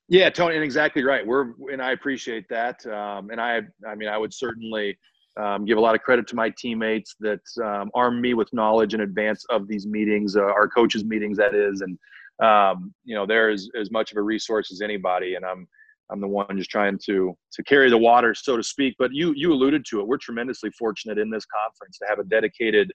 Yeah, 0.09 0.29
Tony, 0.29 0.55
and 0.55 0.63
exactly 0.63 1.03
right. 1.03 1.25
We're 1.25 1.53
and 1.71 1.81
I 1.81 1.91
appreciate 1.91 2.45
that. 2.49 2.85
Um, 2.85 3.29
and 3.29 3.41
I, 3.41 3.61
I 3.85 3.95
mean, 3.95 4.07
I 4.07 4.17
would 4.17 4.33
certainly 4.33 4.97
um, 5.37 5.65
give 5.65 5.77
a 5.77 5.81
lot 5.81 5.95
of 5.95 6.01
credit 6.01 6.27
to 6.27 6.35
my 6.35 6.49
teammates 6.57 7.15
that 7.19 7.41
um, 7.63 7.91
arm 7.93 8.21
me 8.21 8.33
with 8.33 8.51
knowledge 8.53 8.93
in 8.93 9.01
advance 9.01 9.43
of 9.49 9.67
these 9.67 9.85
meetings, 9.85 10.37
uh, 10.37 10.41
our 10.41 10.67
coaches' 10.67 11.03
meetings, 11.03 11.37
that 11.37 11.53
is. 11.53 11.81
And 11.81 11.97
um, 12.41 12.93
you 13.03 13.15
know, 13.15 13.25
they're 13.25 13.49
as, 13.49 13.69
as 13.79 13.91
much 13.91 14.11
of 14.11 14.17
a 14.17 14.21
resource 14.21 14.71
as 14.71 14.81
anybody. 14.81 15.35
And 15.35 15.43
I'm 15.45 15.67
I'm 16.09 16.21
the 16.21 16.27
one 16.27 16.57
just 16.57 16.69
trying 16.69 16.97
to 17.05 17.37
to 17.51 17.63
carry 17.63 17.89
the 17.89 17.97
water, 17.97 18.33
so 18.33 18.55
to 18.55 18.63
speak. 18.63 18.95
But 18.97 19.13
you 19.13 19.33
you 19.35 19.51
alluded 19.51 19.85
to 19.89 19.99
it. 19.99 20.07
We're 20.07 20.17
tremendously 20.17 20.71
fortunate 20.71 21.17
in 21.17 21.29
this 21.29 21.45
conference 21.45 21.97
to 21.97 22.05
have 22.07 22.19
a 22.19 22.23
dedicated 22.23 22.93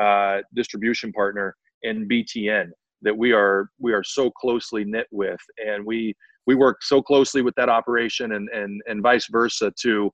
uh, 0.00 0.38
distribution 0.54 1.12
partner 1.12 1.54
in 1.82 2.08
BTN 2.08 2.70
that 3.02 3.16
we 3.16 3.32
are 3.32 3.70
we 3.78 3.92
are 3.92 4.04
so 4.04 4.30
closely 4.30 4.84
knit 4.84 5.06
with, 5.10 5.40
and 5.64 5.84
we 5.84 6.14
we 6.46 6.54
work 6.54 6.82
so 6.82 7.02
closely 7.02 7.42
with 7.42 7.54
that 7.56 7.68
operation 7.68 8.32
and 8.32 8.48
and 8.50 8.80
and 8.86 9.02
vice 9.02 9.26
versa 9.30 9.72
to 9.80 10.10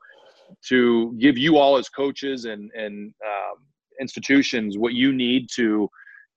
to 0.69 1.17
give 1.19 1.39
you 1.39 1.57
all 1.57 1.77
as 1.77 1.89
coaches 1.89 2.45
and 2.45 2.71
and 2.75 3.13
um, 3.27 3.57
institutions 4.01 4.77
what 4.77 4.93
you 4.93 5.13
need 5.13 5.49
to 5.55 5.89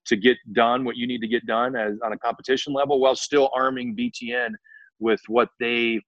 to 0.05 0.15
get 0.15 0.37
done 0.53 0.85
what 0.85 0.95
you 0.95 1.05
need 1.05 1.19
to 1.19 1.27
get 1.27 1.45
done 1.45 1.75
as 1.75 1.93
on 2.03 2.13
a 2.13 2.17
competition 2.17 2.71
level 2.73 2.99
while 2.99 3.15
still 3.15 3.49
arming 3.53 3.95
BTN 3.95 4.51
with 4.99 5.19
what 5.27 5.49
they 5.59 5.99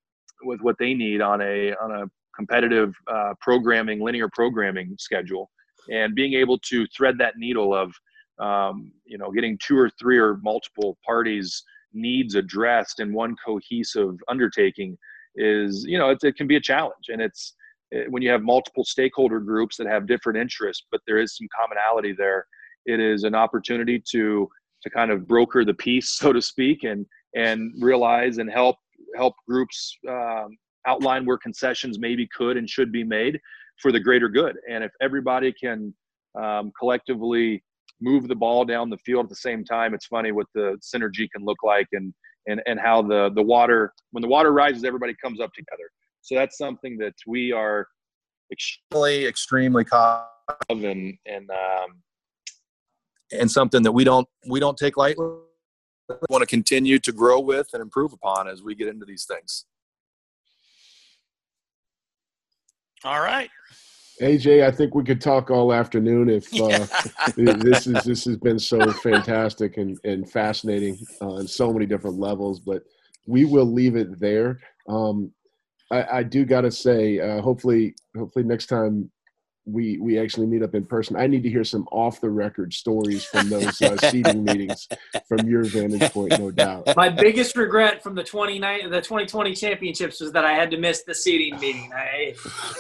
with 0.43 0.61
what 0.61 0.75
they 0.79 0.93
need 0.93 1.21
on 1.21 1.41
a 1.41 1.73
on 1.75 1.91
a 1.91 2.05
competitive 2.39 2.93
uh, 3.11 3.33
programming 3.41 3.99
linear 4.01 4.29
programming 4.33 4.95
schedule. 4.97 5.49
And 5.91 6.15
being 6.15 6.33
able 6.33 6.57
to 6.69 6.87
thread 6.95 7.17
that 7.19 7.33
needle 7.37 7.73
of 7.73 7.91
um, 8.39 8.91
you 9.05 9.17
know, 9.17 9.31
getting 9.31 9.57
two 9.61 9.77
or 9.77 9.89
three 9.99 10.17
or 10.17 10.37
multiple 10.37 10.97
parties 11.05 11.63
needs 11.93 12.35
addressed 12.35 12.99
in 12.99 13.13
one 13.13 13.35
cohesive 13.45 14.15
undertaking 14.27 14.97
is, 15.35 15.83
you 15.87 15.97
know, 15.97 16.09
it, 16.09 16.19
it 16.23 16.35
can 16.35 16.47
be 16.47 16.55
a 16.55 16.61
challenge. 16.61 17.09
And 17.09 17.21
it's 17.21 17.55
it, 17.91 18.11
when 18.11 18.21
you 18.21 18.29
have 18.29 18.41
multiple 18.41 18.83
stakeholder 18.83 19.39
groups 19.39 19.77
that 19.77 19.87
have 19.87 20.07
different 20.07 20.37
interests, 20.37 20.85
but 20.91 21.01
there 21.07 21.17
is 21.17 21.35
some 21.35 21.47
commonality 21.59 22.13
there. 22.13 22.45
It 22.85 22.99
is 22.99 23.23
an 23.23 23.35
opportunity 23.35 24.01
to 24.11 24.49
to 24.81 24.89
kind 24.89 25.11
of 25.11 25.27
broker 25.27 25.65
the 25.65 25.73
peace, 25.73 26.09
so 26.17 26.31
to 26.33 26.41
speak, 26.41 26.83
and 26.83 27.05
and 27.35 27.73
realize 27.79 28.37
and 28.37 28.49
help 28.49 28.77
help 29.15 29.33
groups 29.47 29.97
um, 30.07 30.57
outline 30.87 31.25
where 31.25 31.37
concessions 31.37 31.99
maybe 31.99 32.27
could 32.35 32.57
and 32.57 32.69
should 32.69 32.91
be 32.91 33.03
made 33.03 33.39
for 33.81 33.91
the 33.91 33.99
greater 33.99 34.29
good. 34.29 34.57
And 34.69 34.83
if 34.83 34.91
everybody 35.01 35.53
can 35.53 35.93
um, 36.39 36.71
collectively 36.77 37.63
move 38.01 38.27
the 38.27 38.35
ball 38.35 38.65
down 38.65 38.89
the 38.89 38.97
field 38.97 39.25
at 39.25 39.29
the 39.29 39.35
same 39.35 39.63
time. 39.63 39.93
It's 39.93 40.07
funny 40.07 40.31
what 40.31 40.47
the 40.53 40.77
synergy 40.81 41.29
can 41.29 41.43
look 41.43 41.63
like 41.63 41.87
and 41.91 42.13
and 42.47 42.61
and 42.65 42.79
how 42.79 43.01
the 43.01 43.31
the 43.35 43.43
water 43.43 43.93
when 44.11 44.21
the 44.21 44.27
water 44.27 44.51
rises, 44.51 44.83
everybody 44.83 45.15
comes 45.21 45.39
up 45.39 45.51
together. 45.53 45.89
So 46.21 46.35
that's 46.35 46.57
something 46.57 46.97
that 46.97 47.13
we 47.27 47.51
are 47.51 47.87
extremely 48.51 49.25
extremely 49.25 49.85
of 49.91 50.83
and 50.83 51.17
and 51.25 51.49
um, 51.49 52.01
and 53.31 53.51
something 53.51 53.83
that 53.83 53.91
we 53.91 54.03
don't 54.03 54.27
we 54.47 54.59
don't 54.59 54.77
take 54.77 54.97
lightly. 54.97 55.27
We 56.09 56.15
want 56.29 56.41
to 56.41 56.47
continue 56.47 56.97
to 56.99 57.11
grow 57.11 57.39
with 57.39 57.67
and 57.73 57.81
improve 57.81 58.13
upon 58.13 58.47
as 58.47 58.63
we 58.63 58.73
get 58.73 58.87
into 58.87 59.05
these 59.05 59.25
things. 59.25 59.65
All 63.03 63.21
right. 63.21 63.49
AJ, 64.21 64.65
I 64.65 64.71
think 64.71 64.95
we 64.95 65.03
could 65.03 65.21
talk 65.21 65.49
all 65.49 65.73
afternoon 65.73 66.29
if 66.29 66.47
uh, 66.61 66.85
this 67.35 67.87
is 67.87 68.03
this 68.03 68.25
has 68.25 68.37
been 68.37 68.59
so 68.59 68.91
fantastic 68.93 69.77
and, 69.77 69.97
and 70.03 70.29
fascinating 70.29 70.97
uh, 71.21 71.35
on 71.35 71.47
so 71.47 71.71
many 71.71 71.85
different 71.85 72.19
levels. 72.19 72.59
But 72.59 72.83
we 73.27 73.45
will 73.45 73.65
leave 73.65 73.95
it 73.95 74.19
there. 74.19 74.59
Um, 74.87 75.31
I, 75.91 76.19
I, 76.19 76.23
do 76.23 76.45
got 76.45 76.61
to 76.61 76.71
say, 76.71 77.19
uh, 77.19 77.41
hopefully, 77.41 77.95
hopefully 78.15 78.45
next 78.45 78.67
time 78.67 79.09
we 79.71 79.97
we 79.97 80.19
actually 80.19 80.47
meet 80.47 80.63
up 80.63 80.75
in 80.75 80.85
person. 80.85 81.15
I 81.15 81.27
need 81.27 81.43
to 81.43 81.49
hear 81.49 81.63
some 81.63 81.87
off 81.91 82.21
the 82.21 82.29
record 82.29 82.73
stories 82.73 83.25
from 83.25 83.49
those 83.49 83.81
uh, 83.81 83.97
seeding 84.09 84.43
meetings 84.43 84.87
from 85.27 85.47
your 85.47 85.63
vantage 85.63 86.11
point, 86.11 86.37
no 86.39 86.51
doubt. 86.51 86.95
My 86.95 87.09
biggest 87.09 87.55
regret 87.55 88.01
from 88.03 88.15
the 88.15 88.23
29 88.23 88.89
the 88.89 89.01
2020 89.01 89.53
championships 89.53 90.21
was 90.21 90.31
that 90.31 90.45
I 90.45 90.53
had 90.53 90.71
to 90.71 90.77
miss 90.77 91.03
the 91.03 91.15
seeding 91.15 91.59
meeting. 91.59 91.91
I 91.95 92.35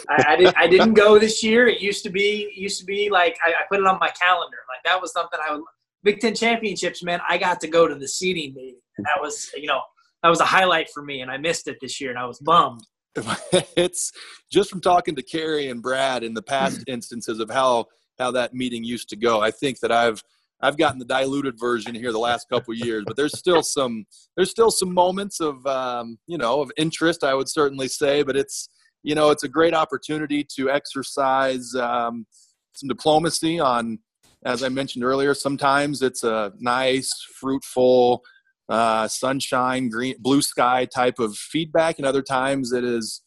I, 0.09 0.23
I, 0.27 0.35
did, 0.35 0.53
I 0.55 0.67
didn't 0.67 0.93
go 0.93 1.19
this 1.19 1.43
year. 1.43 1.67
It 1.67 1.81
used 1.81 2.03
to 2.03 2.09
be 2.09 2.51
used 2.55 2.79
to 2.79 2.85
be 2.85 3.09
like 3.09 3.37
I, 3.45 3.51
I 3.51 3.63
put 3.69 3.79
it 3.79 3.85
on 3.85 3.99
my 3.99 4.09
calendar. 4.09 4.57
Like 4.67 4.83
that 4.85 5.01
was 5.01 5.13
something 5.13 5.39
I 5.47 5.53
would 5.53 5.63
Big 6.03 6.19
Ten 6.19 6.33
championships, 6.33 7.03
man. 7.03 7.19
I 7.27 7.37
got 7.37 7.59
to 7.61 7.67
go 7.67 7.87
to 7.87 7.95
the 7.95 8.07
seeding 8.07 8.53
meeting. 8.53 8.79
And 8.97 9.05
that 9.05 9.21
was 9.21 9.49
you 9.55 9.67
know 9.67 9.81
that 10.23 10.29
was 10.29 10.39
a 10.39 10.45
highlight 10.45 10.89
for 10.89 11.03
me, 11.03 11.21
and 11.21 11.31
I 11.31 11.37
missed 11.37 11.67
it 11.67 11.77
this 11.81 12.01
year, 12.01 12.09
and 12.09 12.19
I 12.19 12.25
was 12.25 12.39
bummed. 12.39 12.85
it's 13.75 14.11
just 14.51 14.69
from 14.69 14.81
talking 14.81 15.15
to 15.15 15.23
Carrie 15.23 15.69
and 15.69 15.81
Brad 15.81 16.23
in 16.23 16.33
the 16.33 16.41
past 16.41 16.83
instances 16.87 17.39
of 17.39 17.49
how 17.49 17.85
how 18.17 18.31
that 18.31 18.53
meeting 18.53 18.83
used 18.83 19.09
to 19.09 19.15
go. 19.15 19.41
I 19.41 19.51
think 19.51 19.79
that 19.79 19.91
I've 19.91 20.21
I've 20.61 20.77
gotten 20.77 20.99
the 20.99 21.05
diluted 21.05 21.57
version 21.57 21.95
here 21.95 22.11
the 22.11 22.19
last 22.19 22.49
couple 22.49 22.73
years, 22.73 23.03
but 23.07 23.15
there's 23.15 23.37
still 23.37 23.63
some 23.63 24.05
there's 24.35 24.51
still 24.51 24.71
some 24.71 24.93
moments 24.93 25.39
of 25.39 25.65
um, 25.65 26.17
you 26.27 26.37
know 26.37 26.61
of 26.61 26.71
interest. 26.77 27.23
I 27.23 27.33
would 27.33 27.49
certainly 27.49 27.87
say, 27.87 28.23
but 28.23 28.35
it's 28.35 28.69
you 29.03 29.15
know 29.15 29.29
it's 29.29 29.43
a 29.43 29.49
great 29.49 29.73
opportunity 29.73 30.45
to 30.55 30.69
exercise 30.69 31.73
um, 31.75 32.25
some 32.73 32.89
diplomacy 32.89 33.59
on, 33.59 33.99
as 34.43 34.63
I 34.63 34.69
mentioned 34.69 35.03
earlier. 35.03 35.33
Sometimes 35.33 36.01
it's 36.01 36.23
a 36.23 36.51
nice, 36.59 37.11
fruitful 37.39 38.21
uh, 38.69 39.07
sunshine, 39.07 39.89
green, 39.89 40.15
blue 40.19 40.41
sky 40.41 40.85
type 40.85 41.19
of 41.19 41.35
feedback, 41.35 41.97
and 41.97 42.05
other 42.05 42.21
times 42.21 42.71
it 42.71 42.83
is, 42.83 43.23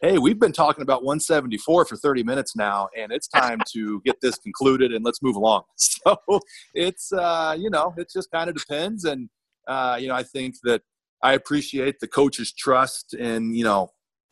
hey, 0.00 0.18
we've 0.18 0.38
been 0.38 0.52
talking 0.52 0.82
about 0.82 1.02
174 1.02 1.84
for 1.84 1.96
30 1.96 2.22
minutes 2.22 2.54
now, 2.54 2.88
and 2.96 3.10
it's 3.10 3.26
time 3.26 3.60
to 3.72 4.00
get 4.04 4.20
this 4.20 4.38
concluded 4.38 4.92
and 4.92 5.04
let's 5.04 5.22
move 5.22 5.36
along. 5.36 5.62
So 6.06 6.40
it's 6.74 7.14
uh, 7.14 7.56
you 7.58 7.70
know 7.70 7.94
it 7.96 8.10
just 8.12 8.30
kind 8.30 8.50
of 8.50 8.56
depends, 8.56 9.04
and 9.04 9.30
uh, 9.66 9.96
you 9.98 10.06
know 10.06 10.14
I 10.14 10.22
think 10.22 10.56
that 10.64 10.82
I 11.22 11.32
appreciate 11.32 11.98
the 11.98 12.06
coach's 12.06 12.52
trust 12.52 13.14
and 13.14 13.56
you 13.56 13.64
know, 13.64 13.88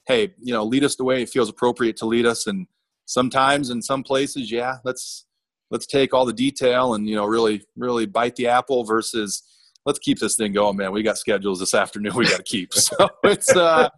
hey, 0.06 0.34
you 0.38 0.52
know, 0.52 0.64
lead 0.64 0.84
us 0.84 0.96
the 0.96 1.04
way 1.04 1.22
it 1.22 1.30
feels 1.30 1.48
appropriate 1.48 1.96
to 1.98 2.06
lead 2.06 2.26
us, 2.26 2.46
and 2.46 2.66
sometimes 3.06 3.70
in 3.70 3.80
some 3.80 4.02
places, 4.02 4.52
yeah, 4.52 4.76
let's 4.84 5.24
let's 5.70 5.86
take 5.86 6.12
all 6.12 6.26
the 6.26 6.32
detail 6.34 6.92
and 6.92 7.08
you 7.08 7.16
know 7.16 7.24
really 7.24 7.64
really 7.76 8.04
bite 8.04 8.36
the 8.36 8.46
apple 8.46 8.84
versus 8.84 9.42
let's 9.86 9.98
keep 9.98 10.18
this 10.18 10.36
thing 10.36 10.52
going, 10.52 10.76
man. 10.76 10.92
We 10.92 11.02
got 11.02 11.18
schedules 11.18 11.60
this 11.60 11.74
afternoon 11.74 12.14
we 12.14 12.26
got 12.26 12.36
to 12.36 12.42
keep. 12.42 12.72
So 12.82 13.08
it's 13.24 13.54
uh, 13.54 13.88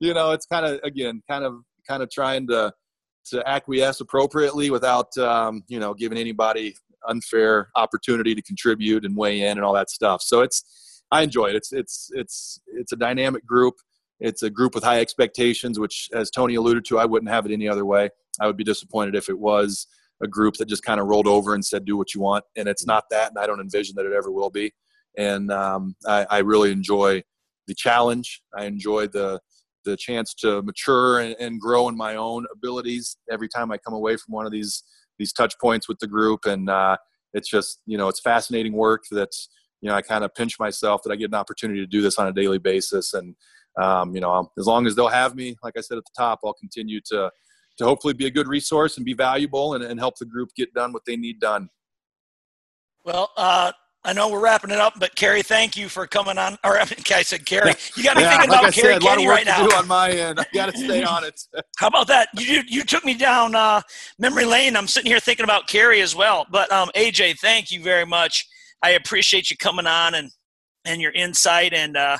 you 0.00 0.14
know, 0.14 0.32
it's 0.32 0.46
kind 0.46 0.66
of 0.66 0.80
again, 0.82 1.22
kind 1.28 1.44
of 1.44 1.60
kind 1.86 2.02
of 2.02 2.10
trying 2.10 2.46
to 2.48 2.72
to 3.26 3.48
acquiesce 3.48 4.00
appropriately 4.00 4.70
without 4.70 5.16
um, 5.18 5.62
you 5.68 5.78
know 5.78 5.94
giving 5.94 6.18
anybody 6.18 6.74
unfair 7.08 7.70
opportunity 7.76 8.34
to 8.34 8.42
contribute 8.42 9.04
and 9.04 9.16
weigh 9.16 9.42
in 9.42 9.56
and 9.58 9.64
all 9.64 9.74
that 9.74 9.90
stuff. 9.90 10.22
So 10.22 10.40
it's 10.40 11.02
I 11.10 11.22
enjoy 11.22 11.46
it. 11.46 11.56
It's 11.56 11.72
it's 11.72 12.10
it's 12.14 12.60
it's 12.66 12.92
a 12.92 12.96
dynamic 12.96 13.44
group. 13.46 13.74
It's 14.20 14.42
a 14.42 14.50
group 14.50 14.74
with 14.74 14.84
high 14.84 15.00
expectations, 15.00 15.78
which, 15.78 16.10
as 16.12 16.30
Tony 16.30 16.54
alluded 16.56 16.84
to, 16.86 16.98
I 16.98 17.06
wouldn't 17.06 17.30
have 17.30 17.46
it 17.46 17.52
any 17.52 17.66
other 17.66 17.86
way. 17.86 18.10
I 18.38 18.46
would 18.46 18.56
be 18.56 18.64
disappointed 18.64 19.14
if 19.14 19.30
it 19.30 19.38
was 19.38 19.86
a 20.22 20.28
group 20.28 20.56
that 20.56 20.68
just 20.68 20.82
kind 20.82 21.00
of 21.00 21.06
rolled 21.06 21.26
over 21.26 21.54
and 21.54 21.64
said, 21.64 21.84
"Do 21.84 21.96
what 21.96 22.14
you 22.14 22.20
want," 22.20 22.44
and 22.56 22.68
it's 22.68 22.86
not 22.86 23.04
that, 23.10 23.30
and 23.30 23.38
I 23.38 23.46
don't 23.46 23.60
envision 23.60 23.96
that 23.96 24.06
it 24.06 24.12
ever 24.12 24.30
will 24.30 24.50
be. 24.50 24.72
And 25.16 25.50
um, 25.50 25.96
I, 26.06 26.26
I, 26.30 26.38
really 26.38 26.70
enjoy 26.70 27.22
the 27.66 27.74
challenge. 27.74 28.42
I 28.56 28.64
enjoy 28.64 29.08
the 29.08 29.40
the 29.84 29.96
chance 29.96 30.34
to 30.34 30.62
mature 30.62 31.20
and, 31.20 31.34
and, 31.40 31.58
grow 31.58 31.88
in 31.88 31.96
my 31.96 32.14
own 32.14 32.44
abilities 32.52 33.16
every 33.30 33.48
time 33.48 33.72
I 33.72 33.78
come 33.78 33.94
away 33.94 34.16
from 34.16 34.34
one 34.34 34.46
of 34.46 34.52
these 34.52 34.82
these 35.18 35.32
touch 35.32 35.54
points 35.58 35.88
with 35.88 35.98
the 35.98 36.06
group. 36.06 36.44
And 36.44 36.68
uh, 36.68 36.96
it's 37.32 37.48
just 37.48 37.80
you 37.86 37.98
know 37.98 38.08
it's 38.08 38.20
fascinating 38.20 38.72
work 38.72 39.04
that's 39.10 39.48
you 39.80 39.88
know 39.88 39.96
I 39.96 40.02
kind 40.02 40.24
of 40.24 40.34
pinch 40.34 40.58
myself 40.58 41.02
that 41.04 41.12
I 41.12 41.16
get 41.16 41.30
an 41.30 41.34
opportunity 41.34 41.80
to 41.80 41.86
do 41.86 42.02
this 42.02 42.18
on 42.18 42.28
a 42.28 42.32
daily 42.32 42.58
basis. 42.58 43.14
And 43.14 43.34
um, 43.80 44.14
you 44.14 44.20
know 44.20 44.50
as 44.58 44.66
long 44.66 44.86
as 44.86 44.94
they'll 44.94 45.08
have 45.08 45.34
me, 45.34 45.56
like 45.62 45.74
I 45.76 45.80
said 45.80 45.98
at 45.98 46.04
the 46.04 46.12
top, 46.16 46.40
I'll 46.44 46.54
continue 46.54 47.00
to 47.06 47.30
to 47.78 47.84
hopefully 47.84 48.14
be 48.14 48.26
a 48.26 48.30
good 48.30 48.46
resource 48.46 48.96
and 48.98 49.06
be 49.06 49.14
valuable 49.14 49.74
and, 49.74 49.82
and 49.82 49.98
help 49.98 50.18
the 50.18 50.26
group 50.26 50.50
get 50.54 50.72
done 50.74 50.92
what 50.92 51.04
they 51.06 51.16
need 51.16 51.40
done. 51.40 51.70
Well, 53.04 53.30
uh, 53.36 53.72
I 54.02 54.14
know 54.14 54.30
we're 54.30 54.40
wrapping 54.40 54.70
it 54.70 54.78
up, 54.78 54.94
but 54.98 55.14
Kerry, 55.14 55.42
thank 55.42 55.76
you 55.76 55.88
for 55.90 56.06
coming 56.06 56.38
on. 56.38 56.56
Or 56.64 56.78
I, 56.78 56.84
mean, 56.84 56.94
I 57.14 57.22
said 57.22 57.44
Kerry, 57.44 57.74
you 57.96 58.02
got 58.02 58.16
me 58.16 58.22
yeah, 58.22 58.30
thinking 58.30 58.50
like 58.50 58.60
about 58.60 58.68
I 58.68 58.72
Kerry 58.72 58.94
said, 58.94 59.02
Kenny 59.02 59.28
right 59.28 59.44
now. 59.44 59.66
on 59.76 59.86
my 59.86 60.10
end, 60.10 60.40
I 60.40 60.46
got 60.54 60.72
to 60.72 60.78
stay 60.78 61.02
on 61.02 61.24
it. 61.24 61.38
How 61.78 61.88
about 61.88 62.06
that? 62.06 62.28
You 62.38 62.62
you 62.66 62.82
took 62.82 63.04
me 63.04 63.12
down 63.14 63.54
uh, 63.54 63.82
memory 64.18 64.46
lane. 64.46 64.74
I'm 64.74 64.86
sitting 64.86 65.10
here 65.10 65.20
thinking 65.20 65.44
about 65.44 65.68
Kerry 65.68 66.00
as 66.00 66.16
well. 66.16 66.46
But 66.50 66.72
um, 66.72 66.90
AJ, 66.96 67.40
thank 67.40 67.70
you 67.70 67.82
very 67.82 68.06
much. 68.06 68.46
I 68.82 68.92
appreciate 68.92 69.50
you 69.50 69.56
coming 69.58 69.86
on 69.86 70.14
and 70.14 70.30
and 70.86 71.02
your 71.02 71.12
insight. 71.12 71.74
And 71.74 71.98
uh, 71.98 72.16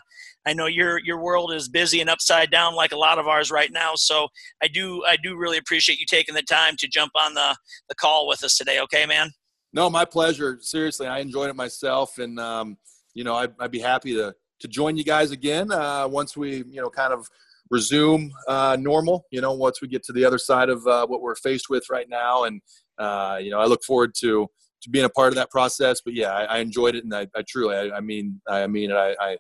I 0.47 0.53
know 0.53 0.67
your 0.67 0.99
your 0.99 1.19
world 1.19 1.51
is 1.53 1.71
busy 1.71 2.03
and 2.03 2.11
upside 2.11 2.51
down 2.51 2.75
like 2.75 2.93
a 2.93 2.99
lot 2.99 3.19
of 3.19 3.27
ours 3.27 3.51
right 3.51 3.73
now. 3.73 3.93
So 3.95 4.29
I 4.63 4.69
do 4.69 5.03
I 5.07 5.17
do 5.17 5.35
really 5.35 5.57
appreciate 5.57 5.99
you 5.99 6.07
taking 6.07 6.35
the 6.35 6.43
time 6.43 6.77
to 6.79 6.89
jump 6.89 7.13
on 7.15 7.33
the 7.33 7.57
the 7.89 7.95
call 7.95 8.29
with 8.29 8.45
us 8.45 8.59
today. 8.59 8.81
Okay, 8.81 9.07
man. 9.07 9.31
No, 9.73 9.89
my 9.89 10.05
pleasure. 10.05 10.59
Seriously, 10.61 11.07
I 11.07 11.19
enjoyed 11.19 11.49
it 11.49 11.57
myself, 11.57 12.19
and 12.19 12.41
um, 12.41 12.77
you 13.15 13.25
know, 13.25 13.37
I'd, 13.37 13.53
I'd, 13.61 13.71
be 13.71 13.79
happy 13.79 14.15
to 14.15 14.35
to 14.61 14.69
join 14.69 14.97
you 14.97 15.05
guys 15.05 15.31
again 15.31 15.71
uh, 15.71 16.07
once 16.09 16.37
we, 16.37 16.65
you 16.69 16.81
know, 16.81 16.91
kind 16.91 17.13
of 17.13 17.27
resume 17.71 18.33
uh, 18.49 18.77
normal. 18.79 19.27
You 19.31 19.41
know, 19.41 19.53
once 19.53 19.81
we 19.81 19.89
get 19.89 20.03
to 20.05 20.13
the 20.13 20.25
other 20.25 20.39
side 20.39 20.69
of 20.69 20.85
uh, 20.87 21.07
what 21.07 21.23
we're 21.23 21.37
faced 21.37 21.71
with 21.71 21.85
right 21.89 22.09
now, 22.09 22.45
and 22.45 22.61
uh, 22.99 23.39
you 23.41 23.51
know, 23.51 23.61
I 23.61 23.67
look 23.67 23.85
forward 23.85 24.15
to 24.21 24.49
to 24.83 24.91
being 24.91 25.05
a 25.05 25.11
part 25.11 25.29
of 25.29 25.37
that 25.37 25.51
process. 25.51 26.01
But 26.05 26.15
yeah, 26.15 26.33
I, 26.33 26.45
I 26.45 26.59
enjoyed 26.59 26.95
it, 26.97 27.05
and 27.05 27.15
I, 27.15 27.29
I 27.37 27.43
truly, 27.49 27.77
I, 27.77 27.97
I, 27.97 28.01
mean, 28.01 28.41
I 28.49 28.67
mean, 28.67 28.91
I, 28.93 29.37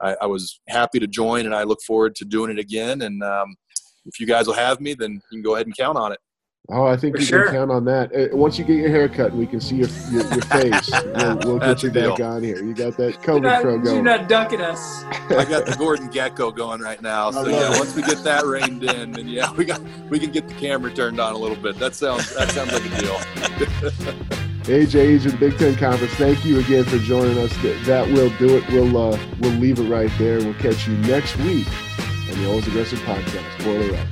I, 0.00 0.16
I 0.20 0.26
was 0.26 0.60
happy 0.68 0.98
to 0.98 1.06
join, 1.06 1.46
and 1.46 1.54
I 1.54 1.62
look 1.62 1.80
forward 1.86 2.14
to 2.16 2.24
doing 2.24 2.50
it 2.50 2.58
again. 2.58 3.02
And 3.02 3.22
um, 3.22 3.54
if 4.04 4.20
you 4.20 4.26
guys 4.26 4.46
will 4.46 4.54
have 4.54 4.80
me, 4.80 4.94
then 4.94 5.12
you 5.12 5.20
can 5.38 5.42
go 5.42 5.54
ahead 5.54 5.66
and 5.66 5.76
count 5.76 5.96
on 5.96 6.12
it. 6.12 6.18
Oh, 6.68 6.86
I 6.86 6.96
think 6.96 7.16
For 7.16 7.20
we 7.20 7.24
sure. 7.24 7.44
can 7.46 7.54
count 7.54 7.70
on 7.72 7.84
that. 7.86 8.14
Uh, 8.14 8.36
once 8.36 8.56
you 8.58 8.64
get 8.64 8.76
your 8.76 8.90
hair 8.90 9.08
cut, 9.08 9.32
we 9.32 9.46
can 9.46 9.60
see 9.60 9.76
your 9.76 9.88
your, 10.10 10.22
your 10.32 10.42
face. 10.42 10.90
We'll, 11.20 11.36
we'll 11.38 11.58
get 11.58 11.82
you 11.82 11.90
back 11.90 12.20
on 12.20 12.42
here. 12.42 12.62
You 12.62 12.74
got 12.74 12.96
that 12.96 13.20
COVID 13.22 13.42
not, 13.42 13.62
pro 13.62 13.78
going. 13.78 13.94
You're 13.94 14.04
not 14.04 14.28
ducking 14.28 14.60
us. 14.60 15.04
I 15.04 15.44
got 15.44 15.66
the 15.66 15.74
Gordon 15.76 16.08
Gekko 16.08 16.54
going 16.54 16.80
right 16.80 17.00
now. 17.02 17.30
So 17.30 17.46
yeah, 17.46 17.70
once 17.70 17.94
we 17.94 18.02
get 18.02 18.22
that 18.24 18.44
reined 18.44 18.84
in, 18.84 19.12
then 19.12 19.28
yeah, 19.28 19.52
we 19.52 19.64
got 19.64 19.80
we 20.08 20.18
can 20.18 20.30
get 20.30 20.48
the 20.48 20.54
camera 20.54 20.92
turned 20.92 21.20
on 21.20 21.34
a 21.34 21.38
little 21.38 21.56
bit. 21.56 21.78
That 21.78 21.94
sounds 21.94 22.34
that 22.36 22.50
sounds 22.50 22.72
like 22.72 22.84
a 22.84 23.00
deal. 23.00 23.16
AJ, 24.64 25.22
the 25.24 25.36
Big 25.36 25.58
Ten 25.58 25.74
Conference. 25.74 26.12
Thank 26.14 26.44
you 26.44 26.60
again 26.60 26.84
for 26.84 26.98
joining 26.98 27.36
us. 27.38 27.52
That, 27.62 27.82
that 27.86 28.08
will 28.08 28.30
do 28.38 28.56
it. 28.56 28.68
We'll 28.68 28.96
uh, 28.96 29.18
we'll 29.40 29.52
leave 29.52 29.78
it 29.78 29.88
right 29.90 30.10
there. 30.18 30.38
We'll 30.38 30.54
catch 30.54 30.86
you 30.86 30.96
next 30.98 31.36
week 31.38 31.66
on 32.30 32.38
the 32.38 32.48
Always 32.48 32.68
Aggressive 32.68 33.00
Podcast. 33.00 33.64
Boiler 33.64 33.98
up. 33.98 34.06